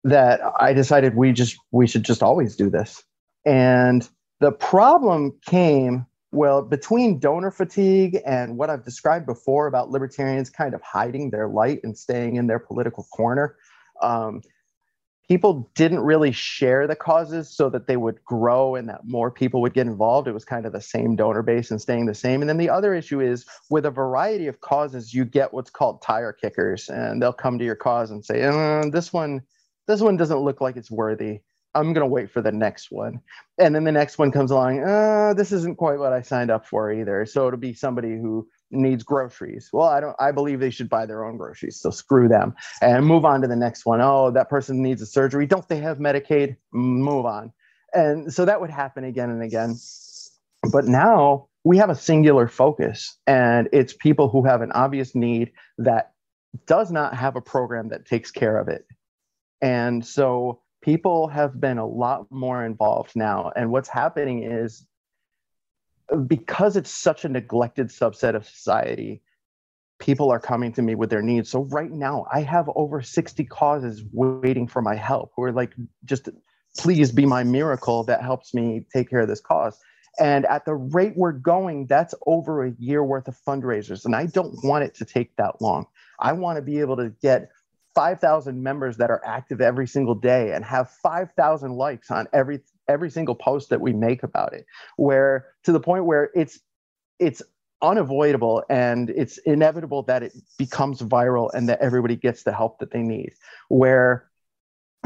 that 0.05 0.41
I 0.59 0.73
decided 0.73 1.15
we 1.15 1.33
just 1.33 1.57
we 1.71 1.87
should 1.87 2.05
just 2.05 2.23
always 2.23 2.57
do 2.57 2.71
this. 2.71 3.03
And 3.45 4.09
the 4.41 4.53
problem 4.53 5.39
came 5.47 6.07
well 6.33 6.63
between 6.63 7.19
donor 7.19 7.51
fatigue 7.51 8.19
and 8.27 8.57
what 8.57 8.71
I've 8.71 8.85
described 8.85 9.27
before 9.27 9.67
about 9.67 9.91
libertarians 9.91 10.51
kind 10.51 10.75
of 10.75 10.83
hiding 10.83 11.31
their 11.31 11.49
light 11.49 11.81
and 11.85 11.97
staying 11.97 12.37
in 12.37 12.47
their 12.47 12.59
political 12.59 13.07
corner. 13.13 13.57
Um, 14.03 14.43
people 15.29 15.71
didn't 15.75 16.01
really 16.01 16.33
share 16.33 16.87
the 16.87 16.97
causes 16.97 17.49
so 17.49 17.71
that 17.71 17.87
they 17.87 17.97
would 17.97 18.23
grow 18.25 18.75
and 18.75 18.89
that 18.89 19.01
more 19.05 19.31
people 19.31 19.61
would 19.63 19.73
get 19.75 19.87
involved. 19.87 20.29
It 20.29 20.33
was 20.33 20.45
kind 20.45 20.67
of 20.67 20.73
the 20.73 20.81
same 20.81 21.17
donor 21.17 21.43
base 21.43 21.71
and 21.71 21.81
staying 21.81 22.07
the 22.07 22.15
same. 22.15 22.43
And 22.43 22.49
then 22.49 22.59
the 22.59 22.71
other 22.71 22.95
issue 22.95 23.21
is 23.21 23.47
with 23.71 23.87
a 23.87 23.91
variety 23.91 24.47
of 24.47 24.61
causes, 24.61 25.15
you 25.15 25.25
get 25.25 25.53
what's 25.55 25.71
called 25.71 26.03
tire 26.03 26.33
kickers, 26.33 26.89
and 26.89 27.23
they'll 27.23 27.33
come 27.33 27.59
to 27.59 27.65
your 27.65 27.77
cause 27.77 28.11
and 28.11 28.25
say, 28.25 28.43
uh, 28.43 28.89
"This 28.91 29.13
one, 29.13 29.43
this 29.87 30.01
one 30.01 30.17
doesn't 30.17 30.39
look 30.39 30.61
like 30.61 30.77
it's 30.77 30.91
worthy." 30.91 31.41
I'm 31.75 31.93
going 31.93 32.03
to 32.03 32.07
wait 32.07 32.31
for 32.31 32.41
the 32.41 32.53
next 32.53 32.93
one. 32.93 33.21
And 33.59 33.75
then 33.75 33.85
the 33.85 33.93
next 33.93 34.17
one 34.17 34.31
comes 34.31 34.53
along, 34.53 34.85
uh, 34.85 35.35
this 35.35 35.51
isn't 35.51 35.77
quite 35.77 35.99
what 35.99 36.13
I 36.13 36.23
signed 36.23 36.51
up 36.51 36.67
for 36.67 36.93
either. 36.93 37.27
So 37.27 37.49
it'll 37.49 37.59
be 37.59 37.75
somebody 37.75 38.13
who 38.13 38.49
needs 38.75 39.03
groceries. 39.05 39.71
Well, 39.73 39.89
I 39.89 40.01
don't 40.01 40.17
I 40.19 40.33
believe 40.33 40.61
they 40.61 40.71
should 40.71 40.89
buy 40.89 41.07
their 41.07 41.25
own 41.25 41.37
groceries. 41.37 41.81
So 41.81 41.91
screw 41.91 42.29
them 42.29 42.55
and 42.81 43.07
move 43.07 43.25
on 43.25 43.41
to 43.43 43.49
the 43.49 43.57
next 43.57 43.87
one. 43.87 44.01
Oh, 44.01 44.31
that 44.33 44.49
person 44.49 44.83
needs 44.83 45.03
a 45.03 45.07
surgery. 45.07 45.47
Don't 45.47 45.69
they 45.69 45.79
have 45.79 45.99
Medicaid? 45.99 46.57
Move 46.73 47.27
on. 47.27 47.53
And 47.93 48.33
so 48.33 48.45
that 48.45 48.61
would 48.61 48.71
happen 48.71 49.05
again 49.05 49.31
and 49.31 49.43
again. 49.43 49.77
But 50.73 50.87
now 50.87 51.49
we 51.65 51.79
have 51.79 51.91
a 51.91 51.95
singular 51.95 52.49
focus 52.49 53.19
and 53.27 53.69
it's 53.73 53.95
people 53.95 54.29
who 54.29 54.45
have 54.45 54.63
an 54.63 54.73
obvious 54.73 55.15
need 55.15 55.53
that 55.79 56.13
does 56.67 56.91
not 56.91 57.15
have 57.15 57.37
a 57.37 57.41
program 57.41 57.89
that 57.89 58.07
takes 58.07 58.31
care 58.31 58.59
of 58.59 58.69
it. 58.69 58.87
And 59.61 60.05
so 60.05 60.61
people 60.83 61.29
have 61.29 61.59
been 61.59 61.79
a 61.79 61.87
lot 61.87 62.27
more 62.31 62.65
involved 62.65 63.13
now. 63.17 63.51
And 63.57 63.71
what's 63.71 63.89
happening 63.89 64.43
is 64.43 64.87
because 66.27 66.77
it's 66.77 66.91
such 66.91 67.25
a 67.25 67.29
neglected 67.29 67.89
subset 67.89 68.35
of 68.35 68.47
society, 68.47 69.23
people 69.99 70.31
are 70.31 70.41
coming 70.41 70.73
to 70.73 70.83
me 70.83 70.95
with 70.95 71.11
their 71.11 71.23
needs. 71.23 71.49
So 71.49 71.65
right 71.65 71.91
now, 71.91 72.27
I 72.33 72.41
have 72.41 72.69
over 72.75 73.01
60 73.01 73.45
causes 73.45 74.03
waiting 74.13 74.67
for 74.67 74.83
my 74.83 74.97
help 74.97 75.33
who 75.37 75.45
are 75.45 75.53
like 75.53 75.73
just 76.05 76.29
please 76.77 77.13
be 77.13 77.25
my 77.25 77.45
miracle 77.45 78.05
that 78.05 78.23
helps 78.23 78.53
me 78.53 78.85
take 78.93 79.09
care 79.09 79.21
of 79.21 79.29
this 79.29 79.41
cause. 79.41 79.79
And 80.19 80.45
at 80.47 80.65
the 80.65 80.75
rate 80.75 81.15
we're 81.17 81.33
going, 81.33 81.87
that's 81.87 82.15
over 82.27 82.65
a 82.65 82.73
year 82.79 83.03
worth 83.05 83.29
of 83.29 83.37
fundraisers. 83.47 84.05
And 84.05 84.15
I 84.15 84.27
don't 84.27 84.55
want 84.65 84.85
it 84.85 84.95
to 84.97 85.05
take 85.05 85.35
that 85.37 85.61
long. 85.61 85.87
I 86.21 86.33
want 86.33 86.57
to 86.57 86.63
be 86.63 86.81
able 86.81 86.97
to 86.97 87.11
get 87.23 87.51
5,000 87.95 88.63
members 88.63 88.97
that 88.97 89.11
are 89.11 89.23
active 89.25 89.61
every 89.61 89.87
single 89.87 90.15
day 90.15 90.53
and 90.53 90.65
have 90.65 90.91
5,000 91.03 91.73
likes 91.73 92.11
on 92.11 92.27
every 92.33 92.61
every 92.87 93.11
single 93.11 93.35
post 93.35 93.71
that 93.71 93.81
we 93.81 93.95
make 93.95 94.23
about 94.23 94.53
it 94.53 94.67
where 94.97 95.47
to 95.63 95.73
the 95.73 95.81
point 95.81 96.05
where 96.05 96.31
it's 96.35 96.59
it's 97.19 97.43
unavoidable 97.81 98.63
and 98.69 99.11
it's 99.11 99.39
inevitable 99.39 100.03
that 100.03 100.23
it 100.23 100.33
becomes 100.59 101.01
viral 101.01 101.51
and 101.55 101.69
that 101.69 101.81
everybody 101.81 102.17
gets 102.17 102.43
the 102.43 102.53
help 102.53 102.79
that 102.79 102.91
they 102.91 103.03
need 103.03 103.33
where 103.69 104.29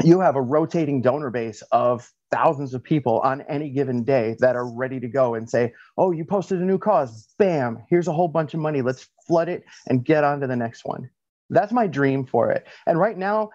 you 0.03 0.19
have 0.19 0.35
a 0.35 0.41
rotating 0.41 1.01
donor 1.01 1.29
base 1.29 1.61
of 1.71 2.11
thousands 2.31 2.73
of 2.73 2.83
people 2.83 3.19
on 3.19 3.41
any 3.43 3.69
given 3.69 4.03
day 4.03 4.35
that 4.39 4.55
are 4.55 4.71
ready 4.71 4.99
to 4.99 5.07
go 5.07 5.35
and 5.35 5.49
say 5.49 5.73
oh 5.97 6.11
you 6.11 6.25
posted 6.25 6.59
a 6.59 6.65
new 6.65 6.77
cause. 6.77 7.27
Bam. 7.37 7.83
Here's 7.89 8.07
a 8.07 8.13
whole 8.13 8.27
bunch 8.27 8.53
of 8.53 8.59
money. 8.59 8.81
Let's 8.81 9.07
flood 9.27 9.49
it 9.49 9.63
and 9.87 10.03
get 10.03 10.23
on 10.23 10.41
to 10.41 10.47
the 10.47 10.55
next 10.55 10.85
one 10.85 11.09
that's 11.49 11.71
my 11.71 11.87
dream 11.87 12.25
for 12.25 12.51
it. 12.51 12.67
And 12.85 12.99
right 12.99 13.17
now, 13.17 13.49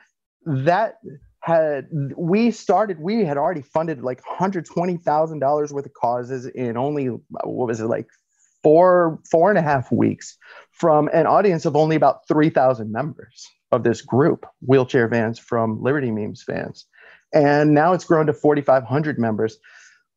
that 0.47 0.97
had 1.41 1.89
we 2.17 2.51
started, 2.51 2.99
we 3.01 3.25
had 3.25 3.37
already 3.37 3.63
funded 3.63 4.03
like 4.03 4.23
$120,000 4.25 5.73
worth 5.73 5.87
of 5.87 5.93
causes 5.93 6.47
in 6.47 6.77
only 6.77 7.07
what 7.07 7.69
was 7.69 7.81
it 7.81 7.87
like 7.87 8.07
four 8.63 9.21
four 9.31 9.51
and 9.51 9.59
a 9.59 9.63
half 9.63 9.93
weeks 9.93 10.37
from 10.73 11.09
an 11.13 11.27
audience 11.27 11.67
of 11.67 11.77
only 11.77 11.97
about 11.97 12.27
3,000 12.27 12.91
members 12.91 13.47
of 13.73 13.85
this 13.85 14.01
group, 14.01 14.47
wheelchair 14.67 15.07
vans 15.07 15.39
from 15.39 15.83
Liberty 15.83 16.11
Memes 16.11 16.43
fans. 16.43 16.87
And 17.35 17.75
now 17.75 17.93
it's 17.93 18.05
grown 18.05 18.27
to 18.27 18.33
4,500 18.33 19.19
members. 19.19 19.59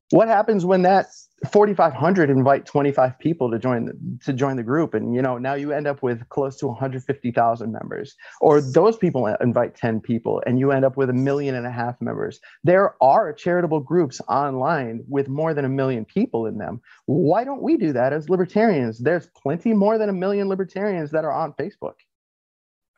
What 0.10 0.30
happens 0.30 0.66
when 0.66 0.84
that 0.84 1.08
4500 1.52 2.30
invite 2.30 2.66
25 2.66 3.20
people 3.20 3.52
to 3.52 3.60
join 3.60 3.86
the, 3.86 3.94
to 4.24 4.32
join 4.32 4.56
the 4.56 4.64
group? 4.64 4.94
And 4.94 5.14
you 5.14 5.22
know 5.22 5.38
now 5.38 5.56
you 5.56 5.74
end 5.74 5.86
up 5.86 6.02
with 6.02 6.30
close 6.30 6.56
to 6.58 6.68
150,000 6.68 7.72
members 7.74 8.16
or 8.40 8.62
those 8.62 8.96
people 8.96 9.28
invite 9.42 9.76
10 9.76 10.00
people 10.00 10.42
and 10.46 10.60
you 10.60 10.72
end 10.72 10.86
up 10.86 10.96
with 10.96 11.10
a 11.10 11.14
million 11.14 11.56
and 11.56 11.68
a 11.68 11.72
half 11.72 12.00
members. 12.00 12.40
There 12.64 12.96
are 13.04 13.34
charitable 13.34 13.82
groups 13.82 14.22
online 14.30 15.04
with 15.10 15.28
more 15.28 15.54
than 15.54 15.66
a 15.66 15.70
million 15.70 16.06
people 16.06 16.46
in 16.46 16.58
them. 16.58 16.80
Why 17.06 17.44
don't 17.44 17.62
we 17.62 17.76
do 17.76 17.92
that 17.92 18.14
as 18.14 18.30
libertarians? 18.30 19.00
There's 19.00 19.28
plenty 19.36 19.74
more 19.74 19.98
than 19.98 20.08
a 20.08 20.14
million 20.14 20.48
libertarians 20.48 21.12
that 21.12 21.26
are 21.26 21.34
on 21.34 21.52
Facebook 21.54 21.96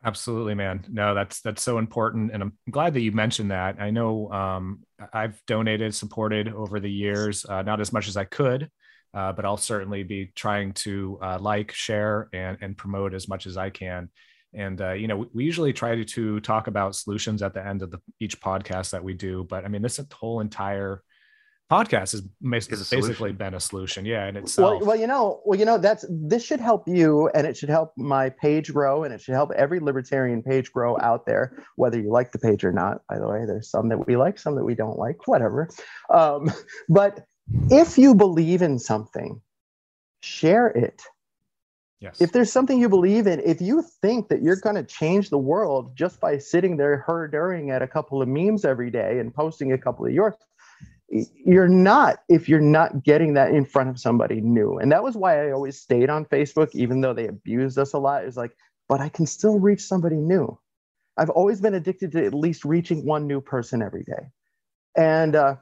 Absolutely, 0.02 0.54
man. 0.54 0.82
No, 0.88 1.14
that's 1.14 1.42
that's 1.42 1.60
so 1.62 1.76
important, 1.76 2.30
and 2.32 2.42
I'm 2.42 2.52
glad 2.70 2.94
that 2.94 3.02
you 3.02 3.12
mentioned 3.12 3.50
that. 3.50 3.76
I 3.78 3.90
know 3.90 4.32
um, 4.32 4.80
I've 5.12 5.40
donated, 5.46 5.94
supported 5.94 6.48
over 6.48 6.80
the 6.80 6.90
years, 6.90 7.44
uh, 7.44 7.60
not 7.62 7.80
as 7.82 7.92
much 7.92 8.08
as 8.08 8.16
I 8.16 8.24
could, 8.24 8.70
uh, 9.12 9.32
but 9.32 9.44
I'll 9.44 9.58
certainly 9.58 10.02
be 10.02 10.32
trying 10.34 10.72
to 10.84 11.18
uh, 11.20 11.38
like, 11.38 11.72
share, 11.72 12.30
and 12.32 12.56
and 12.62 12.78
promote 12.78 13.12
as 13.12 13.28
much 13.28 13.46
as 13.46 13.58
I 13.58 13.68
can. 13.68 14.08
And 14.54 14.80
uh, 14.80 14.92
you 14.92 15.06
know, 15.06 15.26
we 15.34 15.44
usually 15.44 15.74
try 15.74 15.94
to, 15.94 16.04
to 16.04 16.40
talk 16.40 16.66
about 16.66 16.96
solutions 16.96 17.42
at 17.42 17.52
the 17.52 17.64
end 17.64 17.82
of 17.82 17.90
the, 17.90 17.98
each 18.20 18.40
podcast 18.40 18.90
that 18.92 19.04
we 19.04 19.12
do. 19.12 19.44
But 19.50 19.66
I 19.66 19.68
mean, 19.68 19.82
this 19.82 20.00
whole 20.14 20.40
entire 20.40 21.02
podcast 21.70 22.12
has 22.12 22.22
basically 22.90 23.32
been 23.32 23.54
a 23.54 23.60
solution. 23.60 24.04
Yeah 24.04 24.26
and 24.26 24.36
it's 24.36 24.56
well, 24.56 24.80
well 24.80 24.96
you 24.96 25.06
know 25.06 25.40
well 25.44 25.58
you 25.58 25.64
know 25.64 25.78
that's 25.78 26.04
this 26.08 26.44
should 26.44 26.60
help 26.60 26.88
you 26.88 27.28
and 27.34 27.46
it 27.46 27.56
should 27.56 27.68
help 27.68 27.92
my 27.96 28.30
page 28.30 28.72
grow 28.72 29.04
and 29.04 29.14
it 29.14 29.20
should 29.20 29.34
help 29.34 29.50
every 29.52 29.80
libertarian 29.80 30.42
page 30.42 30.72
grow 30.72 30.98
out 31.00 31.26
there 31.26 31.64
whether 31.76 32.00
you 32.00 32.10
like 32.10 32.32
the 32.32 32.38
page 32.38 32.64
or 32.64 32.72
not 32.72 33.02
by 33.08 33.18
the 33.18 33.28
way. 33.28 33.44
There's 33.46 33.70
some 33.70 33.88
that 33.88 34.06
we 34.06 34.16
like 34.16 34.38
some 34.38 34.56
that 34.56 34.64
we 34.64 34.74
don't 34.74 34.98
like 34.98 35.26
whatever. 35.26 35.68
Um, 36.10 36.50
but 36.88 37.26
if 37.70 37.98
you 37.98 38.14
believe 38.14 38.62
in 38.62 38.78
something 38.78 39.40
share 40.22 40.68
it. 40.68 41.02
Yes. 42.00 42.20
If 42.20 42.32
there's 42.32 42.50
something 42.50 42.80
you 42.80 42.88
believe 42.88 43.26
in, 43.26 43.40
if 43.40 43.60
you 43.60 43.82
think 44.00 44.28
that 44.28 44.42
you're 44.42 44.56
going 44.56 44.76
to 44.76 44.84
change 44.84 45.28
the 45.28 45.38
world 45.38 45.94
just 45.94 46.18
by 46.18 46.38
sitting 46.38 46.78
there 46.78 46.96
herdering 46.98 47.70
at 47.70 47.82
a 47.82 47.86
couple 47.86 48.22
of 48.22 48.28
memes 48.28 48.64
every 48.64 48.90
day 48.90 49.18
and 49.18 49.34
posting 49.34 49.72
a 49.72 49.78
couple 49.78 50.06
of 50.06 50.12
yours, 50.12 50.34
you're 51.10 51.68
not 51.68 52.18
if 52.28 52.48
you're 52.48 52.60
not 52.60 53.04
getting 53.04 53.34
that 53.34 53.52
in 53.52 53.64
front 53.64 53.90
of 53.90 54.00
somebody 54.00 54.40
new. 54.40 54.78
And 54.78 54.92
that 54.92 55.02
was 55.02 55.16
why 55.16 55.48
i 55.48 55.52
always 55.52 55.80
stayed 55.80 56.10
on 56.10 56.24
facebook 56.26 56.70
even 56.74 57.00
though 57.02 57.14
they 57.14 57.28
abused 57.28 57.78
us 57.78 57.94
a 57.94 57.98
lot. 57.98 58.24
Is 58.24 58.36
like 58.36 58.56
but 58.88 59.00
i 59.00 59.08
can 59.10 59.26
still 59.26 59.58
reach 59.58 59.82
somebody 59.82 60.16
new. 60.16 60.58
I've 61.18 61.30
always 61.30 61.60
been 61.60 61.74
addicted 61.74 62.12
to 62.12 62.26
at 62.26 62.34
least 62.34 62.64
reaching 62.64 63.06
one 63.06 63.26
new 63.26 63.40
person 63.42 63.82
every 63.82 64.04
day. 64.04 64.28
And 64.96 65.36
uh, 65.36 65.56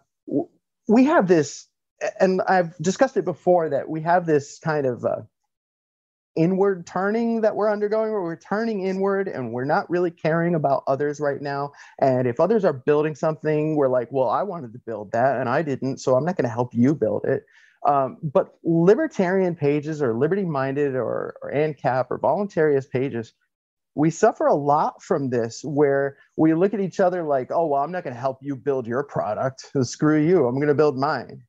we 0.88 1.04
have 1.06 1.28
this 1.28 1.68
and 2.20 2.42
i've 2.48 2.76
discussed 2.78 3.16
it 3.16 3.24
before 3.24 3.70
that 3.70 3.88
we 3.88 4.00
have 4.02 4.26
this 4.26 4.58
kind 4.60 4.86
of 4.86 5.04
uh, 5.04 5.16
inward 6.38 6.86
turning 6.86 7.40
that 7.40 7.56
we're 7.56 7.70
undergoing 7.70 8.12
where 8.12 8.22
we're 8.22 8.36
turning 8.36 8.86
inward 8.86 9.28
and 9.28 9.52
we're 9.52 9.64
not 9.64 9.90
really 9.90 10.10
caring 10.10 10.54
about 10.54 10.84
others 10.86 11.20
right 11.20 11.42
now. 11.42 11.72
And 12.00 12.28
if 12.28 12.38
others 12.38 12.64
are 12.64 12.72
building 12.72 13.14
something 13.14 13.76
we're 13.76 13.88
like 13.88 14.08
well 14.12 14.30
i 14.30 14.42
wanted 14.42 14.72
to 14.72 14.78
build 14.78 15.12
that 15.12 15.40
and 15.40 15.48
i 15.48 15.62
didn't 15.62 15.98
so 15.98 16.14
i'm 16.14 16.24
not 16.24 16.36
going 16.36 16.44
to 16.44 16.54
help 16.54 16.72
you 16.74 16.94
build 16.94 17.24
it. 17.24 17.44
Um, 17.86 18.18
but 18.22 18.54
libertarian 18.64 19.54
pages 19.54 20.02
or 20.02 20.18
liberty 20.18 20.44
minded 20.44 20.96
or, 20.96 21.36
or 21.42 21.52
ancap 21.54 22.06
or 22.10 22.18
voluntarist 22.18 22.90
pages 22.90 23.34
we 23.94 24.10
suffer 24.10 24.46
a 24.46 24.54
lot 24.54 25.02
from 25.02 25.30
this 25.30 25.62
where 25.64 26.16
we 26.36 26.54
look 26.54 26.72
at 26.72 26.80
each 26.80 27.00
other 27.00 27.24
like 27.24 27.50
oh 27.50 27.66
well 27.66 27.82
i'm 27.82 27.92
not 27.92 28.04
going 28.04 28.14
to 28.14 28.20
help 28.20 28.38
you 28.42 28.54
build 28.54 28.86
your 28.86 29.02
product. 29.02 29.70
Screw 29.82 30.20
you. 30.24 30.46
I'm 30.46 30.54
going 30.56 30.68
to 30.68 30.74
build 30.74 30.96
mine. 30.96 31.42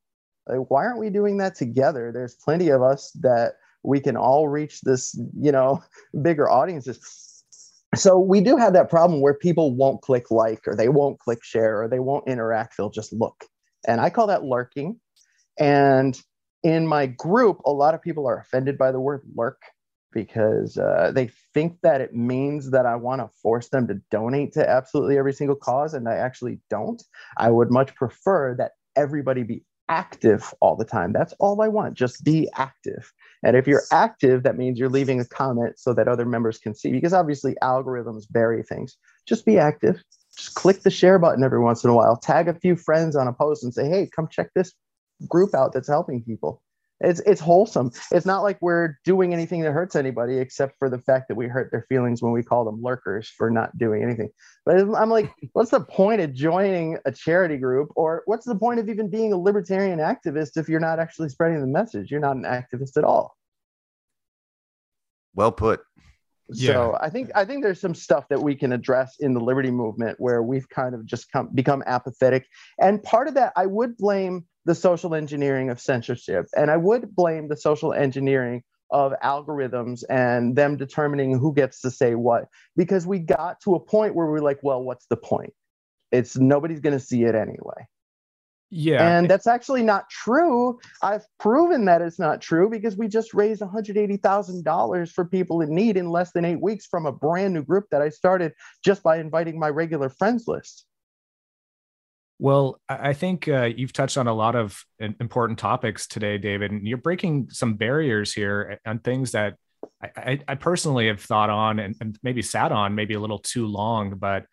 Like 0.47 0.69
why 0.69 0.85
aren't 0.85 0.99
we 0.99 1.11
doing 1.11 1.37
that 1.37 1.55
together? 1.55 2.11
There's 2.11 2.35
plenty 2.35 2.69
of 2.69 2.81
us 2.81 3.11
that 3.21 3.53
we 3.83 3.99
can 3.99 4.17
all 4.17 4.47
reach 4.47 4.81
this 4.81 5.19
you 5.39 5.51
know 5.51 5.83
bigger 6.21 6.49
audiences 6.49 7.43
so 7.95 8.19
we 8.19 8.41
do 8.41 8.57
have 8.57 8.73
that 8.73 8.89
problem 8.89 9.21
where 9.21 9.33
people 9.33 9.75
won't 9.75 10.01
click 10.01 10.31
like 10.31 10.61
or 10.67 10.75
they 10.75 10.89
won't 10.89 11.19
click 11.19 11.43
share 11.43 11.81
or 11.83 11.87
they 11.87 11.99
won't 11.99 12.27
interact 12.27 12.75
they'll 12.77 12.89
just 12.89 13.13
look 13.13 13.45
and 13.87 14.01
i 14.01 14.09
call 14.09 14.27
that 14.27 14.43
lurking 14.43 14.99
and 15.59 16.21
in 16.63 16.87
my 16.87 17.05
group 17.07 17.59
a 17.65 17.71
lot 17.71 17.93
of 17.95 18.01
people 18.01 18.27
are 18.27 18.39
offended 18.39 18.77
by 18.77 18.91
the 18.91 18.99
word 19.01 19.21
lurk 19.35 19.61
because 20.13 20.77
uh, 20.77 21.11
they 21.13 21.29
think 21.53 21.77
that 21.83 22.01
it 22.01 22.13
means 22.15 22.71
that 22.71 22.85
i 22.85 22.95
want 22.95 23.21
to 23.21 23.29
force 23.41 23.69
them 23.69 23.87
to 23.87 23.95
donate 24.11 24.53
to 24.53 24.69
absolutely 24.69 25.17
every 25.17 25.33
single 25.33 25.55
cause 25.55 25.93
and 25.93 26.09
i 26.09 26.15
actually 26.15 26.59
don't 26.69 27.03
i 27.37 27.49
would 27.51 27.71
much 27.71 27.95
prefer 27.95 28.55
that 28.57 28.71
everybody 28.95 29.43
be 29.43 29.63
active 29.89 30.53
all 30.61 30.75
the 30.75 30.85
time. 30.85 31.13
That's 31.13 31.33
all 31.39 31.61
I 31.61 31.67
want. 31.67 31.95
Just 31.95 32.23
be 32.23 32.49
active. 32.55 33.11
And 33.43 33.55
if 33.55 33.67
you're 33.67 33.83
active, 33.91 34.43
that 34.43 34.57
means 34.57 34.77
you're 34.77 34.89
leaving 34.89 35.19
a 35.19 35.25
comment 35.25 35.79
so 35.79 35.93
that 35.93 36.07
other 36.07 36.25
members 36.25 36.57
can 36.57 36.75
see, 36.75 36.91
because 36.91 37.13
obviously 37.13 37.55
algorithms 37.63 38.25
vary 38.29 38.63
things. 38.63 38.97
Just 39.25 39.45
be 39.45 39.57
active. 39.57 40.03
Just 40.35 40.55
click 40.55 40.81
the 40.81 40.91
share 40.91 41.19
button 41.19 41.43
every 41.43 41.59
once 41.59 41.83
in 41.83 41.89
a 41.89 41.93
while. 41.93 42.17
Tag 42.17 42.47
a 42.47 42.53
few 42.53 42.75
friends 42.75 43.15
on 43.15 43.27
a 43.27 43.33
post 43.33 43.63
and 43.63 43.73
say, 43.73 43.87
hey, 43.87 44.09
come 44.13 44.27
check 44.29 44.49
this 44.55 44.73
group 45.27 45.53
out 45.53 45.73
that's 45.73 45.87
helping 45.87 46.21
people. 46.23 46.61
It's 47.01 47.21
it's 47.21 47.39
wholesome. 47.39 47.91
It's 48.11 48.25
not 48.25 48.43
like 48.43 48.57
we're 48.61 48.97
doing 49.05 49.33
anything 49.33 49.61
that 49.61 49.71
hurts 49.71 49.95
anybody, 49.95 50.37
except 50.37 50.77
for 50.77 50.89
the 50.89 50.97
fact 50.99 51.29
that 51.29 51.35
we 51.35 51.47
hurt 51.47 51.71
their 51.71 51.85
feelings 51.87 52.21
when 52.21 52.33
we 52.33 52.43
call 52.43 52.65
them 52.65 52.81
lurkers 52.81 53.29
for 53.29 53.49
not 53.49 53.77
doing 53.77 54.03
anything. 54.03 54.29
But 54.65 54.79
I'm 54.79 55.09
like, 55.09 55.31
what's 55.53 55.71
the 55.71 55.79
point 55.79 56.19
of 56.19 56.33
joining 56.33 56.97
a 57.05 57.11
charity 57.11 57.57
group, 57.57 57.89
or 57.95 58.23
what's 58.25 58.45
the 58.45 58.55
point 58.55 58.81
of 58.81 58.89
even 58.89 59.09
being 59.09 59.31
a 59.31 59.37
libertarian 59.37 59.99
activist 59.99 60.57
if 60.57 60.67
you're 60.67 60.81
not 60.81 60.99
actually 60.99 61.29
spreading 61.29 61.61
the 61.61 61.67
message? 61.67 62.11
You're 62.11 62.19
not 62.19 62.35
an 62.35 62.43
activist 62.43 62.97
at 62.97 63.05
all. 63.05 63.37
Well 65.35 65.53
put. 65.53 65.81
So 66.51 66.91
yeah. 66.91 66.97
I 66.99 67.09
think 67.09 67.29
I 67.35 67.45
think 67.45 67.63
there's 67.63 67.79
some 67.79 67.95
stuff 67.95 68.27
that 68.29 68.41
we 68.41 68.55
can 68.55 68.73
address 68.73 69.17
in 69.19 69.33
the 69.33 69.39
liberty 69.39 69.71
movement 69.71 70.19
where 70.19 70.41
we've 70.41 70.67
kind 70.67 70.95
of 70.95 71.05
just 71.05 71.31
come 71.31 71.49
become 71.53 71.83
apathetic. 71.85 72.47
And 72.79 73.01
part 73.03 73.27
of 73.27 73.35
that 73.35 73.53
I 73.55 73.67
would 73.67 73.95
blame 73.95 74.45
the 74.65 74.75
social 74.75 75.15
engineering 75.15 75.69
of 75.69 75.79
censorship. 75.79 76.45
And 76.55 76.69
I 76.69 76.77
would 76.77 77.15
blame 77.15 77.47
the 77.47 77.57
social 77.57 77.93
engineering 77.93 78.63
of 78.91 79.13
algorithms 79.23 80.03
and 80.09 80.55
them 80.55 80.75
determining 80.75 81.37
who 81.37 81.53
gets 81.53 81.81
to 81.81 81.91
say 81.91 82.15
what 82.15 82.45
because 82.75 83.05
we 83.05 83.19
got 83.19 83.61
to 83.61 83.75
a 83.75 83.79
point 83.79 84.15
where 84.15 84.25
we're 84.25 84.39
like 84.39 84.59
well 84.63 84.83
what's 84.83 85.05
the 85.07 85.17
point? 85.17 85.53
It's 86.11 86.37
nobody's 86.37 86.79
going 86.79 86.97
to 86.97 87.03
see 87.03 87.23
it 87.23 87.35
anyway. 87.35 87.87
Yeah. 88.71 89.17
And 89.17 89.29
that's 89.29 89.47
actually 89.47 89.81
not 89.81 90.09
true. 90.09 90.79
I've 91.01 91.25
proven 91.39 91.85
that 91.85 92.01
it's 92.01 92.19
not 92.19 92.39
true 92.41 92.69
because 92.69 92.95
we 92.95 93.07
just 93.07 93.33
raised 93.33 93.61
$180000 93.61 95.11
for 95.11 95.25
people 95.25 95.61
in 95.61 95.73
need 95.73 95.97
in 95.97 96.09
less 96.09 96.31
than 96.33 96.45
eight 96.45 96.61
weeks 96.61 96.85
from 96.85 97.05
a 97.05 97.11
brand 97.11 97.53
new 97.53 97.63
group 97.63 97.85
that 97.91 98.01
i 98.01 98.09
started 98.09 98.53
just 98.83 99.01
by 99.01 99.17
inviting 99.17 99.59
my 99.59 99.69
regular 99.69 100.09
friends 100.09 100.45
list 100.47 100.85
well, 102.39 102.79
I 102.87 103.11
think 103.11 103.49
uh, 103.49 103.65
you've 103.65 103.91
touched 103.91 104.17
on 104.17 104.27
a 104.27 104.33
lot 104.33 104.55
of 104.55 104.81
important 104.99 105.59
topics 105.59 106.07
today, 106.07 106.37
David, 106.37 106.71
and 106.71 106.87
you're 106.87 106.97
breaking 106.97 107.49
some 107.51 107.73
barriers 107.73 108.33
here 108.33 108.79
on 108.85 108.99
things 108.99 109.33
that 109.33 109.55
I, 110.01 110.39
I 110.47 110.55
personally 110.55 111.07
have 111.07 111.21
thought 111.21 111.49
on 111.49 111.79
and, 111.79 111.95
and, 111.99 112.17
maybe 112.23 112.41
sat 112.41 112.71
on 112.71 112.95
maybe 112.95 113.13
a 113.13 113.19
little 113.19 113.39
too 113.39 113.67
long. 113.67 114.15
But 114.15 114.45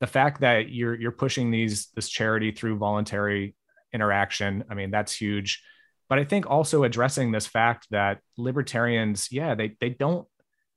the 0.00 0.06
fact 0.06 0.40
that 0.42 0.70
you're 0.70 0.94
you're 0.94 1.12
pushing 1.12 1.50
these 1.50 1.88
this 1.96 2.08
charity 2.08 2.52
through 2.52 2.78
voluntary 2.78 3.56
interaction, 3.92 4.64
I 4.70 4.74
mean, 4.74 4.92
that's 4.92 5.12
huge. 5.12 5.62
But 6.08 6.20
I 6.20 6.24
think 6.24 6.48
also 6.48 6.84
addressing 6.84 7.32
this 7.32 7.46
fact 7.48 7.88
that 7.90 8.18
libertarians, 8.36 9.32
yeah, 9.32 9.56
they 9.56 9.76
they 9.80 9.90
don't 9.90 10.28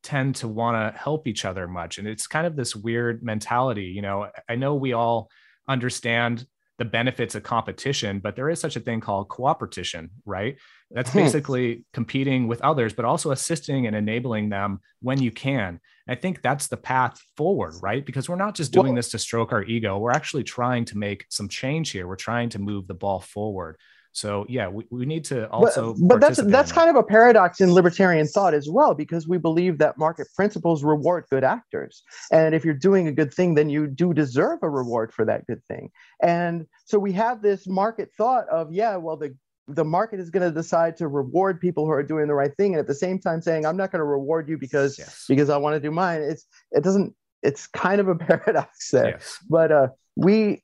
tend 0.02 0.36
to 0.38 0.48
want 0.48 0.96
to 0.96 1.00
help 1.00 1.28
each 1.28 1.46
other 1.46 1.68
much. 1.68 2.00
And 2.00 2.08
it's 2.08 2.26
kind 2.26 2.48
of 2.48 2.56
this 2.56 2.76
weird 2.76 3.24
mentality. 3.24 3.86
You 3.86 4.02
know, 4.02 4.30
I 4.50 4.56
know 4.56 4.74
we 4.74 4.94
all 4.94 5.30
understand 5.68 6.46
the 6.78 6.86
benefits 6.86 7.36
of 7.36 7.44
competition, 7.44 8.20
but 8.20 8.36
there 8.36 8.50
is 8.50 8.60
such 8.60 8.76
a 8.76 8.82
thing 8.82 9.00
called 9.00 9.30
cooperation, 9.30 10.10
right? 10.26 10.58
That's 10.92 11.12
hmm. 11.12 11.20
basically 11.20 11.86
competing 11.94 12.48
with 12.48 12.62
others, 12.62 12.94
but 12.94 13.06
also 13.06 13.32
assisting 13.32 13.88
and 13.88 13.96
enabling 13.96 14.50
them 14.50 14.82
when 15.02 15.22
you 15.22 15.32
can. 15.32 15.80
I 16.08 16.16
think 16.16 16.42
that's 16.42 16.68
the 16.68 16.78
path 16.78 17.20
forward, 17.38 17.76
right? 17.82 18.06
Because 18.06 18.30
we're 18.30 18.36
not 18.36 18.56
just 18.56 18.72
doing 18.72 18.88
well, 18.88 18.96
this 18.96 19.10
to 19.10 19.20
stroke 19.20 19.52
our 19.52 19.64
ego. 19.64 19.98
We're 19.98 20.12
actually 20.12 20.44
trying 20.44 20.86
to 20.86 20.98
make 20.98 21.26
some 21.30 21.48
change 21.48 21.92
here. 21.92 22.08
We're 22.08 22.16
trying 22.16 22.50
to 22.50 22.60
move 22.60 22.88
the 22.88 22.94
ball 22.94 23.22
forward. 23.22 23.78
So 24.16 24.46
yeah, 24.48 24.70
we, 24.70 24.86
we 24.90 25.06
need 25.06 25.26
to 25.26 25.50
also. 25.50 25.94
But, 25.94 26.08
but 26.08 26.22
that's 26.22 26.42
that's 26.44 26.72
kind 26.72 26.90
of 26.90 26.96
a 26.96 27.04
paradox 27.04 27.60
in 27.60 27.74
libertarian 27.74 28.26
thought 28.28 28.54
as 28.54 28.70
well, 28.70 28.94
because 28.94 29.28
we 29.28 29.38
believe 29.38 29.78
that 29.80 29.98
market 29.98 30.28
principles 30.34 30.86
reward 30.86 31.26
good 31.30 31.44
actors, 31.44 32.02
and 32.32 32.56
if 32.56 32.64
you're 32.64 32.74
doing 32.74 33.10
a 33.10 33.12
good 33.12 33.34
thing, 33.34 33.56
then 33.56 33.70
you 33.70 33.88
do 33.88 34.14
deserve 34.14 34.60
a 34.62 34.70
reward 34.70 35.14
for 35.14 35.26
that 35.26 35.46
good 35.48 35.62
thing. 35.68 35.92
And 36.24 36.66
so 36.86 36.98
we 36.98 37.12
have 37.12 37.42
this 37.42 37.68
market 37.68 38.10
thought 38.18 38.48
of 38.48 38.72
yeah, 38.72 38.96
well 38.96 39.18
the 39.18 39.36
the 39.68 39.84
market 39.84 40.22
is 40.22 40.30
going 40.30 40.48
to 40.48 40.54
decide 40.54 40.96
to 40.98 41.10
reward 41.10 41.60
people 41.60 41.84
who 41.86 41.92
are 41.92 42.04
doing 42.04 42.28
the 42.28 42.36
right 42.36 42.56
thing, 42.56 42.74
and 42.74 42.80
at 42.80 42.88
the 42.88 42.96
same 42.96 43.20
time 43.20 43.42
saying 43.42 43.66
I'm 43.66 43.76
not 43.76 43.92
going 43.92 44.00
to 44.00 44.06
reward 44.06 44.48
you 44.48 44.58
because 44.58 44.98
yes. 44.98 45.26
because 45.28 45.50
I 45.50 45.58
want 45.58 45.76
to 45.76 45.82
do 45.82 45.92
mine. 45.92 46.22
It's 46.22 46.46
it 46.72 46.86
doesn't. 46.86 47.14
It's 47.44 47.68
kind 47.68 48.00
of 48.00 48.08
a 48.08 48.16
paradox 48.28 48.92
there, 48.92 49.10
yes. 49.10 49.40
but 49.50 49.74
uh, 49.74 49.88
we 50.16 50.64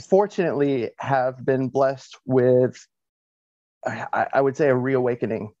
fortunately 0.00 0.90
have 0.98 1.44
been 1.44 1.68
blessed 1.68 2.16
with, 2.24 2.86
I, 3.86 4.26
I 4.32 4.40
would 4.40 4.56
say, 4.56 4.68
a 4.68 4.74
reawakening 4.74 5.52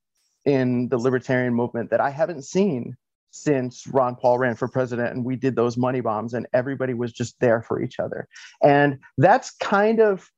in 0.44 0.88
the 0.88 0.98
libertarian 0.98 1.54
movement 1.54 1.90
that 1.90 2.00
I 2.00 2.10
haven't 2.10 2.44
seen 2.44 2.96
since 3.30 3.86
Ron 3.86 4.16
Paul 4.16 4.38
ran 4.38 4.56
for 4.56 4.68
president 4.68 5.14
and 5.14 5.24
we 5.24 5.36
did 5.36 5.54
those 5.54 5.76
money 5.76 6.00
bombs 6.00 6.34
and 6.34 6.46
everybody 6.52 6.94
was 6.94 7.12
just 7.12 7.38
there 7.40 7.62
for 7.62 7.82
each 7.82 7.98
other. 7.98 8.26
And 8.62 8.98
that's 9.18 9.50
kind 9.50 10.00
of 10.00 10.30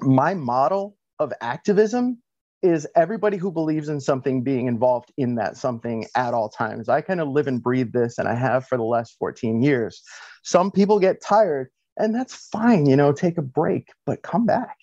my 0.00 0.34
model 0.34 0.96
of 1.18 1.32
activism 1.40 2.20
is 2.62 2.86
everybody 2.94 3.36
who 3.36 3.50
believes 3.50 3.88
in 3.88 4.00
something 4.00 4.42
being 4.42 4.66
involved 4.66 5.12
in 5.16 5.36
that 5.36 5.56
something 5.56 6.06
at 6.14 6.34
all 6.34 6.48
times. 6.48 6.88
I 6.88 7.00
kind 7.00 7.20
of 7.20 7.28
live 7.28 7.46
and 7.46 7.62
breathe 7.62 7.92
this 7.92 8.18
and 8.18 8.28
I 8.28 8.34
have 8.34 8.66
for 8.66 8.76
the 8.76 8.84
last 8.84 9.16
14 9.18 9.62
years. 9.62 10.02
Some 10.42 10.70
people 10.70 10.98
get 10.98 11.22
tired 11.22 11.70
and 11.96 12.14
that's 12.14 12.34
fine 12.34 12.86
you 12.86 12.96
know 12.96 13.12
take 13.12 13.38
a 13.38 13.42
break 13.42 13.88
but 14.06 14.22
come 14.22 14.46
back. 14.46 14.76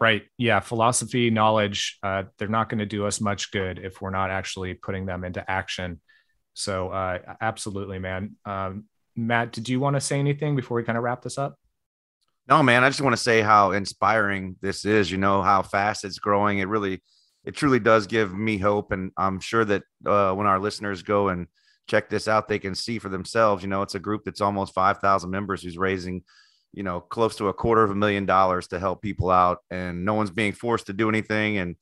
Right. 0.00 0.22
Yeah 0.36 0.60
philosophy 0.60 1.30
knowledge 1.30 1.98
uh, 2.02 2.24
they're 2.38 2.48
not 2.48 2.68
going 2.68 2.78
to 2.78 2.86
do 2.86 3.06
us 3.06 3.20
much 3.20 3.50
good 3.50 3.78
if 3.78 4.00
we're 4.00 4.10
not 4.10 4.30
actually 4.30 4.74
putting 4.74 5.06
them 5.06 5.24
into 5.24 5.48
action. 5.50 6.00
So 6.54 6.90
uh, 6.90 7.18
absolutely 7.40 7.98
man. 7.98 8.36
Um, 8.44 8.84
matt 9.16 9.52
did 9.52 9.68
you 9.68 9.80
want 9.80 9.96
to 9.96 10.00
say 10.00 10.18
anything 10.18 10.54
before 10.54 10.76
we 10.76 10.84
kind 10.84 10.96
of 10.96 11.04
wrap 11.04 11.22
this 11.22 11.38
up? 11.38 11.58
No 12.48 12.62
man 12.62 12.84
i 12.84 12.88
just 12.88 13.00
want 13.00 13.14
to 13.14 13.22
say 13.22 13.40
how 13.40 13.72
inspiring 13.72 14.56
this 14.60 14.84
is 14.84 15.10
you 15.10 15.18
know 15.18 15.42
how 15.42 15.62
fast 15.62 16.04
it's 16.04 16.18
growing. 16.18 16.58
It 16.58 16.68
really 16.68 17.02
it 17.44 17.56
truly 17.56 17.80
does 17.80 18.06
give 18.06 18.36
me 18.36 18.58
hope 18.58 18.92
and 18.92 19.10
i'm 19.16 19.40
sure 19.40 19.64
that 19.64 19.82
uh, 20.04 20.32
when 20.32 20.46
our 20.46 20.58
listeners 20.58 21.02
go 21.02 21.28
and 21.28 21.46
check 21.88 22.08
this 22.08 22.28
out, 22.28 22.46
they 22.46 22.58
can 22.58 22.74
see 22.74 22.98
for 22.98 23.08
themselves. 23.08 23.62
You 23.62 23.68
know, 23.68 23.82
it's 23.82 23.94
a 23.94 24.00
group 24.00 24.22
that's 24.24 24.40
almost 24.40 24.74
5,000 24.74 25.30
members 25.30 25.62
who's 25.62 25.78
raising, 25.78 26.22
you 26.72 26.82
know, 26.82 27.00
close 27.00 27.36
to 27.36 27.48
a 27.48 27.54
quarter 27.54 27.82
of 27.82 27.90
a 27.90 27.94
million 27.94 28.26
dollars 28.26 28.68
to 28.68 28.78
help 28.78 29.02
people 29.02 29.30
out, 29.30 29.58
and 29.70 30.04
no 30.04 30.14
one's 30.14 30.30
being 30.30 30.52
forced 30.52 30.86
to 30.86 30.92
do 30.92 31.08
anything. 31.08 31.58
And 31.58 31.76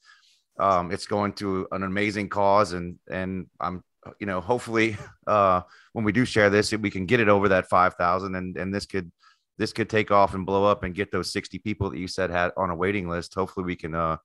um, 0.59 0.91
it's 0.93 1.07
going 1.07 1.35
to 1.35 1.67
an 1.73 1.83
amazing 1.83 2.29
cause. 2.29 2.73
And, 2.73 2.99
and 3.11 3.47
I'm, 3.61 3.83
you 4.21 4.27
know, 4.27 4.41
hopefully 4.41 4.97
uh, 5.27 5.63
when 5.93 6.05
we 6.05 6.13
do 6.13 6.25
share 6.25 6.49
this, 6.49 6.73
we 6.73 6.91
can 6.91 7.07
get 7.07 7.21
it 7.21 7.29
over 7.29 7.49
that 7.51 7.69
5,000 7.69 8.35
and, 8.35 8.57
and 8.57 8.75
this 8.75 8.87
could, 8.87 9.11
this 9.59 9.73
could 9.73 9.89
take 9.89 10.11
off 10.11 10.35
and 10.35 10.47
blow 10.47 10.65
up 10.65 10.83
and 10.83 10.95
get 10.95 11.11
those 11.11 11.33
60 11.33 11.59
people 11.61 11.91
that 11.91 11.99
you 11.99 12.09
said 12.09 12.31
had 12.31 12.53
on 12.57 12.71
a 12.71 12.77
waiting 12.77 13.09
list. 13.09 13.35
Hopefully 13.35 13.65
we 13.65 13.77
can, 13.77 13.95
uh, 13.95 14.19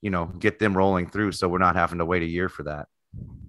you 0.00 0.10
know, 0.10 0.26
get 0.26 0.60
them 0.60 0.76
rolling 0.76 1.08
through. 1.08 1.32
So 1.32 1.48
we're 1.48 1.58
not 1.58 1.74
having 1.74 1.98
to 1.98 2.04
wait 2.04 2.22
a 2.22 2.26
year 2.26 2.48
for 2.48 2.62
that 2.62 2.86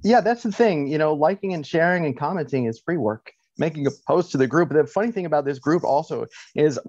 yeah 0.04 0.22
that's 0.22 0.44
the 0.44 0.52
thing 0.52 0.88
you 0.88 0.98
know 0.98 1.14
liking 1.14 1.54
and 1.54 1.66
sharing 1.66 2.06
and 2.06 2.18
commenting 2.18 2.66
is 2.66 2.80
free 2.80 2.98
work 2.98 3.32
making 3.60 3.86
a 3.86 3.92
post 4.08 4.32
to 4.32 4.38
the 4.38 4.48
group. 4.48 4.70
The 4.70 4.88
funny 4.88 5.12
thing 5.12 5.26
about 5.26 5.46
this 5.46 5.60
group 5.60 5.84
also 5.84 6.26
is 6.56 6.80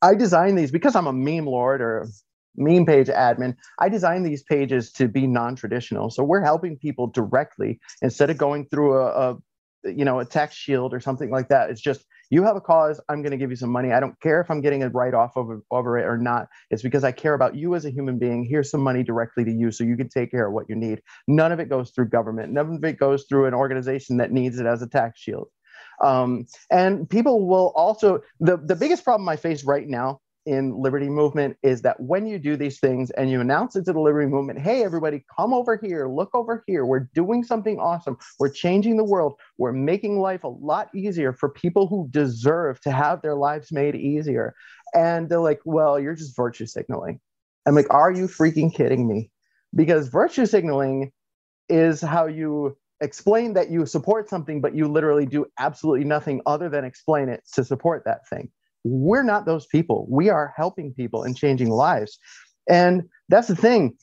i 0.00 0.14
design 0.14 0.54
these 0.54 0.70
because 0.70 0.96
i'm 0.96 1.06
a 1.06 1.12
meme 1.12 1.46
lord 1.46 1.82
or 1.82 2.08
meme 2.56 2.86
page 2.86 3.08
admin 3.08 3.56
i 3.80 3.88
design 3.88 4.22
these 4.22 4.42
pages 4.42 4.92
to 4.92 5.08
be 5.08 5.26
non-traditional. 5.26 6.10
So 6.10 6.22
we're 6.22 6.42
helping 6.42 6.78
people 6.78 7.08
directly 7.08 7.80
instead 8.00 8.30
of 8.30 8.38
going 8.38 8.66
through 8.66 8.98
a, 8.98 9.32
a 9.32 9.38
you 9.90 10.04
know 10.04 10.20
a 10.20 10.24
tax 10.24 10.54
shield 10.54 10.94
or 10.94 11.00
something 11.00 11.30
like 11.30 11.48
that 11.48 11.70
it's 11.70 11.80
just 11.80 12.04
you 12.32 12.42
have 12.42 12.56
a 12.56 12.60
cause 12.60 12.98
i'm 13.10 13.20
going 13.20 13.30
to 13.30 13.36
give 13.36 13.50
you 13.50 13.56
some 13.56 13.68
money. 13.70 13.92
I 13.92 14.00
don't 14.00 14.18
care 14.20 14.40
if 14.40 14.50
i'm 14.50 14.62
getting 14.62 14.82
a 14.82 14.88
write-off 14.88 15.36
over, 15.36 15.62
over 15.70 15.98
it 15.98 16.06
or 16.06 16.16
not. 16.16 16.48
It's 16.70 16.82
because 16.82 17.04
i 17.04 17.12
care 17.12 17.34
about 17.34 17.54
you 17.54 17.74
as 17.74 17.84
a 17.84 17.90
human 17.90 18.18
being. 18.18 18.44
Here's 18.44 18.70
some 18.70 18.80
money 18.80 19.02
directly 19.02 19.44
to 19.44 19.52
you 19.52 19.70
so 19.70 19.84
you 19.84 19.96
can 19.96 20.08
take 20.08 20.30
care 20.30 20.46
of 20.48 20.54
what 20.54 20.68
you 20.68 20.74
need. 20.74 21.02
None 21.28 21.52
of 21.52 21.60
it 21.60 21.68
goes 21.68 21.90
through 21.90 22.08
government. 22.08 22.52
None 22.52 22.76
of 22.76 22.84
it 22.84 22.98
goes 22.98 23.26
through 23.28 23.46
an 23.46 23.54
organization 23.54 24.16
that 24.16 24.32
needs 24.32 24.58
it 24.58 24.66
as 24.66 24.80
a 24.80 24.88
tax 24.88 25.20
shield. 25.20 25.48
Um, 26.02 26.46
and 26.70 27.08
people 27.08 27.46
will 27.46 27.72
also 27.76 28.20
the, 28.40 28.56
the 28.56 28.74
biggest 28.74 29.04
problem 29.04 29.28
i 29.28 29.36
face 29.36 29.62
right 29.64 29.86
now 29.86 30.20
in 30.46 30.76
liberty 30.80 31.08
movement 31.08 31.56
is 31.62 31.82
that 31.82 32.00
when 32.00 32.26
you 32.26 32.38
do 32.38 32.56
these 32.56 32.80
things 32.80 33.10
and 33.12 33.30
you 33.30 33.40
announce 33.40 33.76
it 33.76 33.84
to 33.84 33.92
the 33.92 34.00
liberty 34.00 34.26
movement 34.26 34.58
hey 34.58 34.82
everybody 34.82 35.24
come 35.36 35.54
over 35.54 35.78
here 35.82 36.08
look 36.08 36.30
over 36.34 36.64
here. 36.66 36.84
We're 36.84 37.08
doing 37.14 37.44
something 37.44 37.78
awesome. 37.78 38.16
We're 38.38 38.52
changing 38.52 38.96
the 38.96 39.04
world. 39.04 39.34
We're 39.58 39.72
making 39.72 40.18
life 40.18 40.44
a 40.44 40.48
lot 40.48 40.88
easier 40.94 41.32
for 41.32 41.48
people 41.48 41.86
who 41.86 42.08
deserve 42.10 42.80
to 42.82 42.90
have 42.90 43.22
their 43.22 43.34
lives 43.34 43.72
made 43.72 43.94
easier. 43.94 44.54
And 44.94 45.28
they're 45.28 45.40
like 45.40 45.60
well 45.64 45.98
you're 45.98 46.14
just 46.14 46.36
virtue 46.36 46.66
signaling. 46.66 47.20
I'm 47.66 47.74
like 47.74 47.92
are 47.92 48.12
you 48.12 48.26
freaking 48.26 48.74
kidding 48.74 49.06
me? 49.08 49.30
Because 49.74 50.08
virtue 50.08 50.46
signaling 50.46 51.12
is 51.68 52.00
how 52.00 52.26
you 52.26 52.76
explain 53.00 53.54
that 53.54 53.70
you 53.70 53.84
support 53.84 54.28
something 54.28 54.60
but 54.60 54.76
you 54.76 54.86
literally 54.86 55.26
do 55.26 55.44
absolutely 55.58 56.04
nothing 56.04 56.40
other 56.46 56.68
than 56.68 56.84
explain 56.84 57.28
it 57.28 57.42
to 57.52 57.64
support 57.64 58.04
that 58.04 58.28
thing 58.28 58.48
we're 58.84 59.22
not 59.22 59.46
those 59.46 59.66
people. 59.66 60.06
We 60.08 60.28
are 60.28 60.52
helping 60.56 60.92
people 60.92 61.22
and 61.22 61.36
changing 61.36 61.70
lives. 61.70 62.18
And 62.68 63.04
that's 63.28 63.48
the 63.48 63.56
thing. 63.56 63.96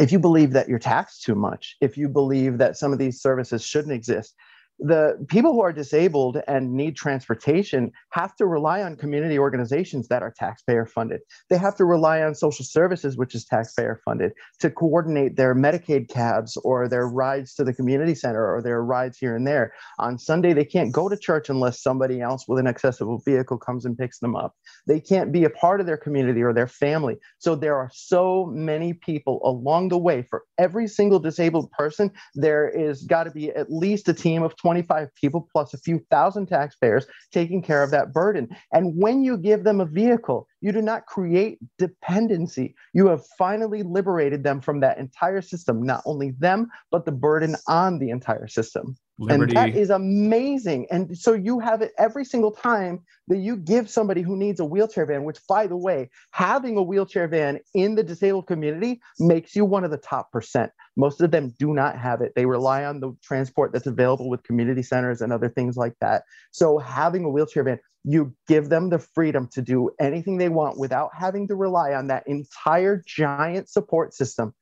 If 0.00 0.10
you 0.10 0.18
believe 0.18 0.52
that 0.52 0.68
you're 0.68 0.78
taxed 0.78 1.22
too 1.22 1.34
much, 1.34 1.76
if 1.80 1.96
you 1.96 2.08
believe 2.08 2.58
that 2.58 2.76
some 2.76 2.92
of 2.92 2.98
these 2.98 3.20
services 3.20 3.64
shouldn't 3.64 3.92
exist, 3.92 4.34
the 4.82 5.24
people 5.28 5.52
who 5.52 5.60
are 5.60 5.72
disabled 5.72 6.38
and 6.48 6.74
need 6.74 6.96
transportation 6.96 7.92
have 8.10 8.34
to 8.36 8.46
rely 8.46 8.82
on 8.82 8.96
community 8.96 9.38
organizations 9.38 10.08
that 10.08 10.22
are 10.22 10.34
taxpayer 10.36 10.86
funded. 10.86 11.20
They 11.50 11.56
have 11.58 11.76
to 11.76 11.84
rely 11.84 12.22
on 12.22 12.34
social 12.34 12.64
services, 12.64 13.16
which 13.16 13.34
is 13.34 13.44
taxpayer 13.44 14.00
funded, 14.04 14.32
to 14.58 14.70
coordinate 14.70 15.36
their 15.36 15.54
Medicaid 15.54 16.08
cabs 16.08 16.56
or 16.64 16.88
their 16.88 17.06
rides 17.06 17.54
to 17.54 17.64
the 17.64 17.72
community 17.72 18.14
center 18.14 18.44
or 18.44 18.60
their 18.60 18.82
rides 18.82 19.18
here 19.18 19.36
and 19.36 19.46
there. 19.46 19.72
On 20.00 20.18
Sunday, 20.18 20.52
they 20.52 20.64
can't 20.64 20.92
go 20.92 21.08
to 21.08 21.16
church 21.16 21.48
unless 21.48 21.80
somebody 21.80 22.20
else 22.20 22.48
with 22.48 22.58
an 22.58 22.66
accessible 22.66 23.22
vehicle 23.24 23.58
comes 23.58 23.84
and 23.84 23.96
picks 23.96 24.18
them 24.18 24.34
up. 24.34 24.56
They 24.88 24.98
can't 24.98 25.30
be 25.30 25.44
a 25.44 25.50
part 25.50 25.80
of 25.80 25.86
their 25.86 25.96
community 25.96 26.42
or 26.42 26.52
their 26.52 26.66
family. 26.66 27.18
So 27.38 27.54
there 27.54 27.76
are 27.76 27.90
so 27.92 28.46
many 28.52 28.94
people 28.94 29.40
along 29.44 29.90
the 29.90 29.98
way. 29.98 30.22
For 30.22 30.42
every 30.58 30.88
single 30.88 31.20
disabled 31.20 31.70
person, 31.70 32.10
there 32.34 32.68
is 32.68 33.04
got 33.04 33.24
to 33.24 33.30
be 33.30 33.50
at 33.50 33.70
least 33.70 34.08
a 34.08 34.14
team 34.14 34.42
of 34.42 34.56
20 34.56 34.71
25 34.72 35.14
people 35.14 35.46
plus 35.52 35.74
a 35.74 35.78
few 35.78 36.00
thousand 36.10 36.46
taxpayers 36.46 37.06
taking 37.30 37.60
care 37.62 37.82
of 37.82 37.90
that 37.90 38.10
burden. 38.14 38.48
And 38.72 38.96
when 38.96 39.22
you 39.22 39.36
give 39.36 39.64
them 39.64 39.82
a 39.82 39.84
vehicle, 39.84 40.48
you 40.62 40.72
do 40.72 40.80
not 40.80 41.06
create 41.06 41.58
dependency. 41.76 42.74
You 42.94 43.08
have 43.08 43.26
finally 43.36 43.82
liberated 43.82 44.44
them 44.44 44.60
from 44.60 44.80
that 44.80 44.96
entire 44.96 45.42
system, 45.42 45.82
not 45.82 46.02
only 46.06 46.30
them, 46.38 46.70
but 46.90 47.04
the 47.04 47.12
burden 47.12 47.56
on 47.68 47.98
the 47.98 48.10
entire 48.10 48.46
system. 48.46 48.96
Liberty. 49.18 49.54
And 49.54 49.56
that 49.56 49.78
is 49.78 49.90
amazing. 49.90 50.86
And 50.90 51.16
so 51.16 51.34
you 51.34 51.60
have 51.60 51.82
it 51.82 51.92
every 51.98 52.24
single 52.24 52.50
time 52.50 53.00
that 53.28 53.38
you 53.38 53.56
give 53.56 53.90
somebody 53.90 54.22
who 54.22 54.36
needs 54.36 54.58
a 54.58 54.64
wheelchair 54.64 55.04
van, 55.04 55.24
which, 55.24 55.38
by 55.46 55.66
the 55.66 55.76
way, 55.76 56.10
having 56.30 56.76
a 56.76 56.82
wheelchair 56.82 57.28
van 57.28 57.60
in 57.74 57.94
the 57.94 58.02
disabled 58.02 58.46
community 58.46 59.00
makes 59.20 59.54
you 59.54 59.64
one 59.64 59.84
of 59.84 59.90
the 59.90 59.98
top 59.98 60.32
percent. 60.32 60.72
Most 60.96 61.20
of 61.20 61.30
them 61.30 61.54
do 61.58 61.74
not 61.74 61.98
have 61.98 62.20
it. 62.20 62.32
They 62.34 62.46
rely 62.46 62.84
on 62.84 63.00
the 63.00 63.14
transport 63.22 63.72
that's 63.72 63.86
available 63.86 64.30
with 64.30 64.42
community 64.44 64.82
centers 64.82 65.20
and 65.20 65.32
other 65.32 65.48
things 65.48 65.76
like 65.76 65.94
that. 66.00 66.22
So 66.50 66.78
having 66.78 67.24
a 67.24 67.30
wheelchair 67.30 67.64
van, 67.64 67.78
you 68.04 68.34
give 68.48 68.68
them 68.68 68.90
the 68.90 68.98
freedom 68.98 69.48
to 69.52 69.62
do 69.62 69.90
anything 70.00 70.36
they 70.36 70.48
want 70.48 70.78
without 70.78 71.10
having 71.14 71.46
to 71.48 71.54
rely 71.54 71.94
on 71.94 72.08
that 72.08 72.26
entire 72.26 73.02
giant 73.06 73.68
support 73.68 74.12
system 74.12 74.54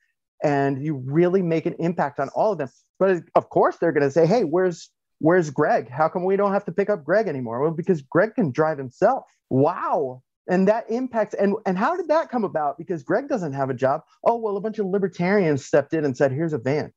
and 0.43 0.85
you 0.85 0.97
really 1.07 1.43
make 1.43 1.67
an 1.67 1.75
impact 1.79 2.21
on 2.21 2.29
all 2.31 2.53
of 2.53 2.59
them 2.59 2.69
but 2.99 3.23
of 3.35 3.49
course 3.49 3.77
they're 3.77 3.93
going 3.93 4.07
to 4.07 4.11
say 4.11 4.27
hey 4.27 4.43
where's 4.43 4.91
Where's 5.21 5.51
Greg? 5.51 5.91
How 5.91 6.09
come 6.09 6.25
we 6.25 6.37
don't 6.37 6.53
have 6.53 6.65
to 6.65 6.73
pick 6.73 6.89
up 6.89 7.05
Greg 7.05 7.29
anymore? 7.29 7.61
Well, 7.61 7.71
because 7.73 8.01
Greg 8.01 8.35
can 8.35 8.53
drive 8.53 8.79
himself. 8.79 9.25
Wow. 9.51 10.23
And 10.49 10.67
that 10.67 10.91
impacts 10.91 11.35
and 11.35 11.55
and 11.67 11.79
how 11.79 11.95
did 11.97 12.09
that 12.09 12.31
come 12.31 12.43
about? 12.43 12.79
Because 12.79 13.03
Greg 13.03 13.29
doesn't 13.29 13.53
have 13.53 13.69
a 13.69 13.75
job. 13.75 14.03
Oh, 14.25 14.37
well, 14.37 14.57
a 14.57 14.61
bunch 14.61 14.79
of 14.79 14.87
libertarians 14.87 15.65
stepped 15.65 15.93
in 15.93 16.05
and 16.07 16.17
said, 16.17 16.33
here's 16.33 16.55
a 16.55 16.59
van. 16.59 16.93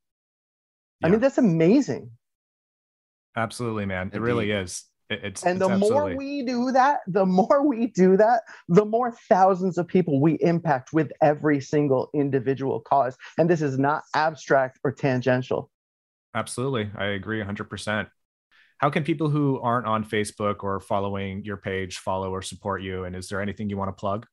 I 1.03 1.09
mean, 1.09 1.19
that's 1.19 1.37
amazing. 1.37 2.11
Absolutely, 3.35 3.85
man. 3.85 4.11
It 4.13 4.21
really 4.21 4.51
is. 4.51 4.85
It- 5.13 5.23
it's 5.23 5.43
And 5.43 5.61
it's 5.61 5.67
the 5.69 5.77
more 5.77 6.03
absolutely- 6.09 6.15
we 6.15 6.45
do 6.45 6.71
that, 6.71 6.99
the 7.07 7.25
more 7.39 7.67
we 7.67 7.87
do 7.87 8.17
that, 8.17 8.41
the 8.67 8.85
more 8.85 9.11
thousands 9.29 9.77
of 9.77 9.87
people 9.87 10.19
we 10.21 10.37
impact 10.41 10.93
with 10.93 11.11
every 11.21 11.59
single 11.61 12.09
individual 12.13 12.81
cause. 12.81 13.17
And 13.37 13.49
this 13.49 13.61
is 13.61 13.77
not 13.77 14.03
abstract 14.15 14.79
or 14.83 14.91
tangential. 14.91 15.69
Absolutely. 16.35 16.89
I 16.97 17.05
agree 17.05 17.41
100%. 17.41 18.07
How 18.79 18.89
can 18.89 19.03
people 19.03 19.29
who 19.29 19.59
aren't 19.61 19.85
on 19.85 20.03
Facebook 20.03 20.63
or 20.63 20.79
following 20.79 21.45
your 21.45 21.57
page 21.57 21.99
follow 21.99 22.31
or 22.31 22.41
support 22.41 22.81
you? 22.81 23.05
And 23.05 23.15
is 23.15 23.29
there 23.29 23.39
anything 23.39 23.69
you 23.69 23.77
want 23.77 23.89
to 23.89 23.99
plug? 23.99 24.25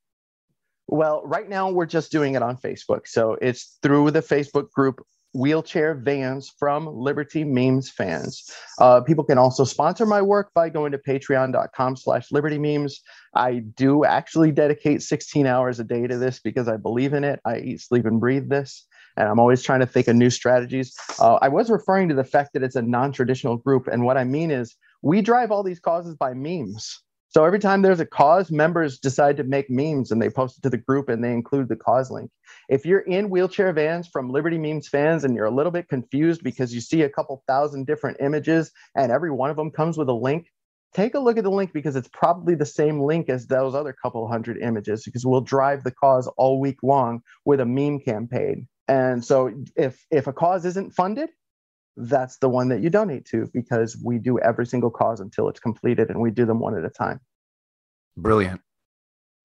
Well, 0.89 1.22
right 1.24 1.49
now 1.49 1.70
we're 1.70 1.87
just 1.87 2.11
doing 2.11 2.35
it 2.35 2.43
on 2.43 2.57
Facebook. 2.57 3.07
So 3.07 3.37
it's 3.41 3.78
through 3.83 4.11
the 4.11 4.22
Facebook 4.22 4.72
group 4.72 5.05
Wheelchair 5.33 5.95
Vans 5.95 6.53
from 6.59 6.87
Liberty 6.87 7.45
Memes 7.45 7.91
Fans. 7.91 8.51
Uh, 8.78 9.01
people 9.01 9.24
can 9.24 9.39
also 9.39 9.64
sponsor 9.64 10.07
my 10.07 10.20
work 10.20 10.53
by 10.55 10.68
going 10.68 10.93
to 10.93 10.99
patreon.com 10.99 11.97
slash 11.97 12.33
liberty 12.33 12.59
memes. 12.59 13.01
I 13.35 13.61
do 13.76 14.05
actually 14.05 14.51
dedicate 14.53 15.03
16 15.03 15.47
hours 15.47 15.78
a 15.78 15.85
day 15.85 16.07
to 16.07 16.18
this 16.18 16.41
because 16.41 16.68
I 16.68 16.76
believe 16.76 17.12
in 17.12 17.24
it. 17.24 17.41
I 17.45 17.59
eat, 17.59 17.81
sleep, 17.81 18.07
and 18.07 18.20
breathe 18.20 18.49
this. 18.49 18.87
And 19.16 19.28
I'm 19.28 19.39
always 19.39 19.62
trying 19.62 19.81
to 19.81 19.87
think 19.87 20.09
of 20.09 20.16
new 20.16 20.31
strategies. 20.31 20.95
Uh, 21.18 21.39
I 21.43 21.49
was 21.49 21.70
referring 21.70 22.09
to 22.09 22.14
the 22.14 22.24
fact 22.24 22.53
that 22.55 22.62
it's 22.62 22.76
a 22.76 22.83
non 22.83 23.12
traditional 23.12 23.57
group. 23.57 23.87
And 23.87 24.05
what 24.05 24.16
I 24.16 24.24
mean 24.24 24.51
is, 24.51 24.76
we 25.03 25.22
drive 25.22 25.51
all 25.51 25.62
these 25.62 25.81
causes 25.81 26.14
by 26.14 26.35
memes. 26.35 27.03
So 27.31 27.45
every 27.45 27.61
time 27.61 27.83
there's 27.83 28.01
a 28.01 28.07
cause, 28.07 28.51
members 28.51 28.99
decide 28.99 29.37
to 29.37 29.45
make 29.45 29.70
memes 29.70 30.11
and 30.11 30.20
they 30.20 30.28
post 30.28 30.59
it 30.59 30.62
to 30.62 30.70
the 30.70 30.76
group 30.76 31.09
and 31.09 31.22
they 31.22 31.33
include 31.33 31.68
the 31.68 31.76
cause 31.76 32.11
link. 32.11 32.28
If 32.68 32.85
you're 32.85 33.01
in 33.01 33.31
wheelchair 33.31 33.72
vans 33.72 34.09
from 34.09 34.31
Liberty 34.31 34.59
Memes 34.59 34.89
fans 34.89 35.22
and 35.22 35.37
you're 35.37 35.45
a 35.45 35.55
little 35.55 35.70
bit 35.70 35.89
confused 35.89 36.43
because 36.43 36.74
you 36.74 36.81
see 36.81 37.03
a 37.03 37.09
couple 37.09 37.45
thousand 37.47 37.87
different 37.87 38.16
images 38.20 38.72
and 38.97 39.12
every 39.12 39.31
one 39.31 39.49
of 39.49 39.57
them 39.57 39.70
comes 39.70 39.97
with 39.97 40.09
a 40.09 40.12
link, 40.12 40.49
take 40.93 41.14
a 41.14 41.20
look 41.20 41.39
at 41.39 41.45
the 41.45 41.51
link 41.51 41.72
because 41.72 41.95
it's 41.95 42.11
probably 42.12 42.57
the 42.57 42.66
same 42.66 43.01
link 43.01 43.28
as 43.28 43.47
those 43.47 43.76
other 43.76 43.93
couple 43.93 44.26
hundred 44.26 44.59
images 44.59 45.05
because 45.05 45.24
we'll 45.24 45.41
drive 45.41 45.85
the 45.85 45.93
cause 45.93 46.28
all 46.37 46.59
week 46.59 46.78
long 46.83 47.22
with 47.45 47.61
a 47.61 47.64
meme 47.64 48.01
campaign. 48.01 48.66
And 48.89 49.24
so 49.24 49.53
if 49.76 50.05
if 50.11 50.26
a 50.26 50.33
cause 50.33 50.64
isn't 50.64 50.95
funded, 50.95 51.31
that's 52.09 52.38
the 52.38 52.48
one 52.48 52.68
that 52.68 52.82
you 52.82 52.90
donate 52.90 53.24
to 53.26 53.48
because 53.53 54.01
we 54.03 54.18
do 54.18 54.38
every 54.38 54.66
single 54.66 54.90
cause 54.90 55.20
until 55.20 55.48
it's 55.48 55.61
completed 55.61 56.11
and 56.11 56.20
we 56.20 56.30
do 56.30 56.46
them 56.46 56.59
one 56.59 56.76
at 56.76 56.84
a 56.84 56.90
time. 56.90 57.20
Brilliant. 58.16 58.61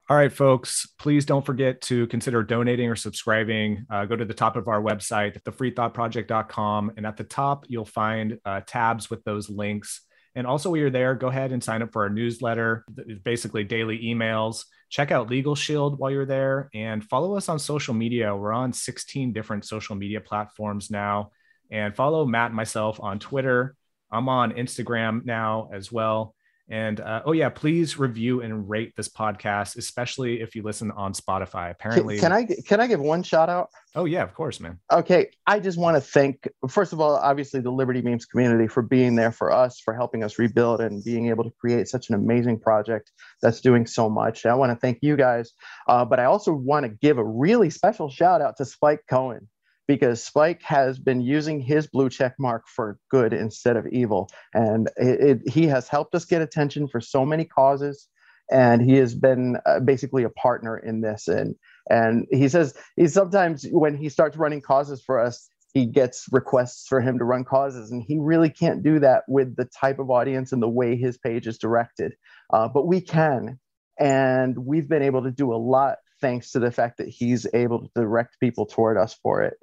All 0.07 0.15
right, 0.15 0.31
folks, 0.31 0.87
please 0.99 1.25
don't 1.25 1.43
forget 1.43 1.81
to 1.83 2.05
consider 2.07 2.43
donating 2.43 2.89
or 2.89 2.95
subscribing. 2.95 3.87
Uh, 3.89 4.05
go 4.05 4.15
to 4.15 4.23
the 4.23 4.35
top 4.35 4.55
of 4.55 4.67
our 4.67 4.79
website, 4.79 5.41
thefreethoughtproject.com. 5.41 6.91
And 6.95 7.07
at 7.07 7.17
the 7.17 7.23
top, 7.23 7.65
you'll 7.67 7.85
find 7.85 8.37
uh, 8.45 8.61
tabs 8.67 9.09
with 9.09 9.23
those 9.23 9.49
links. 9.49 10.01
And 10.35 10.45
also, 10.45 10.69
while 10.69 10.77
you're 10.77 10.91
there, 10.91 11.15
go 11.15 11.27
ahead 11.27 11.51
and 11.51 11.63
sign 11.63 11.81
up 11.81 11.91
for 11.91 12.03
our 12.03 12.09
newsletter. 12.09 12.85
It's 12.97 13.21
basically 13.21 13.63
daily 13.63 13.97
emails. 13.99 14.65
Check 14.89 15.11
out 15.11 15.29
Legal 15.29 15.55
Shield 15.55 15.97
while 15.97 16.11
you're 16.11 16.25
there 16.25 16.69
and 16.73 17.03
follow 17.03 17.35
us 17.35 17.49
on 17.49 17.57
social 17.57 17.95
media. 17.95 18.35
We're 18.35 18.53
on 18.53 18.73
16 18.73 19.33
different 19.33 19.65
social 19.65 19.95
media 19.95 20.21
platforms 20.21 20.91
now. 20.91 21.31
And 21.71 21.95
follow 21.95 22.25
Matt 22.25 22.47
and 22.47 22.55
myself 22.55 22.99
on 22.99 23.19
Twitter. 23.19 23.75
I'm 24.11 24.29
on 24.29 24.53
Instagram 24.53 25.25
now 25.25 25.69
as 25.73 25.91
well. 25.91 26.35
And 26.67 26.99
uh, 26.99 27.21
oh 27.25 27.31
yeah, 27.31 27.49
please 27.49 27.99
review 27.99 28.41
and 28.41 28.67
rate 28.67 28.93
this 28.97 29.07
podcast, 29.07 29.77
especially 29.77 30.41
if 30.41 30.55
you 30.55 30.63
listen 30.63 30.89
on 30.91 31.13
Spotify. 31.13 31.69
Apparently, 31.69 32.17
can 32.17 32.31
I 32.31 32.45
can 32.45 32.79
I 32.79 32.87
give 32.87 32.99
one 32.99 33.21
shout 33.21 33.49
out? 33.49 33.69
Oh 33.93 34.05
yeah, 34.05 34.23
of 34.23 34.33
course, 34.33 34.59
man. 34.59 34.79
Okay, 34.91 35.29
I 35.45 35.59
just 35.59 35.77
want 35.77 35.95
to 35.95 36.01
thank 36.01 36.47
first 36.67 36.91
of 36.91 36.99
all, 36.99 37.17
obviously 37.17 37.59
the 37.59 37.69
Liberty 37.69 38.01
Memes 38.01 38.25
community 38.25 38.67
for 38.67 38.81
being 38.81 39.15
there 39.15 39.31
for 39.31 39.51
us, 39.51 39.79
for 39.79 39.93
helping 39.93 40.23
us 40.23 40.39
rebuild 40.39 40.81
and 40.81 41.03
being 41.03 41.29
able 41.29 41.43
to 41.43 41.51
create 41.51 41.87
such 41.87 42.09
an 42.09 42.15
amazing 42.15 42.59
project 42.59 43.11
that's 43.43 43.61
doing 43.61 43.85
so 43.85 44.09
much. 44.09 44.47
I 44.47 44.55
want 44.55 44.71
to 44.71 44.75
thank 44.75 44.99
you 45.03 45.15
guys, 45.15 45.51
uh, 45.87 46.03
but 46.03 46.19
I 46.19 46.25
also 46.25 46.51
want 46.51 46.85
to 46.85 46.89
give 46.89 47.19
a 47.19 47.23
really 47.23 47.69
special 47.69 48.09
shout 48.09 48.41
out 48.41 48.57
to 48.57 48.65
Spike 48.65 49.01
Cohen 49.07 49.47
because 49.87 50.23
Spike 50.23 50.61
has 50.63 50.97
been 50.97 51.21
using 51.21 51.59
his 51.59 51.87
blue 51.87 52.09
check 52.09 52.35
mark 52.39 52.67
for 52.67 52.97
good 53.09 53.33
instead 53.33 53.77
of 53.77 53.87
evil, 53.87 54.29
and 54.53 54.89
it, 54.97 55.41
it, 55.45 55.49
he 55.49 55.67
has 55.67 55.87
helped 55.87 56.15
us 56.15 56.25
get 56.25 56.41
attention 56.41 56.87
for 56.87 56.99
so 56.99 57.25
many 57.25 57.45
causes, 57.45 58.07
and 58.51 58.81
he 58.81 58.95
has 58.95 59.13
been 59.13 59.57
uh, 59.65 59.79
basically 59.79 60.23
a 60.23 60.29
partner 60.29 60.77
in 60.77 61.01
this. 61.01 61.27
And 61.27 61.55
and 61.89 62.25
he 62.31 62.49
says 62.49 62.75
he 62.95 63.07
sometimes 63.07 63.65
when 63.71 63.95
he 63.95 64.09
starts 64.09 64.37
running 64.37 64.61
causes 64.61 65.03
for 65.05 65.19
us, 65.19 65.47
he 65.73 65.85
gets 65.85 66.25
requests 66.31 66.87
for 66.87 67.01
him 67.01 67.19
to 67.19 67.25
run 67.25 67.43
causes, 67.43 67.91
and 67.91 68.03
he 68.07 68.17
really 68.17 68.49
can't 68.49 68.83
do 68.83 68.99
that 68.99 69.23
with 69.27 69.55
the 69.55 69.65
type 69.65 69.99
of 69.99 70.09
audience 70.09 70.51
and 70.51 70.61
the 70.61 70.69
way 70.69 70.95
his 70.95 71.17
page 71.17 71.47
is 71.47 71.57
directed. 71.57 72.13
Uh, 72.51 72.67
but 72.67 72.87
we 72.87 73.01
can, 73.01 73.59
and 73.99 74.57
we've 74.57 74.89
been 74.89 75.03
able 75.03 75.23
to 75.23 75.31
do 75.31 75.53
a 75.53 75.57
lot 75.57 75.97
thanks 76.21 76.51
to 76.51 76.59
the 76.59 76.71
fact 76.71 76.97
that 76.97 77.07
he's 77.07 77.47
able 77.53 77.79
to 77.79 77.89
direct 77.95 78.39
people 78.39 78.65
toward 78.65 78.97
us 78.97 79.15
for 79.21 79.43
it. 79.43 79.57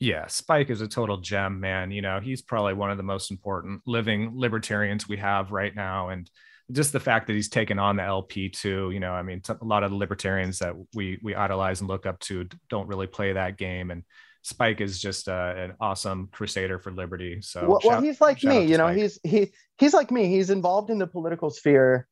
Yeah, 0.00 0.26
Spike 0.26 0.70
is 0.70 0.80
a 0.80 0.88
total 0.88 1.16
gem, 1.18 1.60
man. 1.60 1.90
You 1.90 2.02
know, 2.02 2.20
he's 2.20 2.40
probably 2.42 2.74
one 2.74 2.90
of 2.90 2.96
the 2.96 3.02
most 3.02 3.30
important 3.30 3.82
living 3.86 4.32
libertarians 4.34 5.08
we 5.08 5.16
have 5.16 5.50
right 5.50 5.74
now. 5.74 6.10
And 6.10 6.30
just 6.70 6.92
the 6.92 7.00
fact 7.00 7.26
that 7.26 7.32
he's 7.32 7.48
taken 7.48 7.78
on 7.78 7.96
the 7.96 8.04
LP 8.04 8.48
too, 8.48 8.90
you 8.92 9.00
know, 9.00 9.12
I 9.12 9.22
mean, 9.22 9.42
a 9.48 9.64
lot 9.64 9.82
of 9.82 9.90
the 9.90 9.96
libertarians 9.96 10.60
that 10.60 10.74
we 10.94 11.18
we 11.22 11.34
idolize 11.34 11.80
and 11.80 11.88
look 11.88 12.06
up 12.06 12.20
to 12.20 12.46
don't 12.68 12.86
really 12.86 13.08
play 13.08 13.32
that 13.32 13.56
game. 13.56 13.90
And 13.90 14.04
Spike 14.42 14.80
is 14.80 15.00
just 15.00 15.28
uh, 15.28 15.54
an 15.56 15.74
awesome 15.80 16.28
crusader 16.30 16.78
for 16.78 16.92
liberty. 16.92 17.40
So, 17.42 17.66
well, 17.66 17.80
well 17.84 18.00
he's 18.00 18.20
like 18.20 18.44
me, 18.44 18.64
you 18.64 18.78
know, 18.78 18.86
Spike. 18.86 18.98
he's 18.98 19.18
he 19.24 19.52
he's 19.78 19.94
like 19.94 20.10
me. 20.10 20.28
He's 20.28 20.50
involved 20.50 20.90
in 20.90 20.98
the 20.98 21.06
political 21.06 21.50
sphere 21.50 22.06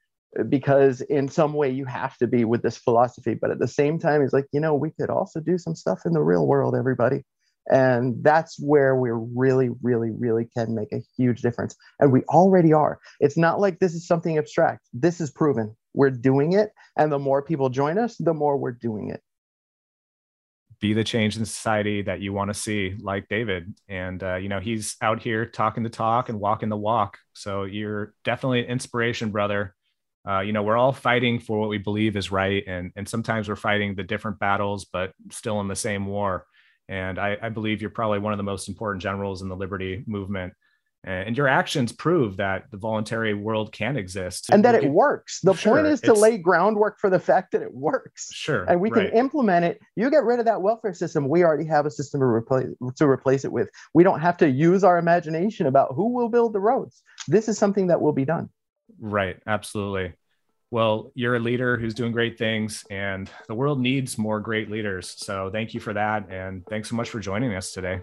because 0.49 1.01
in 1.01 1.29
some 1.29 1.53
way 1.55 1.71
you 1.71 1.85
have 1.85 2.17
to 2.19 2.27
be 2.27 2.45
with 2.45 2.63
this 2.63 2.77
philosophy, 2.77 3.35
but 3.35 3.51
at 3.51 3.59
the 3.59 3.69
same 3.69 3.99
time, 3.99 4.23
he's 4.23 4.33
like, 4.33 4.47
you 4.53 4.61
know, 4.61 4.75
we 4.75 4.91
could 4.91 5.11
also 5.11 5.41
do 5.41 5.59
some 5.59 5.75
stuff 5.75 6.01
in 6.05 6.13
the 6.13 6.23
real 6.23 6.47
world, 6.47 6.75
everybody. 6.75 7.23
And 7.69 8.23
that's 8.23 8.61
where 8.61 8.95
we 8.97 9.11
really, 9.13 9.71
really, 9.83 10.11
really 10.11 10.47
can 10.57 10.75
make 10.75 10.93
a 10.93 11.03
huge 11.17 11.43
difference. 11.43 11.75
And 11.99 12.13
we 12.13 12.23
already 12.25 12.73
are. 12.73 13.01
It's 13.19 13.37
not 13.37 13.61
like 13.61 13.79
this 13.79 13.95
is 13.95 14.07
something 14.07 14.39
abstract. 14.39 14.87
This 14.93 15.21
is 15.21 15.31
proven. 15.31 15.77
We're 15.93 16.11
doing 16.11 16.53
it. 16.53 16.71
And 16.97 17.11
the 17.11 17.19
more 17.19 17.43
people 17.43 17.69
join 17.69 17.99
us, 17.99 18.17
the 18.19 18.35
more 18.35 18.57
we're 18.57 18.73
doing 18.73 19.11
it. 19.11 19.21
be 20.81 20.93
the 20.93 21.05
change 21.05 21.37
in 21.37 21.45
society 21.45 22.03
that 22.03 22.21
you 22.21 22.33
want 22.33 22.51
to 22.51 22.55
see 22.55 22.95
like 23.01 23.29
david 23.29 23.75
and 23.89 24.23
uh, 24.23 24.37
you 24.37 24.49
know 24.49 24.61
he's 24.61 24.97
out 25.01 25.23
here 25.23 25.47
talking 25.47 25.83
the 25.83 25.89
talk 25.89 26.29
and 26.29 26.39
walking 26.41 26.69
the 26.69 26.77
walk 26.77 27.19
so 27.33 27.65
you're 27.65 28.15
definitely 28.25 28.61
an 28.61 28.67
inspiration 28.67 29.31
brother 29.31 29.75
uh, 30.29 30.41
you 30.41 30.53
know 30.53 30.63
we're 30.63 30.77
all 30.77 30.93
fighting 30.93 31.39
for 31.39 31.59
what 31.59 31.69
we 31.69 31.79
believe 31.79 32.17
is 32.17 32.31
right 32.31 32.65
and 32.67 32.93
and 32.97 33.09
sometimes 33.09 33.49
we're 33.49 33.57
fighting 33.57 33.95
the 33.95 34.03
different 34.03 34.39
battles 34.39 34.85
but 34.85 35.13
still 35.31 35.61
in 35.61 35.69
the 35.69 35.77
same 35.77 36.07
war 36.07 36.47
and 36.89 37.19
I, 37.19 37.37
I 37.43 37.49
believe 37.49 37.81
you're 37.81 37.91
probably 37.91 38.21
one 38.21 38.33
of 38.33 38.37
the 38.37 38.45
most 38.45 38.69
important 38.69 39.03
generals 39.03 39.43
in 39.43 39.49
the 39.49 39.57
liberty 39.57 40.05
movement 40.07 40.53
and 41.07 41.37
your 41.37 41.47
actions 41.47 41.93
prove 41.93 42.37
that 42.39 42.65
the 42.73 42.77
voluntary 42.77 43.33
world 43.33 43.73
can 43.73 43.97
exist 43.97 44.47
And 44.51 44.65
that 44.65 44.75
it 44.75 44.91
works. 44.91 45.41
The 45.41 45.55
Sure, 45.55 45.75
point 45.75 45.87
is 45.87 46.01
to 46.01 46.13
lay 46.13 46.37
groundwork 46.37 46.99
for 46.99 47.09
the 47.09 47.21
fact 47.21 47.53
that 47.53 47.63
it 47.63 47.73
works. 47.73 48.31
sure 48.33 48.65
and 48.65 48.81
we 48.81 48.91
can 48.91 49.07
implement 49.13 49.65
it. 49.65 49.81
You 49.95 50.11
get 50.11 50.25
rid 50.25 50.41
of 50.41 50.47
that 50.47 50.63
welfare 50.63 50.93
system. 50.95 51.29
We 51.29 51.45
already 51.45 51.65
have 51.67 51.87
a 51.87 51.91
system 51.93 52.21
to 52.21 52.27
replace 52.27 52.67
to 52.97 53.07
replace 53.07 53.45
it 53.45 53.53
with. 53.53 53.71
We 53.95 54.03
don't 54.03 54.21
have 54.21 54.37
to 54.39 54.51
use 54.51 54.83
our 54.83 54.99
imagination 54.99 55.69
about 55.69 55.95
who 55.95 56.13
will 56.13 56.29
build 56.29 56.53
the 56.53 56.61
roads. 56.61 57.03
This 57.29 57.49
is 57.49 57.57
something 57.57 57.87
that 57.87 58.01
will 58.01 58.13
be 58.13 58.25
done. 58.25 58.49
Right. 58.99 59.39
Absolutely. 59.47 60.15
Well, 60.71 61.13
you're 61.15 61.37
a 61.37 61.41
leader 61.41 61.77
who's 61.77 61.95
doing 61.95 62.13
great 62.13 62.39
things, 62.39 62.85
and 62.91 63.31
the 63.47 63.55
world 63.55 63.81
needs 63.81 64.19
more 64.19 64.41
great 64.41 64.71
leaders. 64.71 65.15
So 65.17 65.49
thank 65.53 65.75
you 65.75 65.81
for 65.81 65.93
that. 65.95 66.29
And 66.31 66.67
thanks 66.67 66.91
so 66.91 66.97
much 66.97 67.09
for 67.09 67.21
joining 67.21 67.55
us 67.55 67.73
today. 67.73 68.01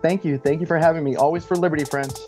Thank 0.00 0.24
you. 0.24 0.38
Thank 0.38 0.60
you 0.60 0.66
for 0.66 0.78
having 0.78 1.02
me. 1.02 1.16
Always 1.16 1.44
for 1.44 1.56
liberty, 1.56 1.84
friends. 1.84 2.24